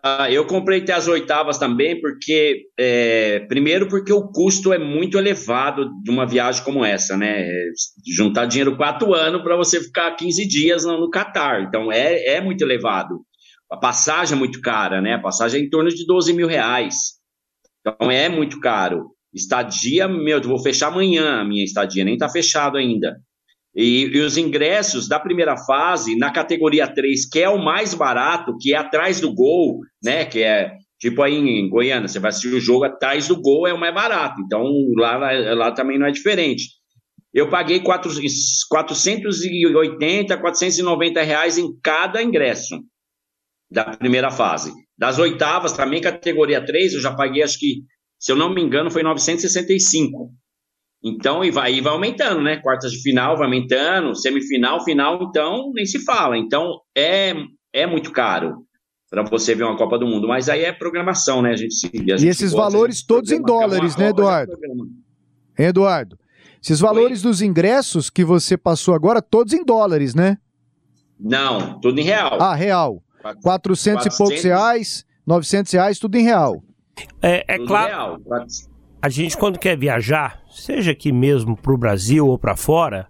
Tá, 0.00 0.30
eu 0.30 0.46
comprei 0.46 0.80
até 0.80 0.92
as 0.92 1.08
oitavas 1.08 1.58
também, 1.58 2.00
porque 2.00 2.66
é, 2.78 3.40
primeiro 3.40 3.88
porque 3.88 4.12
o 4.12 4.28
custo 4.28 4.72
é 4.72 4.78
muito 4.78 5.18
elevado 5.18 5.90
de 6.02 6.10
uma 6.10 6.26
viagem 6.26 6.64
como 6.64 6.84
essa, 6.84 7.16
né? 7.16 7.46
Juntar 8.06 8.46
dinheiro 8.46 8.76
quatro 8.76 9.12
anos 9.12 9.42
para 9.42 9.56
você 9.56 9.80
ficar 9.80 10.14
15 10.16 10.46
dias 10.46 10.84
no, 10.84 10.98
no 11.00 11.10
Catar. 11.10 11.62
Então 11.62 11.90
é, 11.90 12.36
é 12.36 12.40
muito 12.40 12.62
elevado. 12.62 13.20
A 13.70 13.76
passagem 13.76 14.36
é 14.36 14.38
muito 14.38 14.60
cara, 14.60 15.00
né? 15.00 15.14
A 15.14 15.20
passagem 15.20 15.60
é 15.60 15.64
em 15.64 15.70
torno 15.70 15.90
de 15.90 16.06
12 16.06 16.32
mil 16.32 16.46
reais. 16.46 16.94
Então 17.80 18.10
é 18.10 18.28
muito 18.28 18.60
caro. 18.60 19.10
Estadia, 19.34 20.06
meu, 20.06 20.38
eu 20.38 20.48
vou 20.48 20.62
fechar 20.62 20.88
amanhã 20.88 21.40
a 21.40 21.44
minha 21.44 21.64
estadia, 21.64 22.04
nem 22.04 22.16
tá 22.16 22.28
fechado 22.28 22.76
ainda. 22.76 23.16
E, 23.74 24.04
e, 24.04 24.20
os 24.20 24.36
ingressos 24.36 25.08
da 25.08 25.18
primeira 25.18 25.56
fase, 25.56 26.16
na 26.16 26.30
categoria 26.30 26.86
3, 26.86 27.26
que 27.26 27.40
é 27.40 27.48
o 27.48 27.62
mais 27.62 27.94
barato, 27.94 28.56
que 28.60 28.74
é 28.74 28.76
atrás 28.76 29.20
do 29.20 29.32
gol, 29.34 29.80
né? 30.02 30.26
Que 30.26 30.42
é 30.42 30.72
tipo 31.00 31.22
aí 31.22 31.34
em 31.34 31.68
Goiânia, 31.68 32.06
você 32.06 32.20
vai 32.20 32.28
assistir 32.28 32.54
o 32.54 32.60
jogo 32.60 32.84
atrás 32.84 33.28
do 33.28 33.40
gol, 33.40 33.66
é 33.66 33.72
o 33.72 33.80
mais 33.80 33.94
barato. 33.94 34.40
Então 34.42 34.64
lá, 34.96 35.16
lá 35.54 35.72
também 35.72 35.98
não 35.98 36.06
é 36.06 36.10
diferente. 36.10 36.64
Eu 37.32 37.48
paguei 37.48 37.80
4, 37.80 38.12
480, 38.68 40.36
490 40.36 41.22
reais 41.22 41.56
em 41.56 41.74
cada 41.82 42.22
ingresso 42.22 42.78
da 43.70 43.84
primeira 43.96 44.30
fase. 44.30 44.70
Das 44.98 45.18
oitavas, 45.18 45.72
também 45.72 46.02
categoria 46.02 46.64
3, 46.64 46.94
eu 46.94 47.00
já 47.00 47.14
paguei, 47.14 47.42
acho 47.42 47.58
que, 47.58 47.82
se 48.18 48.30
eu 48.30 48.36
não 48.36 48.54
me 48.54 48.62
engano, 48.62 48.90
foi 48.90 49.02
965. 49.02 50.30
Então, 51.04 51.44
e 51.44 51.50
vai, 51.50 51.74
e 51.74 51.80
vai 51.80 51.92
aumentando, 51.92 52.40
né? 52.40 52.58
Quartas 52.58 52.92
de 52.92 53.02
final 53.02 53.36
vai 53.36 53.46
aumentando, 53.46 54.14
semifinal, 54.14 54.84
final, 54.84 55.20
então 55.22 55.72
nem 55.74 55.84
se 55.84 56.04
fala. 56.04 56.38
Então, 56.38 56.80
é, 56.96 57.34
é 57.72 57.86
muito 57.86 58.12
caro 58.12 58.64
para 59.10 59.22
você 59.24 59.54
ver 59.54 59.64
uma 59.64 59.76
Copa 59.76 59.98
do 59.98 60.06
Mundo. 60.06 60.28
Mas 60.28 60.48
aí 60.48 60.62
é 60.62 60.72
programação, 60.72 61.42
né? 61.42 61.50
A 61.50 61.56
gente, 61.56 61.74
a 61.86 62.16
gente 62.16 62.24
e 62.24 62.28
esses 62.28 62.52
valores 62.52 63.04
todos 63.04 63.32
em 63.32 63.42
dólares, 63.42 63.96
né, 63.96 64.10
Eduardo? 64.10 64.52
Hein, 65.58 65.66
Eduardo? 65.66 66.16
Esses 66.62 66.78
valores 66.78 67.24
Oi? 67.24 67.30
dos 67.30 67.42
ingressos 67.42 68.08
que 68.08 68.24
você 68.24 68.56
passou 68.56 68.94
agora, 68.94 69.20
todos 69.20 69.52
em 69.52 69.64
dólares, 69.64 70.14
né? 70.14 70.38
Não, 71.18 71.80
tudo 71.80 71.98
em 71.98 72.04
real. 72.04 72.40
Ah, 72.40 72.54
real. 72.54 73.02
400, 73.42 73.42
400 73.42 74.06
e 74.06 74.18
poucos 74.18 74.44
reais, 74.44 75.04
900 75.26 75.72
reais, 75.72 75.98
tudo 75.98 76.16
em 76.16 76.22
real. 76.22 76.62
É, 77.20 77.44
é 77.54 77.58
claro. 77.58 78.18
Real 78.28 78.71
a 79.02 79.08
gente 79.08 79.36
quando 79.36 79.58
quer 79.58 79.76
viajar, 79.76 80.40
seja 80.48 80.92
aqui 80.92 81.10
mesmo 81.10 81.56
para 81.56 81.72
o 81.72 81.76
Brasil 81.76 82.24
ou 82.24 82.38
para 82.38 82.54
fora, 82.54 83.08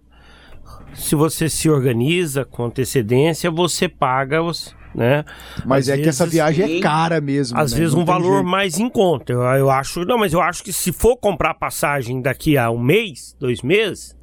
se 0.95 1.13
você 1.13 1.47
se 1.47 1.69
organiza 1.69 2.43
com 2.43 2.65
antecedência, 2.65 3.51
você 3.51 3.87
paga 3.87 4.41
os, 4.41 4.75
né? 4.95 5.23
Mas 5.63 5.87
às 5.87 5.89
é 5.89 5.91
vezes, 5.91 6.03
que 6.03 6.09
essa 6.09 6.25
viagem 6.25 6.77
é 6.77 6.81
cara 6.81 7.21
mesmo. 7.21 7.57
Às 7.57 7.73
né? 7.73 7.79
vezes 7.79 7.93
um 7.93 8.03
valor 8.03 8.37
jeito. 8.37 8.49
mais 8.49 8.79
em 8.79 8.89
conta. 8.89 9.33
Eu, 9.33 9.41
eu 9.41 9.69
acho, 9.69 10.03
não, 10.03 10.17
mas 10.17 10.33
eu 10.33 10.41
acho 10.41 10.63
que 10.63 10.73
se 10.73 10.91
for 10.91 11.15
comprar 11.15 11.53
passagem 11.53 12.21
daqui 12.21 12.57
a 12.57 12.71
um 12.71 12.79
mês, 12.79 13.35
dois 13.39 13.61
meses, 13.61 14.15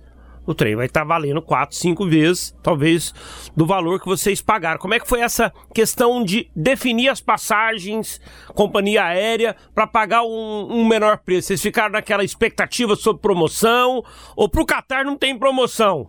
o 0.46 0.54
trem 0.54 0.74
vai 0.74 0.86
estar 0.86 1.00
tá 1.00 1.06
valendo 1.06 1.42
quatro, 1.42 1.76
cinco 1.76 2.06
vezes, 2.06 2.54
talvez, 2.62 3.12
do 3.56 3.66
valor 3.66 4.00
que 4.00 4.06
vocês 4.06 4.40
pagaram. 4.40 4.78
Como 4.78 4.94
é 4.94 5.00
que 5.00 5.08
foi 5.08 5.20
essa 5.20 5.52
questão 5.74 6.24
de 6.24 6.50
definir 6.54 7.08
as 7.08 7.20
passagens, 7.20 8.20
companhia 8.54 9.04
aérea, 9.04 9.56
para 9.74 9.86
pagar 9.86 10.22
um, 10.22 10.68
um, 10.70 10.86
menor 10.86 11.18
preço? 11.18 11.48
Vocês 11.48 11.62
ficaram 11.62 11.92
naquela 11.92 12.24
expectativa 12.24 12.96
sobre 12.96 13.22
promoção? 13.22 14.02
Ou 14.36 14.48
para 14.48 14.62
o 14.62 14.66
Qatar 14.66 15.04
não 15.04 15.16
tem 15.16 15.38
promoção? 15.38 16.08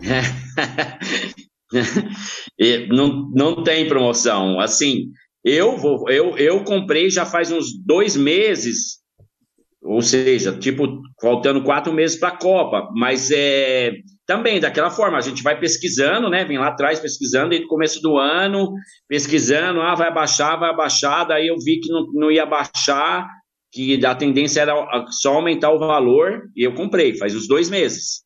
não, 2.90 3.30
não 3.34 3.62
tem 3.62 3.88
promoção. 3.88 4.60
Assim, 4.60 5.06
eu 5.44 5.76
vou, 5.76 6.10
eu, 6.10 6.36
eu 6.36 6.64
comprei 6.64 7.10
já 7.10 7.24
faz 7.24 7.52
uns 7.52 7.66
dois 7.84 8.16
meses 8.16 9.03
ou 9.84 10.00
seja, 10.00 10.58
tipo, 10.58 11.02
faltando 11.20 11.62
quatro 11.62 11.92
meses 11.92 12.18
para 12.18 12.30
a 12.30 12.36
Copa, 12.36 12.88
mas 12.94 13.30
é 13.30 13.92
também 14.26 14.58
daquela 14.58 14.90
forma, 14.90 15.18
a 15.18 15.20
gente 15.20 15.42
vai 15.42 15.60
pesquisando, 15.60 16.30
né? 16.30 16.46
Vem 16.46 16.56
lá 16.56 16.68
atrás 16.68 16.98
pesquisando, 16.98 17.50
desde 17.50 17.66
o 17.66 17.68
começo 17.68 18.00
do 18.00 18.16
ano, 18.16 18.72
pesquisando, 19.06 19.82
ah, 19.82 19.94
vai 19.94 20.08
abaixar, 20.08 20.58
vai 20.58 20.70
abaixar, 20.70 21.28
daí 21.28 21.48
eu 21.48 21.56
vi 21.58 21.78
que 21.78 21.90
não, 21.90 22.06
não 22.14 22.30
ia 22.30 22.46
baixar, 22.46 23.28
que 23.70 24.04
a 24.04 24.14
tendência 24.14 24.62
era 24.62 24.74
só 25.10 25.34
aumentar 25.34 25.70
o 25.70 25.78
valor, 25.78 26.44
e 26.56 26.62
eu 26.62 26.72
comprei, 26.72 27.18
faz 27.18 27.36
uns 27.36 27.46
dois 27.46 27.68
meses. 27.68 28.22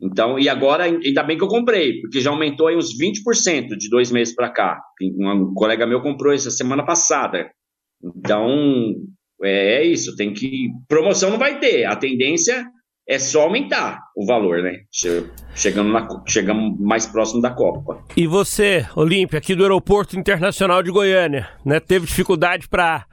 Então, 0.00 0.38
e 0.38 0.48
agora, 0.48 0.84
ainda 0.84 1.22
bem 1.22 1.36
que 1.36 1.44
eu 1.44 1.48
comprei, 1.48 2.00
porque 2.00 2.22
já 2.22 2.30
aumentou 2.30 2.66
aí 2.66 2.76
uns 2.76 2.96
20% 2.98 3.76
de 3.76 3.90
dois 3.90 4.10
meses 4.10 4.34
para 4.34 4.50
cá. 4.50 4.80
Um 5.02 5.52
colega 5.52 5.86
meu 5.86 6.00
comprou 6.00 6.32
essa 6.32 6.50
semana 6.50 6.84
passada. 6.84 7.50
Então, 8.02 8.94
é, 9.44 9.76
é 9.76 9.84
isso, 9.84 10.16
tem 10.16 10.32
que. 10.32 10.68
Promoção 10.88 11.30
não 11.30 11.38
vai 11.38 11.58
ter, 11.58 11.84
a 11.84 11.96
tendência 11.96 12.64
é 13.08 13.18
só 13.18 13.42
aumentar 13.42 14.00
o 14.16 14.24
valor, 14.24 14.62
né? 14.62 14.78
Chegando, 15.54 15.92
na, 15.92 16.08
chegamos 16.26 16.78
mais 16.80 17.06
próximo 17.06 17.40
da 17.40 17.50
Copa. 17.50 18.02
E 18.16 18.26
você, 18.26 18.86
Olímpia, 18.96 19.38
aqui 19.38 19.54
do 19.54 19.62
Aeroporto 19.62 20.18
Internacional 20.18 20.82
de 20.82 20.90
Goiânia, 20.90 21.48
né? 21.64 21.80
Teve 21.80 22.06
dificuldade 22.06 22.68
para 22.68 23.06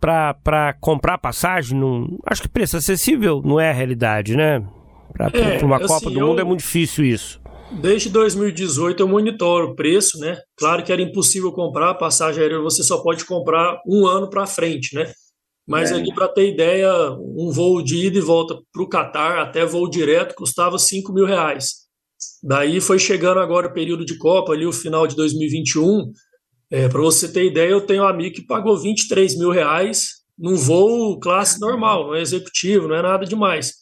para 0.00 0.74
comprar 0.80 1.18
passagem? 1.18 1.76
Num, 1.76 2.18
acho 2.24 2.42
que 2.42 2.48
preço 2.48 2.76
acessível 2.76 3.42
não 3.44 3.58
é 3.58 3.70
a 3.70 3.72
realidade, 3.72 4.36
né? 4.36 4.64
Para 5.12 5.30
é, 5.36 5.64
uma 5.64 5.76
assim, 5.76 5.86
Copa 5.86 6.10
do 6.10 6.20
eu, 6.20 6.26
Mundo 6.26 6.40
é 6.40 6.44
muito 6.44 6.60
difícil 6.60 7.04
isso. 7.04 7.40
Desde 7.72 8.08
2018 8.10 9.02
eu 9.02 9.08
monitoro 9.08 9.68
o 9.68 9.74
preço, 9.74 10.18
né? 10.18 10.38
Claro 10.56 10.84
que 10.84 10.92
era 10.92 11.02
impossível 11.02 11.52
comprar 11.52 11.94
passagem 11.94 12.42
aérea, 12.42 12.60
você 12.60 12.82
só 12.82 13.02
pode 13.02 13.24
comprar 13.24 13.80
um 13.86 14.06
ano 14.06 14.30
para 14.30 14.46
frente, 14.46 14.94
né? 14.94 15.10
Mas 15.68 15.92
é. 15.92 15.96
ali, 15.96 16.14
para 16.14 16.28
ter 16.28 16.50
ideia, 16.50 16.90
um 17.12 17.50
voo 17.52 17.82
de 17.82 18.06
ida 18.06 18.16
e 18.16 18.22
volta 18.22 18.58
para 18.72 18.82
o 18.82 18.88
Catar, 18.88 19.38
até 19.38 19.66
voo 19.66 19.88
direto, 19.88 20.34
custava 20.34 20.78
5 20.78 21.12
mil 21.12 21.26
reais. 21.26 21.86
Daí 22.42 22.80
foi 22.80 22.98
chegando 22.98 23.38
agora 23.38 23.68
o 23.68 23.72
período 23.72 24.04
de 24.04 24.16
Copa, 24.16 24.54
ali 24.54 24.64
o 24.64 24.72
final 24.72 25.06
de 25.06 25.14
2021. 25.14 26.10
É, 26.70 26.88
para 26.88 27.00
você 27.00 27.30
ter 27.30 27.44
ideia, 27.44 27.70
eu 27.70 27.82
tenho 27.82 28.02
um 28.02 28.06
amigo 28.06 28.34
que 28.34 28.46
pagou 28.46 28.78
23 28.78 29.38
mil 29.38 29.50
reais 29.50 30.18
num 30.38 30.56
voo 30.56 31.18
classe 31.18 31.60
normal, 31.60 32.06
não 32.06 32.14
é 32.14 32.22
executivo, 32.22 32.88
não 32.88 32.96
é 32.96 33.02
nada 33.02 33.26
demais. 33.26 33.72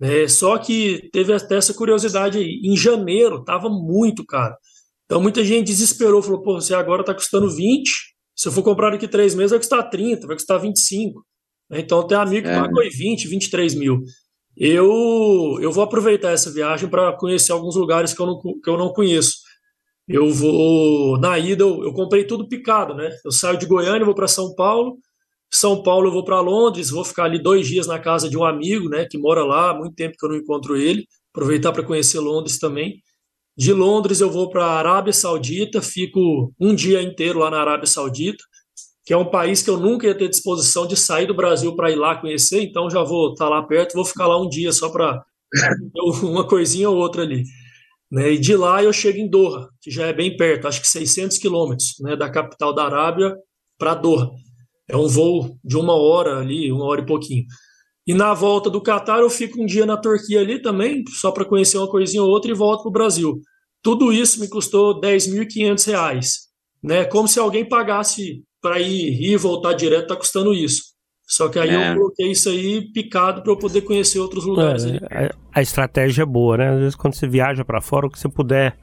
É, 0.00 0.28
só 0.28 0.56
que 0.58 1.08
teve 1.12 1.32
até 1.32 1.56
essa 1.56 1.74
curiosidade 1.74 2.38
aí. 2.38 2.60
Em 2.62 2.76
janeiro 2.76 3.40
estava 3.40 3.68
muito 3.68 4.24
caro. 4.24 4.54
Então 5.04 5.20
muita 5.20 5.44
gente 5.44 5.66
desesperou, 5.66 6.22
falou: 6.22 6.42
pô, 6.42 6.60
você 6.60 6.74
agora 6.74 7.00
está 7.00 7.14
custando 7.14 7.50
20, 7.50 7.90
se 8.34 8.48
eu 8.48 8.52
for 8.52 8.62
comprar 8.62 8.90
daqui 8.90 9.06
três 9.06 9.34
meses, 9.34 9.50
vai 9.50 9.58
custar 9.58 9.88
30, 9.88 10.26
vai 10.26 10.36
custar 10.36 10.60
25. 10.60 11.24
Né? 11.70 11.80
Então 11.80 12.06
tem 12.06 12.16
amigo 12.16 12.46
que 12.46 12.52
é. 12.52 12.60
pagou 12.60 12.82
20, 12.82 13.28
23 13.28 13.74
mil. 13.74 14.02
Eu, 14.56 15.58
eu 15.60 15.72
vou 15.72 15.82
aproveitar 15.82 16.30
essa 16.30 16.52
viagem 16.52 16.88
para 16.88 17.12
conhecer 17.16 17.52
alguns 17.52 17.76
lugares 17.76 18.14
que 18.14 18.20
eu, 18.20 18.26
não, 18.26 18.40
que 18.40 18.70
eu 18.70 18.78
não 18.78 18.92
conheço. 18.92 19.38
Eu 20.06 20.30
vou. 20.30 21.18
Na 21.18 21.38
ida, 21.38 21.64
eu, 21.64 21.82
eu 21.82 21.92
comprei 21.92 22.24
tudo 22.24 22.48
picado, 22.48 22.94
né? 22.94 23.10
Eu 23.24 23.32
saio 23.32 23.58
de 23.58 23.66
Goiânia, 23.66 24.04
vou 24.04 24.14
para 24.14 24.28
São 24.28 24.54
Paulo. 24.54 24.98
São 25.52 25.82
Paulo, 25.82 26.08
eu 26.08 26.12
vou 26.12 26.24
para 26.24 26.40
Londres, 26.40 26.90
vou 26.90 27.04
ficar 27.04 27.24
ali 27.24 27.40
dois 27.40 27.66
dias 27.66 27.86
na 27.86 27.98
casa 27.98 28.28
de 28.28 28.36
um 28.36 28.44
amigo, 28.44 28.88
né? 28.88 29.06
Que 29.08 29.16
mora 29.16 29.44
lá, 29.44 29.70
há 29.70 29.74
muito 29.74 29.94
tempo 29.94 30.16
que 30.18 30.24
eu 30.26 30.30
não 30.30 30.36
encontro 30.36 30.76
ele. 30.76 31.06
Aproveitar 31.32 31.72
para 31.72 31.82
conhecer 31.82 32.18
Londres 32.20 32.58
também. 32.58 33.00
De 33.56 33.72
Londres 33.72 34.20
eu 34.20 34.30
vou 34.30 34.50
para 34.50 34.64
a 34.64 34.78
Arábia 34.78 35.12
Saudita, 35.12 35.80
fico 35.80 36.52
um 36.58 36.74
dia 36.74 37.00
inteiro 37.02 37.38
lá 37.38 37.50
na 37.50 37.60
Arábia 37.60 37.86
Saudita, 37.86 38.42
que 39.04 39.12
é 39.12 39.16
um 39.16 39.30
país 39.30 39.62
que 39.62 39.70
eu 39.70 39.78
nunca 39.78 40.06
ia 40.06 40.14
ter 40.14 40.28
disposição 40.28 40.86
de 40.86 40.96
sair 40.96 41.26
do 41.26 41.34
Brasil 41.34 41.76
para 41.76 41.90
ir 41.90 41.96
lá 41.96 42.16
conhecer, 42.16 42.62
então 42.62 42.90
já 42.90 43.02
vou 43.02 43.32
estar 43.32 43.44
tá 43.44 43.50
lá 43.50 43.62
perto, 43.62 43.94
vou 43.94 44.04
ficar 44.04 44.26
lá 44.26 44.40
um 44.40 44.48
dia 44.48 44.72
só 44.72 44.88
para 44.88 45.22
uma 46.22 46.46
coisinha 46.46 46.90
ou 46.90 46.96
outra 46.96 47.22
ali. 47.22 47.44
Né? 48.10 48.32
E 48.32 48.38
de 48.38 48.56
lá 48.56 48.82
eu 48.82 48.92
chego 48.92 49.18
em 49.18 49.28
Doha, 49.28 49.68
que 49.80 49.90
já 49.90 50.06
é 50.06 50.12
bem 50.12 50.36
perto, 50.36 50.66
acho 50.66 50.80
que 50.80 50.88
600 50.88 51.38
quilômetros 51.38 51.94
né, 52.00 52.16
da 52.16 52.30
capital 52.30 52.74
da 52.74 52.84
Arábia 52.84 53.36
para 53.78 53.94
Doha. 53.94 54.30
É 54.88 54.96
um 54.96 55.06
voo 55.06 55.58
de 55.64 55.76
uma 55.76 55.94
hora 55.94 56.38
ali, 56.38 56.70
uma 56.72 56.84
hora 56.84 57.00
e 57.00 57.06
pouquinho. 57.06 57.44
E 58.06 58.12
na 58.12 58.34
volta 58.34 58.68
do 58.68 58.80
Catar 58.80 59.20
eu 59.20 59.30
fico 59.30 59.62
um 59.62 59.66
dia 59.66 59.86
na 59.86 59.96
Turquia 59.96 60.40
ali 60.40 60.60
também, 60.60 61.02
só 61.08 61.30
para 61.30 61.44
conhecer 61.44 61.78
uma 61.78 61.88
coisinha 61.88 62.22
ou 62.22 62.28
outra 62.28 62.50
e 62.50 62.54
volto 62.54 62.82
para 62.82 62.88
o 62.90 62.92
Brasil. 62.92 63.40
Tudo 63.82 64.12
isso 64.12 64.40
me 64.40 64.48
custou 64.48 65.00
R$ 65.00 65.00
10.500, 65.00 66.26
né? 66.82 67.04
Como 67.04 67.26
se 67.28 67.38
alguém 67.38 67.66
pagasse 67.66 68.42
para 68.60 68.80
ir, 68.80 69.20
ir 69.20 69.32
e 69.32 69.36
voltar 69.36 69.74
direto, 69.74 70.04
está 70.04 70.16
custando 70.16 70.54
isso. 70.54 70.94
Só 71.26 71.48
que 71.48 71.58
aí 71.58 71.70
é. 71.70 71.92
eu 71.92 71.96
coloquei 71.96 72.30
isso 72.30 72.48
aí 72.50 72.82
picado 72.92 73.42
para 73.42 73.52
eu 73.52 73.56
poder 73.56 73.80
conhecer 73.80 74.18
outros 74.18 74.44
lugares. 74.44 74.84
É, 74.84 75.26
a, 75.26 75.34
a, 75.60 75.62
estratégia 75.62 76.22
é 76.22 76.26
boa, 76.26 76.58
né? 76.58 76.70
Às 76.70 76.78
vezes 76.78 76.94
quando 76.94 77.14
você 77.14 77.26
viaja 77.26 77.64
para 77.64 77.80
fora, 77.80 78.06
o 78.06 78.10
que 78.10 78.18
você 78.18 78.28
puder 78.28 78.76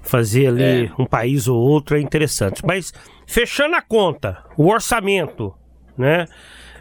fazer 0.00 0.48
ali 0.48 0.86
é. 0.86 0.92
um 0.98 1.06
país 1.06 1.48
ou 1.48 1.58
outro 1.58 1.96
é 1.96 2.00
interessante. 2.00 2.64
Mas 2.64 2.92
fechando 3.26 3.74
a 3.74 3.82
conta, 3.82 4.44
o 4.56 4.68
orçamento, 4.68 5.52
né? 5.98 6.26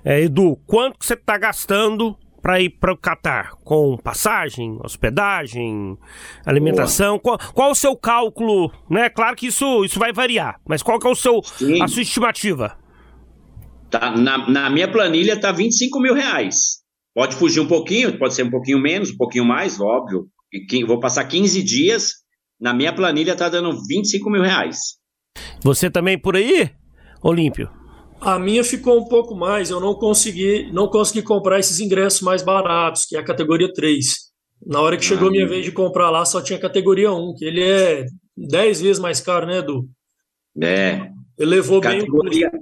É, 0.03 0.21
Edu, 0.21 0.57
quanto 0.65 0.97
que 0.97 1.05
você 1.05 1.13
está 1.13 1.37
gastando 1.37 2.17
para 2.41 2.59
ir 2.59 2.71
para 2.71 2.91
o 2.91 2.97
Catar? 2.97 3.51
Com 3.63 3.97
passagem, 3.97 4.79
hospedagem, 4.83 5.97
alimentação? 6.45 7.19
Qual, 7.19 7.37
qual, 7.53 7.71
o 7.71 7.75
seu 7.75 7.95
cálculo? 7.95 8.71
Né? 8.89 9.09
Claro 9.09 9.35
que 9.35 9.47
isso, 9.47 9.85
isso 9.85 9.99
vai 9.99 10.11
variar, 10.11 10.59
mas 10.67 10.81
qual 10.81 10.99
que 10.99 11.07
é 11.07 11.09
o 11.09 11.15
seu, 11.15 11.39
a 11.81 11.87
sua 11.87 12.01
estimativa? 12.01 12.77
Tá, 13.91 14.15
na, 14.15 14.49
na 14.49 14.69
minha 14.69 14.91
planilha 14.91 15.39
tá 15.39 15.51
25 15.51 15.99
mil 15.99 16.15
reais. 16.15 16.81
Pode 17.13 17.35
fugir 17.35 17.59
um 17.59 17.67
pouquinho, 17.67 18.17
pode 18.17 18.33
ser 18.33 18.43
um 18.43 18.49
pouquinho 18.49 18.79
menos, 18.79 19.11
um 19.11 19.17
pouquinho 19.17 19.45
mais, 19.45 19.79
óbvio. 19.79 20.27
Vou 20.87 20.99
passar 20.99 21.25
15 21.25 21.61
dias, 21.61 22.13
na 22.59 22.73
minha 22.73 22.93
planilha 22.93 23.35
tá 23.35 23.49
dando 23.49 23.77
25 23.85 24.29
mil 24.29 24.41
reais. 24.41 24.97
Você 25.63 25.89
também 25.91 26.17
por 26.17 26.35
aí, 26.35 26.71
Olímpio? 27.21 27.80
A 28.21 28.37
minha 28.37 28.63
ficou 28.63 28.99
um 28.99 29.05
pouco 29.05 29.35
mais, 29.35 29.69
eu 29.71 29.79
não 29.79 29.95
consegui, 29.95 30.71
não 30.71 30.87
consegui 30.87 31.23
comprar 31.23 31.59
esses 31.59 31.79
ingressos 31.79 32.21
mais 32.21 32.43
baratos, 32.43 33.05
que 33.05 33.15
é 33.15 33.19
a 33.19 33.25
categoria 33.25 33.71
3. 33.73 34.31
Na 34.65 34.79
hora 34.79 34.95
que 34.95 35.03
chegou 35.03 35.29
a 35.29 35.31
minha 35.31 35.47
vez 35.47 35.65
de 35.65 35.71
comprar 35.71 36.11
lá, 36.11 36.23
só 36.23 36.39
tinha 36.39 36.59
categoria 36.59 37.11
1, 37.11 37.33
que 37.35 37.45
ele 37.45 37.63
é 37.63 38.05
10 38.37 38.81
vezes 38.81 38.99
mais 38.99 39.19
caro, 39.19 39.47
né, 39.47 39.57
Edu? 39.57 39.89
É. 40.61 41.09
Ele 41.37 41.49
levou 41.49 41.81
categoria, 41.81 42.51
bem. 42.51 42.61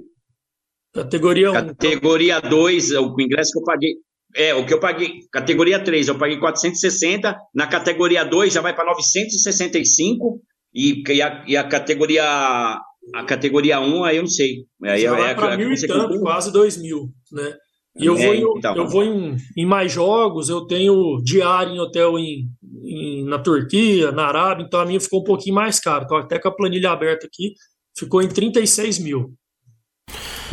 Categoria 0.92 1.50
1. 1.50 1.54
Categoria 1.54 2.40
2, 2.40 2.92
o 2.92 3.14
ingresso 3.20 3.52
que 3.52 3.58
eu 3.58 3.64
paguei. 3.64 3.94
É, 4.34 4.54
o 4.54 4.64
que 4.64 4.72
eu 4.72 4.80
paguei. 4.80 5.20
Categoria 5.30 5.82
3, 5.82 6.08
eu 6.08 6.18
paguei 6.18 6.38
460. 6.38 7.36
Na 7.54 7.66
categoria 7.66 8.24
2 8.24 8.52
já 8.52 8.60
vai 8.60 8.74
para 8.74 8.86
965. 8.86 10.40
E, 10.72 11.02
e, 11.06 11.22
a, 11.22 11.44
e 11.46 11.56
a 11.56 11.64
categoria. 11.64 12.78
A 13.14 13.24
categoria 13.24 13.80
1, 13.80 14.04
aí 14.04 14.16
eu 14.16 14.22
não 14.22 14.28
sei. 14.28 14.64
Aí 14.84 15.02
já 15.02 15.14
vai 15.14 15.34
para 15.34 15.56
mil 15.56 15.72
e 15.72 15.86
tanto, 15.86 16.20
quase 16.20 16.52
2 16.52 16.80
mil, 16.80 17.08
né? 17.32 17.54
E 17.96 18.06
eu 18.06 18.16
é, 18.16 18.24
vou, 18.24 18.34
em, 18.34 18.58
então. 18.58 18.76
eu 18.76 18.86
vou 18.86 19.02
em, 19.02 19.36
em, 19.56 19.66
mais 19.66 19.90
jogos, 19.90 20.48
eu 20.48 20.64
tenho 20.66 21.20
diário 21.24 21.72
em 21.72 21.80
hotel 21.80 22.18
em, 22.18 22.48
em, 22.84 23.24
na 23.24 23.38
Turquia, 23.38 24.12
na 24.12 24.26
Arábia, 24.26 24.64
então 24.64 24.78
a 24.78 24.86
minha 24.86 25.00
ficou 25.00 25.20
um 25.20 25.24
pouquinho 25.24 25.56
mais 25.56 25.80
caro. 25.80 26.04
Então, 26.04 26.16
até 26.16 26.38
com 26.38 26.48
a 26.48 26.54
planilha 26.54 26.90
aberta 26.90 27.26
aqui, 27.26 27.52
ficou 27.98 28.22
em 28.22 28.28
36 28.28 29.00
mil. 29.00 29.34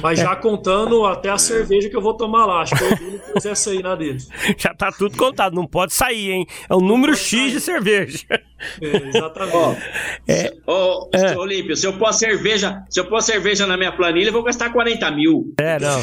Mas 0.02 0.20
já 0.20 0.36
contando 0.36 1.06
até 1.06 1.30
a 1.30 1.38
cerveja 1.38 1.90
que 1.90 1.96
eu 1.96 2.02
vou 2.02 2.14
tomar 2.16 2.46
lá. 2.46 2.62
Acho 2.62 2.76
que 2.76 2.84
eu 2.84 3.12
não 3.12 3.20
pus 3.20 3.46
essa 3.46 3.72
aí 3.72 3.82
na 3.82 3.96
dele. 3.96 4.20
Já 4.58 4.74
tá 4.74 4.92
tudo 4.92 5.18
contado, 5.18 5.56
não 5.56 5.66
pode 5.66 5.94
sair, 5.94 6.32
hein? 6.32 6.48
É 6.70 6.76
o 6.76 6.80
número 6.80 7.16
X 7.16 7.30
sair. 7.30 7.52
de 7.52 7.60
cerveja. 7.60 8.26
É, 8.82 9.08
exatamente. 9.10 9.84
é, 10.28 10.54
ô, 10.66 11.10
é. 11.14 11.38
Olímpio, 11.38 11.76
se 11.76 11.86
eu 11.86 11.94
pôr 11.94 12.12
cerveja, 12.14 12.84
se 12.90 13.00
eu 13.00 13.06
pôr 13.06 13.22
cerveja 13.22 13.68
na 13.68 13.78
minha 13.78 13.92
planilha, 13.92 14.30
eu 14.30 14.34
vou 14.34 14.44
gastar 14.44 14.72
40 14.72 15.12
mil. 15.12 15.54
É, 15.60 15.80
não. 15.80 16.02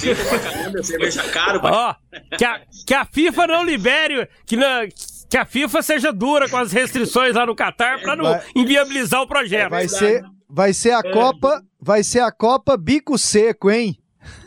cerveja 0.83 1.23
caro. 1.31 1.61
Ó, 1.63 1.95
que 2.37 2.45
a, 2.45 2.61
que 2.87 2.95
a 2.95 3.05
FIFA 3.05 3.47
não 3.47 3.65
libere, 3.65 4.29
que, 4.47 4.57
não, 4.57 4.87
que 5.29 5.37
a 5.37 5.45
FIFA 5.45 5.83
seja 5.83 6.13
dura 6.13 6.49
com 6.49 6.57
as 6.57 6.73
restrições 6.73 7.35
lá 7.35 7.45
no 7.47 7.55
Catar 7.55 8.01
para 8.01 8.17
não 8.17 8.25
vai, 8.25 8.43
inviabilizar 8.55 9.23
o 9.23 9.27
projeto. 9.27 9.71
Vai 9.71 9.89
ser, 9.89 10.23
vai 10.49 10.73
ser 10.73 10.93
a 10.93 11.01
é. 11.05 11.13
Copa 11.13 11.61
vai 11.85 12.03
ser 12.03 12.21
a 12.21 12.33
Copa 12.33 12.79
Bico 12.79 13.19
Seco, 13.19 13.71
hein? 13.71 13.99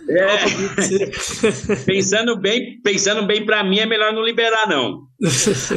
É. 0.10 1.76
pensando 1.86 2.36
bem, 2.40 2.82
pensando 2.82 3.28
bem 3.28 3.46
para 3.46 3.64
mim 3.64 3.78
é 3.78 3.86
melhor 3.86 4.12
não 4.12 4.24
liberar 4.24 4.68
não. 4.68 5.04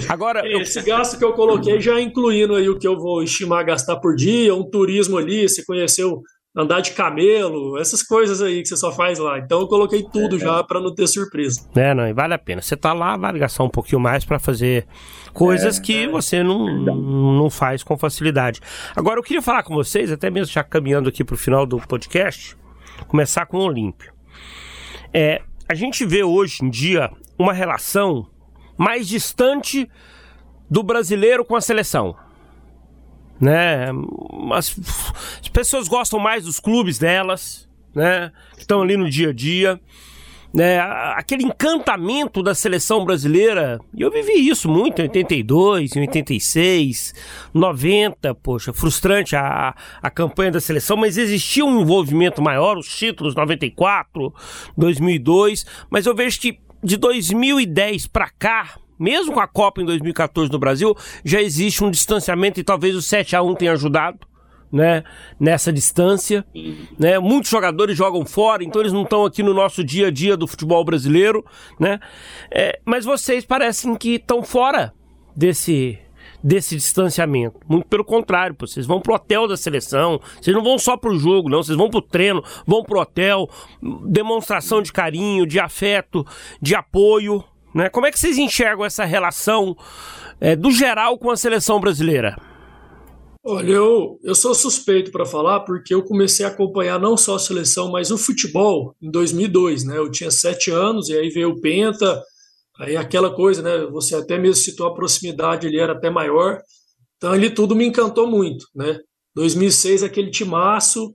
Agora 0.08 0.42
esse 0.48 0.80
gasto 0.80 1.18
que 1.18 1.24
eu 1.24 1.34
coloquei 1.34 1.78
já 1.80 2.00
incluindo 2.00 2.54
aí 2.54 2.66
o 2.68 2.78
que 2.78 2.88
eu 2.88 2.96
vou 2.96 3.22
estimar 3.22 3.66
gastar 3.66 3.96
por 3.96 4.14
dia, 4.16 4.54
um 4.54 4.64
turismo 4.64 5.18
ali, 5.18 5.46
você 5.46 5.62
conheceu 5.64 6.22
andar 6.56 6.80
de 6.80 6.92
camelo, 6.92 7.78
essas 7.78 8.02
coisas 8.02 8.42
aí 8.42 8.62
que 8.62 8.68
você 8.68 8.76
só 8.76 8.90
faz 8.90 9.18
lá. 9.18 9.38
Então 9.38 9.60
eu 9.60 9.68
coloquei 9.68 10.02
tudo 10.02 10.36
é, 10.36 10.38
já 10.38 10.64
para 10.64 10.80
não 10.80 10.94
ter 10.94 11.06
surpresa. 11.06 11.68
É, 11.74 11.94
não, 11.94 12.06
e 12.06 12.12
vale 12.12 12.34
a 12.34 12.38
pena. 12.38 12.60
Você 12.60 12.76
tá 12.76 12.92
lá, 12.92 13.16
vai 13.16 13.38
gastar 13.38 13.64
um 13.64 13.68
pouquinho 13.68 14.00
mais 14.00 14.24
para 14.24 14.38
fazer 14.38 14.86
coisas 15.32 15.78
é, 15.78 15.82
que 15.82 16.04
é. 16.04 16.08
você 16.08 16.42
não, 16.42 16.66
não 16.76 17.50
faz 17.50 17.82
com 17.82 17.96
facilidade. 17.96 18.60
Agora 18.96 19.18
eu 19.18 19.22
queria 19.22 19.42
falar 19.42 19.62
com 19.62 19.74
vocês, 19.74 20.10
até 20.10 20.30
mesmo 20.30 20.52
já 20.52 20.64
caminhando 20.64 21.08
aqui 21.08 21.22
pro 21.22 21.36
final 21.36 21.64
do 21.64 21.78
podcast, 21.78 22.56
começar 23.06 23.46
com 23.46 23.58
o 23.58 23.64
Olímpio. 23.64 24.12
É, 25.12 25.42
a 25.68 25.74
gente 25.74 26.04
vê 26.04 26.24
hoje 26.24 26.64
em 26.64 26.70
dia 26.70 27.10
uma 27.38 27.52
relação 27.52 28.26
mais 28.76 29.06
distante 29.06 29.88
do 30.68 30.82
brasileiro 30.82 31.44
com 31.44 31.54
a 31.54 31.60
seleção 31.60 32.16
né? 33.40 33.86
As, 34.52 34.76
as 35.40 35.48
pessoas 35.48 35.88
gostam 35.88 36.18
mais 36.18 36.44
dos 36.44 36.60
clubes 36.60 36.98
delas, 36.98 37.68
né? 37.94 38.30
Que 38.54 38.60
estão 38.60 38.82
ali 38.82 38.96
no 38.96 39.08
dia 39.08 39.30
a 39.30 39.32
dia. 39.32 39.80
Né, 40.52 40.80
aquele 40.80 41.44
encantamento 41.44 42.42
da 42.42 42.56
seleção 42.56 43.04
brasileira, 43.04 43.78
e 43.94 44.02
eu 44.02 44.10
vivi 44.10 44.32
isso 44.48 44.68
muito 44.68 44.98
em 44.98 45.02
82, 45.02 45.94
em 45.94 46.00
86, 46.00 47.14
90, 47.54 48.34
poxa, 48.34 48.72
frustrante 48.72 49.36
a, 49.36 49.72
a 50.02 50.10
campanha 50.10 50.50
da 50.50 50.60
seleção, 50.60 50.96
mas 50.96 51.16
existia 51.16 51.64
um 51.64 51.82
envolvimento 51.82 52.42
maior, 52.42 52.76
os 52.76 52.88
títulos 52.88 53.36
94, 53.36 54.34
2002, 54.76 55.64
mas 55.88 56.04
eu 56.04 56.16
vejo 56.16 56.40
que 56.40 56.58
de 56.82 56.96
2010 56.96 58.08
para 58.08 58.28
cá, 58.30 58.74
mesmo 59.00 59.32
com 59.32 59.40
a 59.40 59.48
Copa 59.48 59.80
em 59.80 59.86
2014 59.86 60.52
no 60.52 60.58
Brasil, 60.58 60.94
já 61.24 61.40
existe 61.40 61.82
um 61.82 61.90
distanciamento 61.90 62.60
e 62.60 62.64
talvez 62.64 62.94
o 62.94 63.00
7 63.00 63.34
a 63.34 63.42
1 63.42 63.54
tenha 63.54 63.72
ajudado. 63.72 64.18
Né, 64.72 65.02
nessa 65.40 65.72
distância, 65.72 66.46
né? 66.96 67.18
Muitos 67.18 67.50
jogadores 67.50 67.98
jogam 67.98 68.24
fora, 68.24 68.62
então 68.62 68.80
eles 68.80 68.92
não 68.92 69.02
estão 69.02 69.24
aqui 69.24 69.42
no 69.42 69.52
nosso 69.52 69.82
dia 69.82 70.06
a 70.06 70.10
dia 70.12 70.36
do 70.36 70.46
futebol 70.46 70.84
brasileiro, 70.84 71.44
né? 71.76 71.98
É, 72.52 72.78
mas 72.84 73.04
vocês 73.04 73.44
parecem 73.44 73.96
que 73.96 74.14
estão 74.14 74.44
fora 74.44 74.94
desse 75.34 75.98
desse 76.42 76.74
distanciamento. 76.74 77.58
Muito 77.68 77.86
pelo 77.86 78.04
contrário, 78.04 78.54
pô, 78.54 78.66
vocês 78.66 78.86
vão 78.86 79.00
pro 79.00 79.14
hotel 79.14 79.46
da 79.46 79.56
seleção, 79.56 80.20
vocês 80.40 80.54
não 80.54 80.62
vão 80.62 80.78
só 80.78 80.96
pro 80.96 81.18
jogo, 81.18 81.48
não, 81.48 81.62
vocês 81.62 81.76
vão 81.76 81.90
pro 81.90 82.02
treino, 82.02 82.42
vão 82.66 82.82
pro 82.82 83.00
hotel, 83.00 83.48
demonstração 84.06 84.82
de 84.82 84.92
carinho, 84.92 85.46
de 85.46 85.60
afeto, 85.60 86.26
de 86.60 86.74
apoio, 86.74 87.44
né? 87.74 87.88
Como 87.88 88.06
é 88.06 88.10
que 88.10 88.18
vocês 88.18 88.38
enxergam 88.38 88.84
essa 88.84 89.04
relação 89.04 89.76
é, 90.40 90.56
do 90.56 90.70
geral 90.70 91.18
com 91.18 91.30
a 91.30 91.36
seleção 91.36 91.80
brasileira? 91.80 92.36
Olha, 93.42 93.72
eu, 93.72 94.18
eu 94.22 94.34
sou 94.34 94.54
suspeito 94.54 95.10
para 95.10 95.24
falar 95.24 95.60
porque 95.60 95.94
eu 95.94 96.02
comecei 96.02 96.44
a 96.44 96.50
acompanhar 96.50 97.00
não 97.00 97.16
só 97.16 97.36
a 97.36 97.38
seleção, 97.38 97.90
mas 97.90 98.10
o 98.10 98.18
futebol 98.18 98.94
em 99.00 99.10
2002, 99.10 99.84
né? 99.84 99.96
Eu 99.96 100.10
tinha 100.10 100.30
sete 100.30 100.70
anos 100.70 101.08
e 101.08 101.16
aí 101.16 101.30
veio 101.30 101.50
o 101.50 101.60
Penta, 101.60 102.22
aí 102.78 102.96
aquela 102.96 103.34
coisa, 103.34 103.62
né? 103.62 103.86
Você 103.92 104.14
até 104.14 104.38
mesmo 104.38 104.56
citou 104.56 104.86
a 104.86 104.94
proximidade, 104.94 105.66
ele 105.66 105.78
era 105.80 105.94
até 105.94 106.10
maior. 106.10 106.60
Então 107.16 107.32
ali 107.32 107.48
tudo 107.48 107.74
me 107.74 107.86
encantou 107.86 108.26
muito, 108.26 108.66
né? 108.74 108.98
2006 109.34 110.02
aquele 110.02 110.30
timaço, 110.30 111.10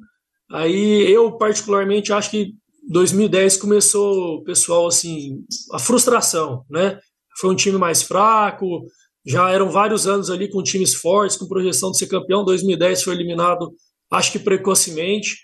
aí 0.52 1.12
eu 1.12 1.38
particularmente 1.38 2.12
acho 2.12 2.32
que 2.32 2.54
2010 2.90 3.58
começou, 3.58 4.44
pessoal, 4.44 4.88
assim, 4.88 5.44
a 5.72 5.80
frustração, 5.80 6.64
né? 6.70 7.00
Foi 7.40 7.50
um 7.50 7.56
time 7.56 7.78
mais 7.78 8.04
fraco, 8.04 8.86
já 9.26 9.50
eram 9.50 9.70
vários 9.72 10.08
anos 10.08 10.30
ali 10.30 10.50
com 10.50 10.62
times 10.62 10.94
fortes, 10.94 11.36
com 11.36 11.48
projeção 11.48 11.92
de 11.92 11.98
ser 11.98 12.08
campeão. 12.08 12.46
2010 12.46 13.04
foi 13.04 13.16
eliminado, 13.16 13.74
acho 14.12 14.32
que 14.32 14.40
precocemente. 14.40 15.38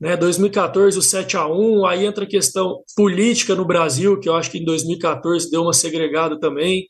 Né? 0.00 0.16
2014 0.16 0.98
o 0.98 1.02
7 1.02 1.36
a 1.36 1.46
1 1.46 1.86
aí 1.86 2.06
entra 2.06 2.24
a 2.24 2.28
questão 2.28 2.82
política 2.96 3.54
no 3.54 3.66
Brasil, 3.66 4.18
que 4.18 4.28
eu 4.28 4.34
acho 4.34 4.50
que 4.50 4.58
em 4.58 4.64
2014 4.64 5.50
deu 5.50 5.62
uma 5.62 5.72
segregada 5.72 6.38
também. 6.40 6.88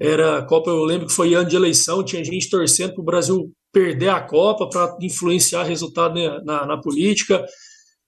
Era 0.00 0.42
Copa, 0.42 0.70
eu 0.70 0.84
lembro 0.84 1.06
que 1.06 1.12
foi 1.12 1.34
ano 1.34 1.48
de 1.48 1.56
eleição, 1.56 2.04
tinha 2.04 2.24
gente 2.24 2.48
torcendo 2.48 2.94
para 2.94 3.02
o 3.02 3.04
Brasil 3.04 3.52
perder 3.72 4.08
a 4.08 4.20
Copa 4.20 4.68
para 4.68 4.96
influenciar 5.00 5.64
resultado 5.64 6.14
na, 6.14 6.42
na, 6.44 6.66
na 6.66 6.80
política. 6.80 7.44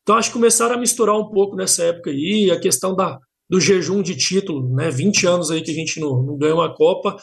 Então, 0.05 0.17
acho 0.17 0.29
que 0.29 0.35
começaram 0.35 0.75
a 0.75 0.79
misturar 0.79 1.17
um 1.19 1.31
pouco 1.31 1.57
nessa 1.57 1.83
época 1.83 2.11
aí, 2.11 2.51
a 2.51 2.61
questão 2.61 2.95
da, 2.95 3.19
do 3.49 3.59
jejum 3.59 4.03
de 4.03 4.15
título, 4.15 4.69
né? 4.75 4.91
20 4.91 5.27
anos 5.27 5.51
aí 5.51 5.63
que 5.63 5.71
a 5.71 5.75
gente 5.75 5.99
não, 5.99 6.23
não 6.23 6.37
ganhou 6.37 6.59
uma 6.59 6.75
Copa, 6.75 7.17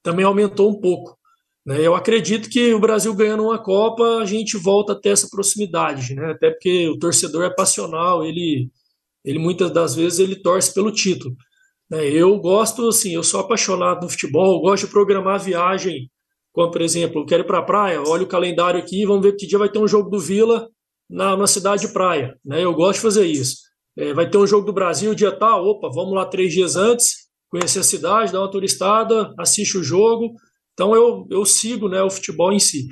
também 0.00 0.24
aumentou 0.24 0.70
um 0.70 0.80
pouco. 0.80 1.18
Né? 1.66 1.84
Eu 1.84 1.92
acredito 1.92 2.48
que 2.48 2.72
o 2.72 2.78
Brasil 2.78 3.12
ganhando 3.14 3.42
uma 3.42 3.58
Copa, 3.58 4.18
a 4.18 4.24
gente 4.24 4.56
volta 4.56 4.92
a 4.92 4.96
ter 4.96 5.10
essa 5.10 5.28
proximidade, 5.28 6.14
né? 6.14 6.30
Até 6.30 6.50
porque 6.50 6.88
o 6.88 6.98
torcedor 6.98 7.42
é 7.44 7.50
passional, 7.50 8.24
ele, 8.24 8.70
ele 9.24 9.40
muitas 9.40 9.72
das 9.72 9.96
vezes 9.96 10.20
ele 10.20 10.36
torce 10.36 10.72
pelo 10.72 10.92
título. 10.92 11.34
Né? 11.90 12.08
Eu 12.10 12.38
gosto, 12.38 12.88
assim, 12.88 13.12
eu 13.12 13.24
sou 13.24 13.40
apaixonado 13.40 14.02
no 14.04 14.08
futebol, 14.08 14.60
gosto 14.60 14.86
de 14.86 14.92
programar 14.92 15.40
viagem, 15.40 16.08
como 16.52 16.70
por 16.70 16.80
exemplo, 16.80 17.22
eu 17.22 17.26
quero 17.26 17.42
ir 17.42 17.46
para 17.46 17.58
a 17.58 17.62
praia, 17.62 18.00
olha 18.06 18.22
o 18.22 18.28
calendário 18.28 18.78
aqui, 18.80 19.04
vamos 19.04 19.22
ver 19.22 19.34
que 19.34 19.48
dia 19.48 19.58
vai 19.58 19.68
ter 19.68 19.80
um 19.80 19.88
jogo 19.88 20.08
do 20.08 20.20
Vila 20.20 20.68
na, 21.10 21.36
na 21.36 21.46
cidade 21.46 21.86
de 21.86 21.92
praia. 21.92 22.34
Né? 22.44 22.64
Eu 22.64 22.72
gosto 22.74 22.98
de 22.98 23.02
fazer 23.02 23.26
isso. 23.26 23.56
É, 23.98 24.14
vai 24.14 24.30
ter 24.30 24.38
um 24.38 24.46
jogo 24.46 24.64
do 24.64 24.72
Brasil 24.72 25.14
dia 25.14 25.32
tal, 25.32 25.66
opa, 25.66 25.90
vamos 25.92 26.14
lá 26.14 26.24
três 26.24 26.52
dias 26.52 26.76
antes, 26.76 27.28
conhecer 27.50 27.80
a 27.80 27.84
cidade, 27.84 28.32
dar 28.32 28.40
uma 28.40 28.50
turistada, 28.50 29.34
assiste 29.38 29.76
o 29.76 29.82
jogo. 29.82 30.32
Então 30.72 30.94
eu, 30.94 31.26
eu 31.30 31.44
sigo 31.44 31.88
né, 31.88 32.02
o 32.02 32.10
futebol 32.10 32.52
em 32.52 32.60
si. 32.60 32.86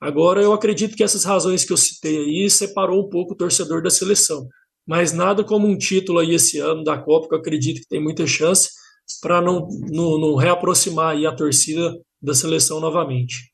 Agora 0.00 0.40
eu 0.40 0.52
acredito 0.52 0.96
que 0.96 1.04
essas 1.04 1.24
razões 1.24 1.64
que 1.64 1.72
eu 1.72 1.76
citei 1.76 2.16
aí 2.16 2.50
separou 2.50 3.04
um 3.04 3.08
pouco 3.08 3.34
o 3.34 3.36
torcedor 3.36 3.82
da 3.82 3.90
seleção 3.90 4.46
mas 4.88 5.12
nada 5.12 5.44
como 5.44 5.68
um 5.68 5.76
título 5.76 6.18
aí 6.18 6.34
esse 6.34 6.58
ano 6.58 6.82
da 6.82 6.96
Copa, 6.96 7.28
que 7.28 7.34
eu 7.34 7.38
acredito 7.38 7.82
que 7.82 7.88
tem 7.88 8.02
muita 8.02 8.26
chance 8.26 8.70
para 9.20 9.42
não, 9.42 9.68
não, 9.90 10.18
não, 10.18 10.34
reaproximar 10.34 11.10
aí 11.10 11.26
a 11.26 11.34
torcida 11.34 11.94
da 12.22 12.34
seleção 12.34 12.80
novamente. 12.80 13.50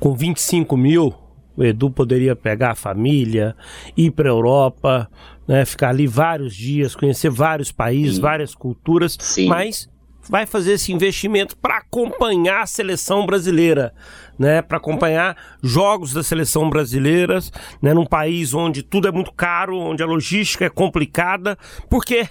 Com 0.00 0.16
25 0.16 0.76
mil, 0.78 1.14
o 1.58 1.64
Edu 1.64 1.90
poderia 1.90 2.36
pegar 2.36 2.70
a 2.70 2.76
família, 2.76 3.56
ir 3.96 4.12
para 4.12 4.28
a 4.28 4.32
Europa, 4.32 5.10
né, 5.46 5.64
ficar 5.64 5.88
ali 5.88 6.06
vários 6.06 6.54
dias, 6.54 6.94
conhecer 6.94 7.30
vários 7.30 7.72
países, 7.72 8.14
Sim. 8.14 8.22
várias 8.22 8.54
culturas, 8.54 9.16
Sim. 9.18 9.48
mas 9.48 9.90
vai 10.30 10.46
fazer 10.46 10.74
esse 10.74 10.92
investimento 10.92 11.56
para 11.56 11.78
acompanhar 11.78 12.62
a 12.62 12.66
seleção 12.66 13.26
brasileira, 13.26 13.92
né? 14.38 14.62
Para 14.62 14.76
acompanhar 14.76 15.36
jogos 15.62 16.12
da 16.12 16.22
seleção 16.22 16.68
brasileira, 16.70 17.40
né? 17.82 17.92
Num 17.92 18.06
país 18.06 18.54
onde 18.54 18.82
tudo 18.82 19.08
é 19.08 19.10
muito 19.10 19.32
caro, 19.32 19.78
onde 19.78 20.02
a 20.02 20.06
logística 20.06 20.66
é 20.66 20.70
complicada. 20.70 21.58
Por 21.88 22.04
quê? 22.04 22.28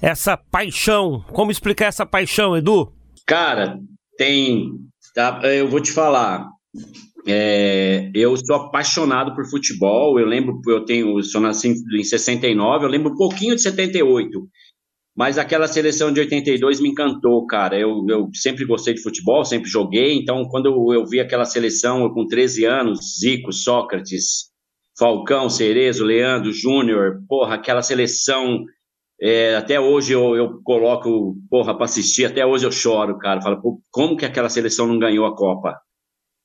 Essa 0.00 0.36
paixão. 0.36 1.24
Como 1.32 1.52
explicar 1.52 1.86
essa 1.86 2.04
paixão, 2.04 2.56
Edu? 2.56 2.92
Cara, 3.24 3.78
tem. 4.18 4.72
Tá, 5.14 5.40
eu 5.44 5.68
vou 5.68 5.80
te 5.80 5.92
falar. 5.92 6.48
É, 7.26 8.10
eu 8.14 8.36
sou 8.36 8.56
apaixonado 8.56 9.34
por 9.34 9.48
futebol. 9.48 10.18
Eu 10.18 10.26
lembro, 10.26 10.60
eu 10.66 10.84
tenho, 10.84 11.18
eu 11.18 11.22
sou 11.22 11.40
nascido 11.40 11.80
em 11.96 12.04
69, 12.04 12.84
eu 12.84 12.90
lembro 12.90 13.12
um 13.12 13.16
pouquinho 13.16 13.54
de 13.54 13.62
78. 13.62 14.30
Mas 15.14 15.36
aquela 15.36 15.68
seleção 15.68 16.10
de 16.10 16.20
82 16.20 16.80
me 16.80 16.88
encantou, 16.88 17.46
cara. 17.46 17.78
Eu, 17.78 18.04
eu 18.08 18.30
sempre 18.32 18.64
gostei 18.64 18.94
de 18.94 19.02
futebol, 19.02 19.44
sempre 19.44 19.68
joguei. 19.68 20.14
Então, 20.16 20.44
quando 20.48 20.92
eu, 20.92 21.04
vi 21.04 21.20
aquela 21.20 21.44
seleção, 21.44 22.02
eu 22.02 22.10
com 22.12 22.26
13 22.26 22.64
anos, 22.64 23.18
Zico, 23.20 23.52
Sócrates, 23.52 24.50
Falcão, 24.98 25.50
Cerezo, 25.50 26.04
Leandro, 26.04 26.50
Júnior, 26.50 27.22
porra, 27.28 27.56
aquela 27.56 27.82
seleção. 27.82 28.64
É, 29.20 29.54
até 29.54 29.78
hoje 29.78 30.14
eu, 30.14 30.34
eu 30.34 30.62
coloco, 30.64 31.36
porra, 31.50 31.74
para 31.74 31.84
assistir, 31.84 32.24
até 32.24 32.44
hoje 32.44 32.66
eu 32.66 32.72
choro, 32.72 33.18
cara. 33.18 33.42
Falo, 33.42 33.60
como 33.90 34.16
que 34.16 34.24
aquela 34.24 34.48
seleção 34.48 34.86
não 34.86 34.98
ganhou 34.98 35.26
a 35.26 35.36
Copa? 35.36 35.78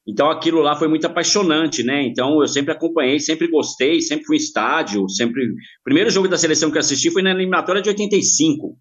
Então 0.07 0.31
aquilo 0.31 0.61
lá 0.61 0.73
foi 0.75 0.87
muito 0.87 1.05
apaixonante, 1.05 1.83
né? 1.83 2.03
Então 2.03 2.39
eu 2.39 2.47
sempre 2.47 2.71
acompanhei, 2.71 3.19
sempre 3.19 3.49
gostei, 3.49 3.99
sempre 3.99 4.25
fui 4.25 4.37
em 4.37 4.39
estádio, 4.39 5.07
sempre. 5.09 5.43
O 5.43 5.83
primeiro 5.83 6.09
jogo 6.09 6.29
da 6.29 6.37
seleção 6.37 6.71
que 6.71 6.77
eu 6.77 6.79
assisti 6.79 7.11
foi 7.11 7.21
na 7.21 7.31
eliminatória 7.31 7.81
de 7.81 7.89
85. 7.89 8.77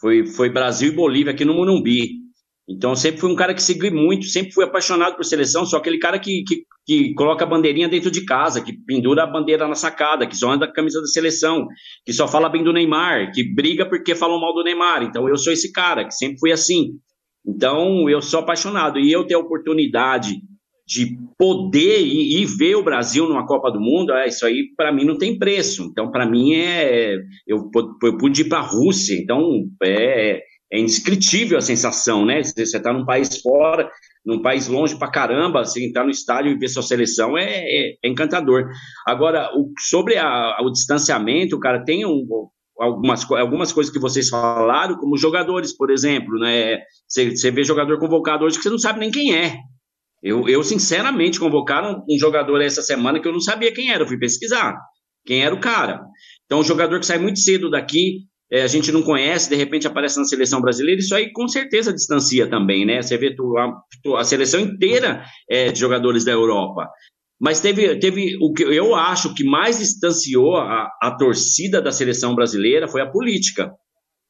Foi, 0.00 0.26
foi 0.26 0.50
Brasil 0.50 0.88
e 0.88 0.94
Bolívia 0.94 1.32
aqui 1.32 1.44
no 1.44 1.54
Morumbi. 1.54 2.24
Então 2.68 2.96
sempre 2.96 3.20
fui 3.20 3.30
um 3.30 3.36
cara 3.36 3.54
que 3.54 3.62
segui 3.62 3.90
muito, 3.90 4.24
sempre 4.24 4.52
fui 4.52 4.64
apaixonado 4.64 5.14
por 5.14 5.24
seleção, 5.24 5.64
só 5.64 5.76
aquele 5.76 5.98
cara 5.98 6.18
que, 6.18 6.42
que, 6.44 6.64
que 6.84 7.14
coloca 7.14 7.44
a 7.44 7.46
bandeirinha 7.46 7.88
dentro 7.88 8.10
de 8.10 8.24
casa, 8.24 8.60
que 8.60 8.72
pendura 8.72 9.22
a 9.22 9.26
bandeira 9.26 9.68
na 9.68 9.74
sacada, 9.74 10.26
que 10.26 10.36
só 10.36 10.50
anda 10.50 10.66
com 10.66 10.72
a 10.72 10.74
camisa 10.74 11.00
da 11.00 11.06
seleção, 11.06 11.68
que 12.04 12.12
só 12.12 12.26
fala 12.26 12.48
bem 12.48 12.64
do 12.64 12.72
Neymar, 12.72 13.32
que 13.32 13.44
briga 13.54 13.86
porque 13.86 14.14
falam 14.14 14.40
mal 14.40 14.54
do 14.54 14.64
Neymar. 14.64 15.04
Então 15.04 15.28
eu 15.28 15.36
sou 15.36 15.52
esse 15.52 15.70
cara, 15.70 16.04
que 16.04 16.14
sempre 16.14 16.38
fui 16.38 16.50
assim. 16.50 16.98
Então 17.46 18.08
eu 18.08 18.20
sou 18.22 18.40
apaixonado. 18.40 18.98
E 18.98 19.12
eu 19.12 19.26
ter 19.26 19.34
a 19.34 19.38
oportunidade 19.38 20.40
de 20.86 21.16
poder 21.38 22.00
ir, 22.00 22.42
ir, 22.42 22.46
ver 22.46 22.76
o 22.76 22.82
Brasil 22.84 23.26
numa 23.26 23.46
Copa 23.46 23.70
do 23.70 23.80
Mundo, 23.80 24.12
é, 24.12 24.28
isso 24.28 24.44
aí 24.44 24.68
para 24.76 24.92
mim 24.92 25.04
não 25.04 25.16
tem 25.16 25.38
preço. 25.38 25.88
Então, 25.90 26.10
para 26.10 26.28
mim 26.28 26.54
é. 26.54 27.16
Eu, 27.46 27.70
eu 28.02 28.18
pude 28.18 28.42
ir 28.42 28.48
para 28.48 28.58
a 28.58 28.66
Rússia, 28.66 29.14
então 29.14 29.66
é, 29.82 30.42
é 30.70 30.78
indescritível 30.78 31.56
a 31.56 31.62
sensação, 31.62 32.24
né? 32.24 32.42
Você 32.42 32.62
está 32.62 32.92
num 32.92 33.04
país 33.04 33.40
fora, 33.40 33.90
num 34.24 34.42
país 34.42 34.68
longe 34.68 34.98
para 34.98 35.10
caramba, 35.10 35.64
você 35.64 35.84
entrar 35.84 36.04
no 36.04 36.10
estádio 36.10 36.52
e 36.52 36.58
ver 36.58 36.68
sua 36.68 36.82
seleção 36.82 37.36
é, 37.38 37.44
é, 37.44 37.94
é 38.02 38.08
encantador. 38.08 38.68
Agora, 39.06 39.50
o, 39.56 39.72
sobre 39.78 40.16
a, 40.18 40.58
o 40.62 40.70
distanciamento, 40.70 41.58
cara, 41.58 41.82
tem 41.84 42.04
um, 42.04 42.26
algumas, 42.78 43.30
algumas 43.30 43.72
coisas 43.72 43.92
que 43.92 44.00
vocês 44.00 44.28
falaram, 44.28 44.96
como 44.96 45.16
jogadores, 45.16 45.76
por 45.76 45.90
exemplo, 45.90 46.38
né? 46.38 46.78
Você, 47.08 47.30
você 47.30 47.50
vê 47.50 47.64
jogador 47.64 47.98
convocado 47.98 48.44
hoje 48.44 48.56
que 48.56 48.62
você 48.62 48.70
não 48.70 48.78
sabe 48.78 49.00
nem 49.00 49.10
quem 49.10 49.34
é. 49.34 49.56
Eu, 50.24 50.48
eu, 50.48 50.62
sinceramente, 50.64 51.38
convocaram 51.38 52.02
um 52.10 52.18
jogador 52.18 52.60
essa 52.62 52.80
semana 52.80 53.20
que 53.20 53.28
eu 53.28 53.32
não 53.32 53.40
sabia 53.40 53.72
quem 53.72 53.90
era, 53.90 54.02
eu 54.02 54.08
fui 54.08 54.18
pesquisar 54.18 54.74
quem 55.24 55.42
era 55.42 55.54
o 55.54 55.60
cara. 55.60 56.00
Então, 56.44 56.60
um 56.60 56.64
jogador 56.64 57.00
que 57.00 57.06
sai 57.06 57.18
muito 57.18 57.38
cedo 57.38 57.70
daqui, 57.70 58.20
é, 58.52 58.62
a 58.62 58.66
gente 58.66 58.92
não 58.92 59.02
conhece, 59.02 59.48
de 59.48 59.56
repente 59.56 59.86
aparece 59.86 60.18
na 60.18 60.24
seleção 60.24 60.60
brasileira, 60.60 61.00
isso 61.00 61.14
aí 61.14 61.32
com 61.32 61.48
certeza 61.48 61.92
distancia 61.92 62.48
também, 62.48 62.84
né? 62.84 63.00
Você 63.00 63.16
vê 63.16 63.34
tu, 63.34 63.56
a, 63.56 64.20
a, 64.20 64.24
seleção 64.24 64.60
inteira 64.60 65.24
é, 65.48 65.72
de 65.72 65.80
jogadores 65.80 66.24
da 66.24 66.32
Europa. 66.32 66.88
Mas 67.40 67.60
teve, 67.60 67.98
teve 67.98 68.36
o 68.40 68.52
que 68.52 68.62
eu 68.62 68.94
acho 68.94 69.34
que 69.34 69.44
mais 69.44 69.78
distanciou 69.78 70.56
a, 70.56 70.88
a 71.02 71.16
torcida 71.16 71.80
da 71.80 71.90
seleção 71.90 72.34
brasileira 72.34 72.86
foi 72.86 73.00
a 73.00 73.10
política 73.10 73.72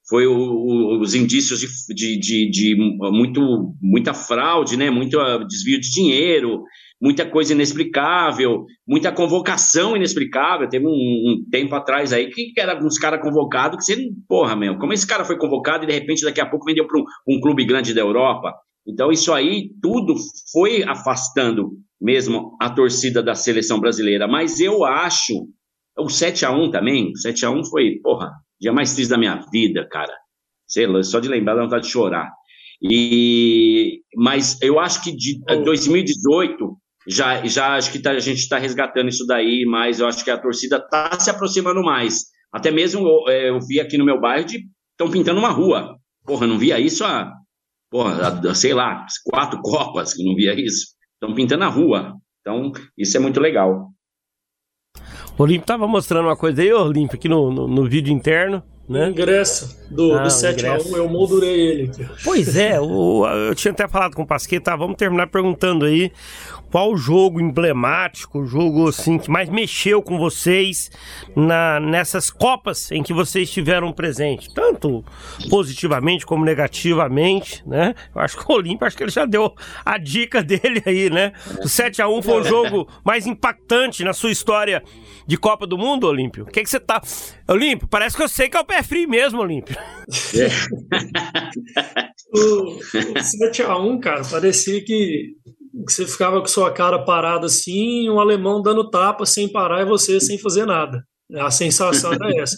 foi 0.08 0.26
o, 0.26 0.34
o, 0.34 1.00
os 1.00 1.14
indícios 1.14 1.60
de, 1.60 1.94
de, 1.94 2.18
de, 2.18 2.50
de, 2.50 2.76
muito, 2.76 3.74
muita 3.80 4.12
fraude, 4.12 4.76
né? 4.76 4.90
muito 4.90 5.18
uh, 5.18 5.46
desvio 5.46 5.80
de 5.80 5.90
dinheiro, 5.90 6.62
muita 7.00 7.24
coisa 7.24 7.52
inexplicável, 7.52 8.64
muita 8.86 9.10
convocação 9.10 9.96
inexplicável. 9.96 10.68
Teve 10.68 10.86
um, 10.86 10.90
um 10.90 11.44
tempo 11.50 11.74
atrás 11.74 12.12
aí 12.12 12.28
que 12.30 12.52
era 12.58 12.84
uns 12.84 12.98
caras 12.98 13.22
convocados 13.22 13.78
que 13.78 13.84
você, 13.84 14.08
porra, 14.28 14.54
meu, 14.54 14.78
como 14.78 14.92
esse 14.92 15.06
cara 15.06 15.24
foi 15.24 15.38
convocado 15.38 15.84
e 15.84 15.86
de 15.86 15.92
repente 15.92 16.24
daqui 16.24 16.40
a 16.40 16.46
pouco 16.46 16.66
vendeu 16.66 16.86
para 16.86 17.00
um, 17.00 17.04
um 17.28 17.40
clube 17.40 17.64
grande 17.64 17.94
da 17.94 18.00
Europa? 18.00 18.54
Então, 18.86 19.10
isso 19.10 19.32
aí 19.32 19.70
tudo 19.80 20.14
foi 20.52 20.82
afastando 20.82 21.70
mesmo 22.00 22.54
a 22.60 22.68
torcida 22.68 23.22
da 23.22 23.34
seleção 23.34 23.80
brasileira. 23.80 24.28
Mas 24.28 24.60
eu 24.60 24.84
acho, 24.84 25.48
o 25.98 26.08
7 26.10 26.44
a 26.44 26.50
1 26.52 26.70
também, 26.70 27.10
o 27.10 27.16
7 27.16 27.46
a 27.46 27.50
1 27.50 27.64
foi, 27.64 27.98
porra, 28.02 28.30
dia 28.64 28.72
mais 28.72 28.94
triste 28.94 29.10
da 29.10 29.18
minha 29.18 29.36
vida, 29.52 29.86
cara. 29.90 30.12
Sei 30.66 30.86
lá, 30.86 31.02
só 31.02 31.20
de 31.20 31.28
lembrar 31.28 31.54
dá 31.54 31.62
vontade 31.62 31.84
de 31.84 31.92
chorar. 31.92 32.30
E, 32.82 34.00
mas 34.16 34.60
eu 34.62 34.80
acho 34.80 35.02
que 35.02 35.12
de 35.14 35.40
oh. 35.48 35.64
2018 35.64 36.76
já, 37.06 37.44
já 37.46 37.76
acho 37.76 37.92
que 37.92 37.98
tá, 37.98 38.12
a 38.12 38.18
gente 38.18 38.38
está 38.38 38.58
resgatando 38.58 39.08
isso 39.08 39.26
daí, 39.26 39.64
mas 39.66 40.00
eu 40.00 40.06
acho 40.06 40.24
que 40.24 40.30
a 40.30 40.38
torcida 40.38 40.76
está 40.76 41.18
se 41.20 41.30
aproximando 41.30 41.82
mais. 41.82 42.24
Até 42.50 42.70
mesmo 42.70 43.06
eu, 43.06 43.28
é, 43.28 43.48
eu 43.50 43.60
vi 43.60 43.78
aqui 43.80 43.98
no 43.98 44.04
meu 44.04 44.20
bairro 44.20 44.46
de 44.46 44.64
estão 44.92 45.10
pintando 45.10 45.38
uma 45.38 45.50
rua. 45.50 45.98
Porra, 46.24 46.46
não 46.46 46.58
via 46.58 46.80
isso 46.80 47.04
há, 47.04 47.30
porra, 47.90 48.28
há, 48.28 48.54
sei 48.54 48.72
lá, 48.72 49.04
quatro 49.24 49.60
copas 49.60 50.14
que 50.14 50.24
não 50.24 50.34
via 50.34 50.58
isso. 50.58 50.94
Estão 51.14 51.34
pintando 51.34 51.64
a 51.64 51.68
rua. 51.68 52.14
Então, 52.40 52.72
isso 52.96 53.16
é 53.16 53.20
muito 53.20 53.40
legal. 53.40 53.90
O 55.36 55.42
Olímpio 55.42 55.66
tava 55.66 55.86
mostrando 55.86 56.26
uma 56.26 56.36
coisa 56.36 56.62
aí, 56.62 56.72
Olímpio, 56.72 57.16
aqui 57.16 57.28
no, 57.28 57.50
no, 57.50 57.66
no 57.66 57.84
vídeo 57.88 58.12
interno. 58.12 58.62
Né? 58.88 59.06
O 59.06 59.10
ingresso 59.10 59.78
do, 59.90 60.12
ah, 60.12 60.24
do 60.24 60.28
7x1, 60.28 60.96
eu 60.96 61.08
moldurei 61.08 61.58
ele. 61.58 61.90
Pois 62.22 62.54
é, 62.54 62.78
o, 62.78 63.26
eu 63.26 63.54
tinha 63.54 63.72
até 63.72 63.88
falado 63.88 64.14
com 64.14 64.22
o 64.22 64.26
Pasqueta, 64.26 64.72
tá, 64.72 64.76
vamos 64.76 64.96
terminar 64.96 65.26
perguntando 65.28 65.86
aí 65.86 66.12
qual 66.74 66.96
jogo 66.96 67.40
emblemático, 67.40 68.44
jogo 68.44 68.88
assim 68.88 69.16
que 69.16 69.30
mais 69.30 69.48
mexeu 69.48 70.02
com 70.02 70.18
vocês 70.18 70.90
na, 71.36 71.78
nessas 71.78 72.30
Copas 72.30 72.90
em 72.90 73.00
que 73.00 73.12
vocês 73.12 73.48
estiveram 73.48 73.92
presente, 73.92 74.52
tanto 74.52 75.04
positivamente 75.48 76.26
como 76.26 76.44
negativamente, 76.44 77.62
né? 77.64 77.94
Eu 78.12 78.20
acho 78.20 78.36
que 78.36 78.50
o 78.50 78.56
Olímpio, 78.56 78.84
acho 78.84 78.96
que 78.96 79.04
ele 79.04 79.12
já 79.12 79.24
deu 79.24 79.54
a 79.84 79.96
dica 79.98 80.42
dele 80.42 80.82
aí, 80.84 81.08
né? 81.08 81.32
O 81.62 81.68
7 81.68 82.02
a 82.02 82.08
1 82.08 82.22
foi 82.22 82.40
o 82.40 82.44
jogo 82.44 82.88
mais 83.04 83.24
impactante 83.24 84.02
na 84.02 84.12
sua 84.12 84.32
história 84.32 84.82
de 85.28 85.36
Copa 85.36 85.68
do 85.68 85.78
Mundo, 85.78 86.08
Olímpio. 86.08 86.42
O 86.42 86.46
que, 86.48 86.60
que 86.60 86.68
você 86.68 86.80
tá. 86.80 87.00
Olímpio, 87.46 87.86
parece 87.86 88.16
que 88.16 88.22
eu 88.24 88.28
sei 88.28 88.48
que 88.48 88.56
é 88.56 88.60
o 88.60 88.64
pé 88.64 88.82
frio 88.82 89.08
mesmo, 89.08 89.40
Olímpio. 89.40 89.76
É. 90.34 90.48
o, 92.34 92.70
o 92.72 92.80
7x1, 92.80 94.00
cara, 94.00 94.24
parecia 94.24 94.84
que 94.84 95.36
você 95.86 96.06
ficava 96.06 96.40
com 96.40 96.46
sua 96.46 96.70
cara 96.72 97.04
parada 97.04 97.46
assim, 97.46 98.08
um 98.08 98.20
alemão 98.20 98.62
dando 98.62 98.88
tapa 98.88 99.26
sem 99.26 99.48
parar 99.48 99.82
e 99.82 99.86
você 99.86 100.20
sem 100.20 100.38
fazer 100.38 100.66
nada. 100.66 101.04
A 101.34 101.50
sensação 101.50 102.12
era 102.12 102.30
essa. 102.40 102.56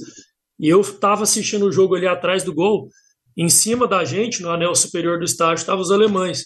E 0.58 0.68
eu 0.68 0.80
estava 0.80 1.22
assistindo 1.22 1.66
o 1.66 1.72
jogo 1.72 1.94
ali 1.94 2.06
atrás 2.06 2.42
do 2.42 2.54
gol, 2.54 2.88
em 3.36 3.48
cima 3.48 3.86
da 3.86 4.04
gente, 4.04 4.42
no 4.42 4.50
anel 4.50 4.74
superior 4.74 5.18
do 5.18 5.24
estádio, 5.24 5.60
estavam 5.60 5.82
os 5.82 5.90
alemães. 5.90 6.44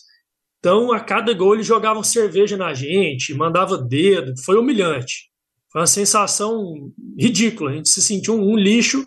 Então, 0.59 0.93
a 0.93 1.01
cada 1.01 1.33
gol 1.33 1.55
eles 1.55 1.67
jogavam 1.67 2.03
cerveja 2.03 2.57
na 2.57 2.75
gente, 2.75 3.35
mandava 3.35 3.79
dedo, 3.79 4.35
foi 4.45 4.57
humilhante. 4.57 5.31
Foi 5.73 5.81
uma 5.81 5.87
sensação 5.87 6.93
ridícula. 7.19 7.71
A 7.71 7.75
gente 7.75 7.89
se 7.89 8.03
sentiu 8.03 8.35
um, 8.35 8.57
lixo 8.57 9.05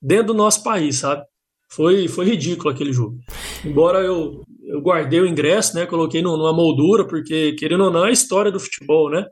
dentro 0.00 0.28
do 0.28 0.34
nosso 0.34 0.62
país, 0.62 0.96
sabe? 0.96 1.22
Foi, 1.70 2.08
foi 2.08 2.24
ridículo 2.24 2.70
aquele 2.70 2.92
jogo. 2.92 3.18
Embora 3.64 4.00
eu, 4.00 4.42
eu 4.68 4.80
guardei 4.82 5.20
o 5.20 5.26
ingresso, 5.26 5.74
né? 5.74 5.86
Coloquei 5.86 6.20
numa 6.20 6.52
moldura, 6.52 7.06
porque, 7.06 7.52
querendo 7.54 7.84
ou 7.84 7.90
não, 7.90 8.04
é 8.04 8.10
a 8.10 8.12
história 8.12 8.52
do 8.52 8.60
futebol, 8.60 9.10
né? 9.10 9.26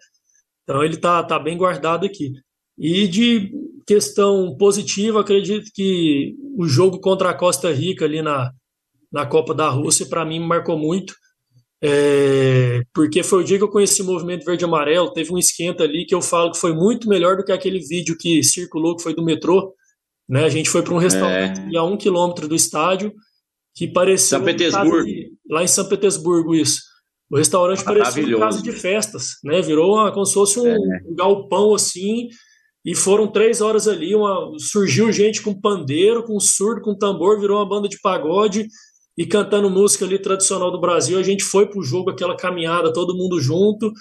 Então 0.63 0.83
ele 0.83 0.97
tá, 0.97 1.23
tá 1.23 1.39
bem 1.39 1.57
guardado 1.57 2.07
aqui. 2.07 2.33
E 2.79 3.07
de 3.07 3.53
questão 3.87 4.57
positiva, 4.59 5.21
acredito 5.21 5.71
que 5.75 6.35
o 6.57 6.67
jogo 6.67 6.99
contra 6.99 7.31
a 7.31 7.35
Costa 7.35 7.71
Rica 7.73 8.05
ali 8.05 8.23
na, 8.23 8.51
na 9.13 9.27
Copa 9.27 9.55
da 9.55 9.69
Rússia, 9.69 10.07
para 10.07 10.25
mim, 10.25 10.41
marcou 10.41 10.79
muito. 10.79 11.15
É, 11.83 12.83
porque 12.95 13.23
foi 13.23 13.43
o 13.43 13.45
dia 13.45 13.59
que 13.59 13.65
eu 13.65 13.71
conheci 13.71 14.01
o 14.01 14.07
movimento 14.07 14.45
verde 14.45 14.65
e 14.65 14.67
amarelo. 14.67 15.13
Teve 15.13 15.33
um 15.33 15.39
esquenta 15.39 15.85
ali 15.85 16.07
que 16.07 16.15
eu 16.15 16.23
falo 16.23 16.51
que 16.51 16.59
foi 16.59 16.75
muito 16.75 17.09
melhor 17.09 17.37
do 17.37 17.45
que 17.45 17.53
aquele 17.53 17.79
vídeo 17.79 18.17
que 18.19 18.43
circulou, 18.43 18.97
que 18.97 19.03
foi 19.03 19.15
do 19.15 19.25
metrô. 19.25 19.75
Né? 20.29 20.45
A 20.45 20.49
gente 20.49 20.71
foi 20.71 20.83
para 20.83 20.95
um 20.95 20.99
restaurante 20.99 21.61
é. 21.75 21.79
a 21.79 21.85
um 21.85 21.97
quilômetro 21.97 22.49
do 22.49 22.55
estádio, 22.55 23.13
que 23.77 23.87
parecia. 23.87 24.39
São 24.39 24.45
Petersburgo. 24.45 25.05
De, 25.05 25.33
lá 25.49 25.63
em 25.63 25.69
São 25.69 25.85
Petersburgo, 25.85 26.55
isso. 26.55 26.81
O 27.31 27.37
restaurante 27.37 27.85
parecia 27.85 28.25
uma 28.25 28.39
casa 28.39 28.63
de 28.63 28.73
festas, 28.73 29.33
né? 29.45 29.61
Virou 29.61 29.95
uma, 29.95 30.11
como 30.13 30.25
se 30.25 30.33
fosse 30.33 30.59
um, 30.59 30.67
é. 30.67 30.77
um 31.07 31.15
galpão 31.15 31.75
assim. 31.75 32.29
E 32.85 32.95
foram 32.95 33.27
três 33.31 33.61
horas 33.61 33.87
ali. 33.87 34.15
Uma, 34.15 34.53
surgiu 34.59 35.13
gente 35.13 35.43
com 35.43 35.61
pandeiro, 35.61 36.25
com 36.25 36.41
surdo, 36.41 36.81
com 36.81 36.97
tambor, 36.97 37.39
virou 37.39 37.59
uma 37.59 37.69
banda 37.69 37.89
de 37.89 38.01
pagode 38.01 38.67
e 39.19 39.27
cantando 39.27 39.69
música 39.69 40.05
ali 40.05 40.19
tradicional 40.19 40.71
do 40.71 40.81
Brasil. 40.81 41.19
A 41.19 41.23
gente 41.23 41.43
foi 41.43 41.69
pro 41.69 41.83
jogo, 41.83 42.11
aquela 42.11 42.37
caminhada, 42.37 42.93
todo 42.93 43.17
mundo 43.17 43.41
junto. 43.41 43.93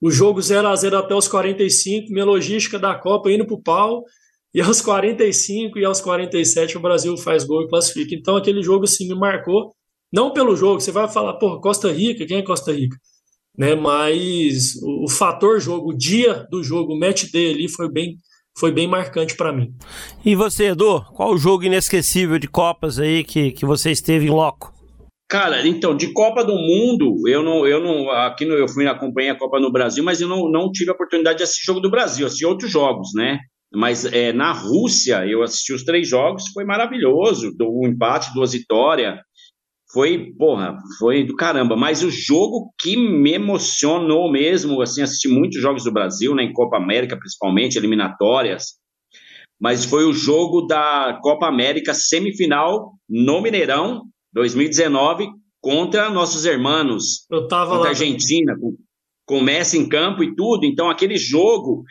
O 0.00 0.10
jogo 0.10 0.40
0 0.40 0.66
a 0.68 0.74
0 0.74 0.96
até 0.96 1.14
os 1.14 1.28
45, 1.28 2.10
minha 2.10 2.24
logística 2.24 2.78
da 2.78 2.94
Copa 2.94 3.30
indo 3.30 3.46
pro 3.46 3.62
pau. 3.62 4.02
E 4.52 4.60
aos 4.60 4.80
45 4.80 5.78
e 5.78 5.84
aos 5.84 6.00
47 6.00 6.76
o 6.76 6.80
Brasil 6.80 7.16
faz 7.16 7.44
gol 7.44 7.62
e 7.62 7.68
classifica. 7.68 8.14
Então 8.14 8.36
aquele 8.36 8.62
jogo 8.62 8.86
sim 8.86 9.08
me 9.08 9.14
marcou. 9.14 9.72
Não 10.12 10.32
pelo 10.32 10.56
jogo, 10.56 10.80
você 10.80 10.90
vai 10.90 11.08
falar, 11.08 11.34
pô, 11.34 11.60
Costa 11.60 11.92
Rica, 11.92 12.26
quem 12.26 12.38
é 12.38 12.42
Costa 12.42 12.72
Rica? 12.72 12.96
Né, 13.56 13.74
mas 13.74 14.74
o, 14.82 15.04
o 15.04 15.08
fator 15.08 15.60
jogo, 15.60 15.90
o 15.90 15.96
dia 15.96 16.46
do 16.50 16.62
jogo, 16.64 16.94
o 16.94 16.98
match 16.98 17.30
day 17.30 17.52
ali 17.52 17.68
foi 17.68 17.88
bem, 17.90 18.16
foi 18.58 18.72
bem 18.72 18.88
marcante 18.88 19.36
para 19.36 19.52
mim. 19.52 19.72
E 20.24 20.34
você, 20.34 20.68
Edu, 20.68 21.04
qual 21.14 21.32
o 21.32 21.38
jogo 21.38 21.64
inesquecível 21.64 22.38
de 22.38 22.48
Copas 22.48 22.98
aí 22.98 23.22
que, 23.22 23.52
que 23.52 23.64
você 23.64 23.90
esteve 23.90 24.26
em 24.26 24.30
loco? 24.30 24.72
Cara, 25.28 25.64
então, 25.64 25.96
de 25.96 26.12
Copa 26.12 26.44
do 26.44 26.56
Mundo, 26.56 27.28
eu 27.28 27.40
não, 27.40 27.64
eu 27.64 27.80
não, 27.80 28.10
aqui 28.10 28.44
no, 28.44 28.54
eu 28.54 28.66
fui 28.66 28.88
acompanhar 28.88 29.34
a 29.34 29.38
Copa 29.38 29.60
no 29.60 29.70
Brasil, 29.70 30.02
mas 30.02 30.20
eu 30.20 30.26
não, 30.26 30.50
não 30.50 30.72
tive 30.72 30.90
a 30.90 30.94
oportunidade 30.94 31.38
de 31.38 31.44
assistir 31.44 31.66
jogo 31.66 31.78
do 31.78 31.90
Brasil, 31.90 32.26
assisti 32.26 32.44
outros 32.44 32.68
jogos, 32.68 33.10
né? 33.14 33.38
Mas 33.72 34.04
é, 34.04 34.32
na 34.32 34.52
Rússia, 34.52 35.26
eu 35.26 35.42
assisti 35.42 35.72
os 35.72 35.84
três 35.84 36.08
jogos, 36.08 36.48
foi 36.52 36.64
maravilhoso. 36.64 37.54
O 37.60 37.86
empate, 37.86 38.34
duas 38.34 38.52
vitórias. 38.52 39.18
Foi, 39.92 40.32
porra, 40.38 40.76
foi 40.98 41.24
do 41.24 41.34
caramba. 41.34 41.76
Mas 41.76 42.02
o 42.02 42.10
jogo 42.10 42.72
que 42.80 42.96
me 42.96 43.32
emocionou 43.32 44.30
mesmo, 44.30 44.80
assim, 44.80 45.02
assisti 45.02 45.28
muitos 45.28 45.60
jogos 45.60 45.84
do 45.84 45.92
Brasil, 45.92 46.34
né, 46.34 46.44
em 46.44 46.52
Copa 46.52 46.76
América, 46.76 47.16
principalmente, 47.16 47.76
eliminatórias. 47.76 48.80
Mas 49.60 49.84
foi 49.84 50.04
o 50.04 50.12
jogo 50.12 50.62
da 50.62 51.18
Copa 51.22 51.46
América 51.46 51.92
semifinal 51.92 52.92
no 53.08 53.40
Mineirão, 53.42 54.04
2019, 54.32 55.28
contra 55.60 56.08
nossos 56.08 56.44
irmãos. 56.44 57.26
Eu 57.30 57.46
tava 57.46 57.72
contra 57.72 57.84
lá. 57.84 57.88
Argentina, 57.90 58.56
com, 58.58 58.76
com 59.26 59.40
Messi 59.40 59.76
em 59.76 59.88
campo 59.88 60.22
e 60.24 60.34
tudo. 60.34 60.64
Então, 60.64 60.88
aquele 60.88 61.16
jogo 61.16 61.84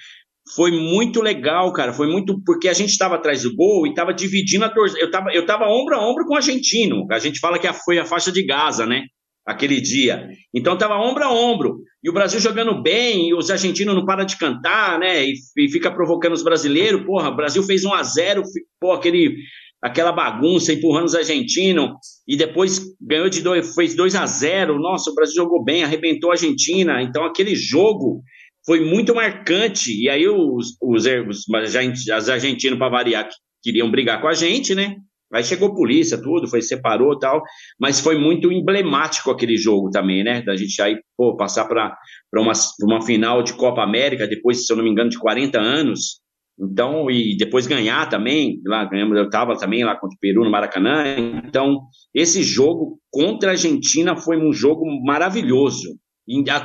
foi 0.55 0.71
muito 0.71 1.21
legal, 1.21 1.71
cara. 1.73 1.93
Foi 1.93 2.07
muito. 2.07 2.41
Porque 2.43 2.67
a 2.67 2.73
gente 2.73 2.89
estava 2.89 3.15
atrás 3.15 3.43
do 3.43 3.55
gol 3.55 3.85
e 3.85 3.91
estava 3.91 4.13
dividindo 4.13 4.65
a 4.65 4.69
torcida. 4.69 4.99
Eu 4.99 5.11
tava, 5.11 5.31
eu 5.33 5.45
tava 5.45 5.65
ombro 5.65 5.95
a 5.95 6.07
ombro 6.07 6.25
com 6.25 6.33
o 6.33 6.37
argentino. 6.37 7.05
A 7.11 7.19
gente 7.19 7.39
fala 7.39 7.59
que 7.59 7.71
foi 7.73 7.99
a 7.99 8.05
faixa 8.05 8.31
de 8.31 8.43
Gaza, 8.43 8.85
né? 8.85 9.03
Aquele 9.45 9.79
dia. 9.79 10.29
Então 10.53 10.77
tava 10.77 10.97
ombro 10.97 11.23
a 11.23 11.31
ombro. 11.31 11.79
E 12.03 12.09
o 12.09 12.13
Brasil 12.13 12.39
jogando 12.39 12.81
bem, 12.81 13.29
e 13.29 13.33
os 13.33 13.49
argentinos 13.49 13.95
não 13.95 14.05
param 14.05 14.25
de 14.25 14.37
cantar, 14.37 14.99
né? 14.99 15.25
E, 15.25 15.33
e 15.57 15.69
fica 15.69 15.91
provocando 15.91 16.33
os 16.33 16.43
brasileiros. 16.43 17.05
Porra, 17.05 17.29
o 17.29 17.35
Brasil 17.35 17.61
fez 17.63 17.83
1 17.83 17.93
a 17.93 18.03
0 18.03 18.43
pô, 18.79 18.91
aquele, 18.91 19.35
aquela 19.81 20.11
bagunça, 20.11 20.73
empurrando 20.73 21.05
os 21.05 21.15
argentinos. 21.15 21.91
E 22.27 22.35
depois 22.35 22.81
ganhou 22.99 23.29
de 23.29 23.41
dois, 23.41 23.75
fez 23.75 23.95
2 23.95 24.15
a 24.15 24.25
0 24.25 24.79
Nossa, 24.79 25.11
o 25.11 25.15
Brasil 25.15 25.35
jogou 25.35 25.63
bem, 25.63 25.83
arrebentou 25.83 26.31
a 26.31 26.33
Argentina. 26.33 27.01
Então 27.01 27.23
aquele 27.23 27.55
jogo 27.55 28.23
foi 28.69 28.85
muito 28.85 29.15
marcante. 29.15 29.99
E 29.99 30.07
aí 30.07 30.27
os, 30.27 30.77
os, 30.79 31.03
os, 31.03 32.29
argentinos, 32.29 32.77
para 32.77 32.87
variar, 32.87 33.27
queriam 33.63 33.89
brigar 33.89 34.21
com 34.21 34.27
a 34.27 34.33
gente, 34.35 34.75
né? 34.75 34.95
Aí 35.33 35.43
chegou 35.43 35.73
polícia, 35.73 36.21
tudo, 36.21 36.47
foi, 36.47 36.61
separou 36.61 37.17
tal, 37.17 37.41
mas 37.79 37.99
foi 37.99 38.19
muito 38.19 38.51
emblemático 38.51 39.31
aquele 39.31 39.57
jogo 39.57 39.89
também, 39.89 40.23
né? 40.23 40.43
Da 40.43 40.55
gente 40.55 40.79
aí, 40.83 40.99
pô, 41.17 41.35
passar 41.35 41.65
para 41.65 41.97
uma, 42.35 42.51
uma 42.83 43.01
final 43.01 43.41
de 43.41 43.53
Copa 43.53 43.81
América, 43.81 44.27
depois, 44.27 44.67
se 44.67 44.71
eu 44.71 44.77
não 44.77 44.83
me 44.83 44.91
engano, 44.91 45.09
de 45.09 45.17
40 45.17 45.59
anos. 45.59 46.21
Então, 46.59 47.09
e 47.09 47.35
depois 47.37 47.65
ganhar 47.65 48.07
também, 48.07 48.61
lá 48.67 48.85
ganhamos, 48.85 49.17
eu 49.17 49.25
estava 49.25 49.57
também 49.57 49.83
lá 49.83 49.95
contra 49.95 50.15
o 50.15 50.19
Peru 50.19 50.43
no 50.43 50.51
Maracanã. 50.51 51.03
Então, 51.43 51.79
esse 52.13 52.43
jogo 52.43 52.99
contra 53.11 53.49
a 53.49 53.53
Argentina 53.53 54.15
foi 54.15 54.37
um 54.37 54.53
jogo 54.53 54.85
maravilhoso 55.03 55.97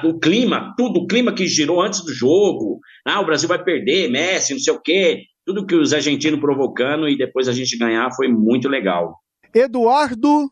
o 0.05 0.19
clima, 0.19 0.75
tudo, 0.77 1.01
o 1.01 1.07
clima 1.07 1.33
que 1.33 1.47
girou 1.47 1.81
antes 1.81 2.05
do 2.05 2.13
jogo, 2.13 2.81
ah, 3.07 3.21
o 3.21 3.27
Brasil 3.27 3.49
vai 3.49 3.63
perder, 3.63 4.11
Messi, 4.11 4.53
não 4.53 4.61
sei 4.61 4.75
o 4.75 4.81
quê, 4.81 5.23
tudo 5.45 5.67
que 5.67 5.75
os 5.75 5.93
argentinos 5.93 6.41
provocando 6.41 7.09
e 7.09 7.17
depois 7.17 7.49
a 7.49 7.53
gente 7.53 7.79
ganhar 7.79 8.11
foi 8.15 8.29
muito 8.29 8.69
legal. 8.69 9.17
Eduardo 9.55 10.51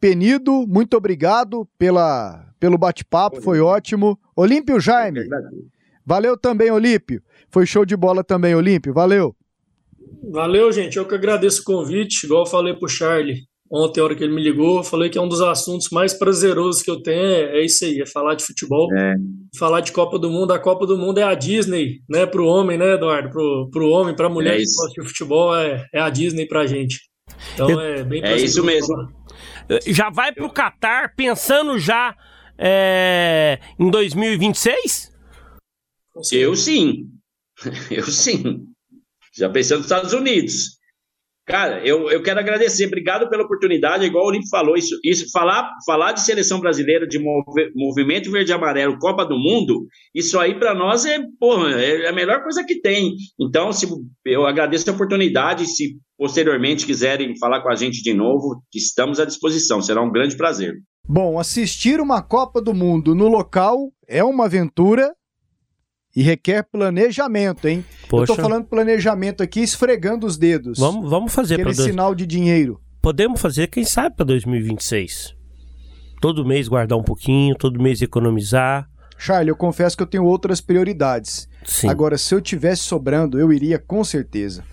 Penido, 0.00 0.66
muito 0.68 0.96
obrigado 0.98 1.66
pela, 1.78 2.46
pelo 2.60 2.76
bate-papo, 2.76 3.40
foi 3.40 3.58
ótimo. 3.60 4.18
Olímpio 4.36 4.78
Jaime, 4.78 5.22
valeu 6.04 6.36
também, 6.36 6.70
Olímpio. 6.70 7.22
Foi 7.50 7.64
show 7.64 7.86
de 7.86 7.96
bola 7.96 8.22
também, 8.22 8.54
Olímpio, 8.54 8.92
valeu. 8.92 9.34
Valeu, 10.30 10.70
gente, 10.70 10.98
eu 10.98 11.08
que 11.08 11.14
agradeço 11.14 11.62
o 11.62 11.64
convite, 11.64 12.24
igual 12.24 12.42
eu 12.42 12.50
falei 12.50 12.74
pro 12.74 12.88
Charlie 12.88 13.46
ontem, 13.74 14.00
a 14.00 14.04
hora 14.04 14.14
que 14.14 14.22
ele 14.22 14.34
me 14.34 14.42
ligou, 14.42 14.78
eu 14.78 14.84
falei 14.84 15.10
que 15.10 15.18
é 15.18 15.20
um 15.20 15.28
dos 15.28 15.40
assuntos 15.40 15.90
mais 15.90 16.14
prazerosos 16.14 16.82
que 16.82 16.90
eu 16.90 17.02
tenho, 17.02 17.20
é, 17.20 17.58
é 17.58 17.64
isso 17.64 17.84
aí, 17.84 18.00
é 18.00 18.06
falar 18.06 18.34
de 18.34 18.44
futebol, 18.44 18.88
é. 18.94 19.14
falar 19.58 19.80
de 19.80 19.90
Copa 19.90 20.18
do 20.18 20.30
Mundo. 20.30 20.52
A 20.52 20.58
Copa 20.58 20.86
do 20.86 20.96
Mundo 20.96 21.18
é 21.18 21.24
a 21.24 21.34
Disney, 21.34 22.00
né, 22.08 22.24
pro 22.24 22.46
homem, 22.46 22.78
né, 22.78 22.94
Eduardo? 22.94 23.30
Pro, 23.30 23.68
pro 23.72 23.88
homem, 23.88 24.14
pra 24.14 24.28
mulher 24.28 24.54
é 24.54 24.58
que 24.58 24.64
gosta 24.64 25.02
de 25.02 25.08
futebol, 25.08 25.56
é, 25.56 25.86
é 25.92 26.00
a 26.00 26.08
Disney 26.08 26.46
pra 26.46 26.66
gente. 26.66 27.00
Então 27.54 27.80
é 27.80 28.04
bem 28.04 28.22
É 28.22 28.36
isso 28.36 28.62
mesmo. 28.62 28.94
Falar. 28.94 29.08
Já 29.86 30.10
vai 30.10 30.32
pro 30.32 30.50
Catar 30.50 31.14
pensando 31.16 31.78
já 31.78 32.14
é, 32.56 33.58
em 33.78 33.90
2026? 33.90 35.12
Eu 36.32 36.54
sim. 36.54 37.08
Eu 37.90 38.04
sim. 38.04 38.66
Já 39.36 39.48
pensando 39.50 39.78
nos 39.78 39.86
Estados 39.86 40.12
Unidos. 40.12 40.78
Cara, 41.46 41.86
eu, 41.86 42.10
eu 42.10 42.22
quero 42.22 42.40
agradecer, 42.40 42.86
obrigado 42.86 43.28
pela 43.28 43.42
oportunidade, 43.42 44.06
igual 44.06 44.24
o 44.24 44.28
Olímpio 44.28 44.48
falou, 44.48 44.76
isso, 44.76 44.98
isso 45.04 45.30
falar, 45.30 45.70
falar 45.86 46.12
de 46.12 46.22
seleção 46.22 46.58
brasileira, 46.58 47.06
de 47.06 47.18
movimento 47.74 48.30
verde 48.30 48.50
e 48.50 48.54
amarelo, 48.54 48.98
Copa 48.98 49.26
do 49.26 49.38
Mundo, 49.38 49.86
isso 50.14 50.40
aí 50.40 50.58
para 50.58 50.74
nós 50.74 51.04
é, 51.04 51.18
porra, 51.38 51.72
é 51.72 52.08
a 52.08 52.12
melhor 52.14 52.42
coisa 52.42 52.64
que 52.64 52.80
tem. 52.80 53.12
Então, 53.38 53.72
se, 53.72 53.86
eu 54.24 54.46
agradeço 54.46 54.88
a 54.90 54.94
oportunidade, 54.94 55.66
se 55.66 55.98
posteriormente 56.16 56.86
quiserem 56.86 57.36
falar 57.38 57.62
com 57.62 57.70
a 57.70 57.74
gente 57.74 58.02
de 58.02 58.14
novo, 58.14 58.62
estamos 58.74 59.20
à 59.20 59.26
disposição, 59.26 59.82
será 59.82 60.00
um 60.00 60.10
grande 60.10 60.38
prazer. 60.38 60.72
Bom, 61.06 61.38
assistir 61.38 62.00
uma 62.00 62.22
Copa 62.22 62.62
do 62.62 62.72
Mundo 62.72 63.14
no 63.14 63.28
local 63.28 63.92
é 64.08 64.24
uma 64.24 64.46
aventura 64.46 65.12
e 66.14 66.22
requer 66.22 66.62
planejamento, 66.62 67.66
hein? 67.66 67.84
Poxa. 68.08 68.32
Eu 68.32 68.36
tô 68.36 68.42
falando 68.42 68.66
planejamento 68.66 69.42
aqui 69.42 69.60
esfregando 69.60 70.26
os 70.26 70.36
dedos. 70.36 70.78
Vamos, 70.78 71.10
vamos 71.10 71.34
fazer 71.34 71.56
para 71.56 71.72
dois... 71.72 71.80
sinal 71.80 72.14
de 72.14 72.26
dinheiro. 72.26 72.80
Podemos 73.02 73.40
fazer, 73.40 73.66
quem 73.66 73.84
sabe, 73.84 74.16
para 74.16 74.26
2026. 74.26 75.34
Todo 76.20 76.44
mês 76.44 76.68
guardar 76.68 76.98
um 76.98 77.02
pouquinho, 77.02 77.54
todo 77.54 77.82
mês 77.82 78.00
economizar. 78.00 78.88
Charlie, 79.18 79.50
eu 79.50 79.56
confesso 79.56 79.96
que 79.96 80.02
eu 80.02 80.06
tenho 80.06 80.24
outras 80.24 80.60
prioridades. 80.60 81.48
Sim. 81.64 81.88
Agora, 81.88 82.16
se 82.16 82.34
eu 82.34 82.40
tivesse 82.40 82.82
sobrando, 82.82 83.38
eu 83.38 83.52
iria 83.52 83.78
com 83.78 84.02
certeza. 84.04 84.64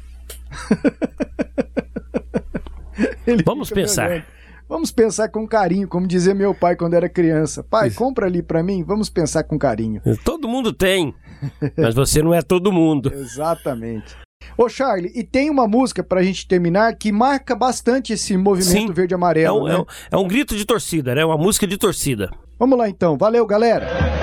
Vamos 3.45 3.69
pensar. 3.69 4.25
Vamos 4.71 4.89
pensar 4.89 5.27
com 5.27 5.45
carinho, 5.45 5.85
como 5.85 6.07
dizia 6.07 6.33
meu 6.33 6.55
pai 6.55 6.77
quando 6.77 6.93
era 6.93 7.09
criança. 7.09 7.61
Pai, 7.61 7.89
Isso. 7.89 7.97
compra 7.97 8.27
ali 8.27 8.41
para 8.41 8.63
mim, 8.63 8.83
vamos 8.83 9.09
pensar 9.09 9.43
com 9.43 9.59
carinho. 9.59 10.01
Todo 10.23 10.47
mundo 10.47 10.71
tem, 10.71 11.13
mas 11.77 11.95
você 11.95 12.21
não 12.21 12.33
é 12.33 12.41
todo 12.41 12.71
mundo. 12.71 13.11
Exatamente. 13.13 14.15
Ô 14.57 14.67
Charlie, 14.67 15.11
e 15.15 15.23
tem 15.23 15.49
uma 15.49 15.67
música 15.67 16.03
pra 16.03 16.23
gente 16.23 16.47
terminar 16.47 16.95
que 16.95 17.11
marca 17.11 17.55
bastante 17.55 18.13
esse 18.13 18.35
movimento 18.35 18.93
verde-amarelo. 18.93 19.57
É, 19.57 19.61
um, 19.61 19.65
né? 19.65 19.73
é, 19.73 19.77
um, 19.79 19.85
é 20.11 20.17
um 20.17 20.27
grito 20.27 20.55
de 20.55 20.65
torcida, 20.65 21.15
né? 21.15 21.23
Uma 21.23 21.37
música 21.37 21.65
de 21.65 21.77
torcida. 21.77 22.29
Vamos 22.59 22.77
lá 22.77 22.89
então, 22.89 23.17
valeu 23.17 23.45
galera! 23.45 24.20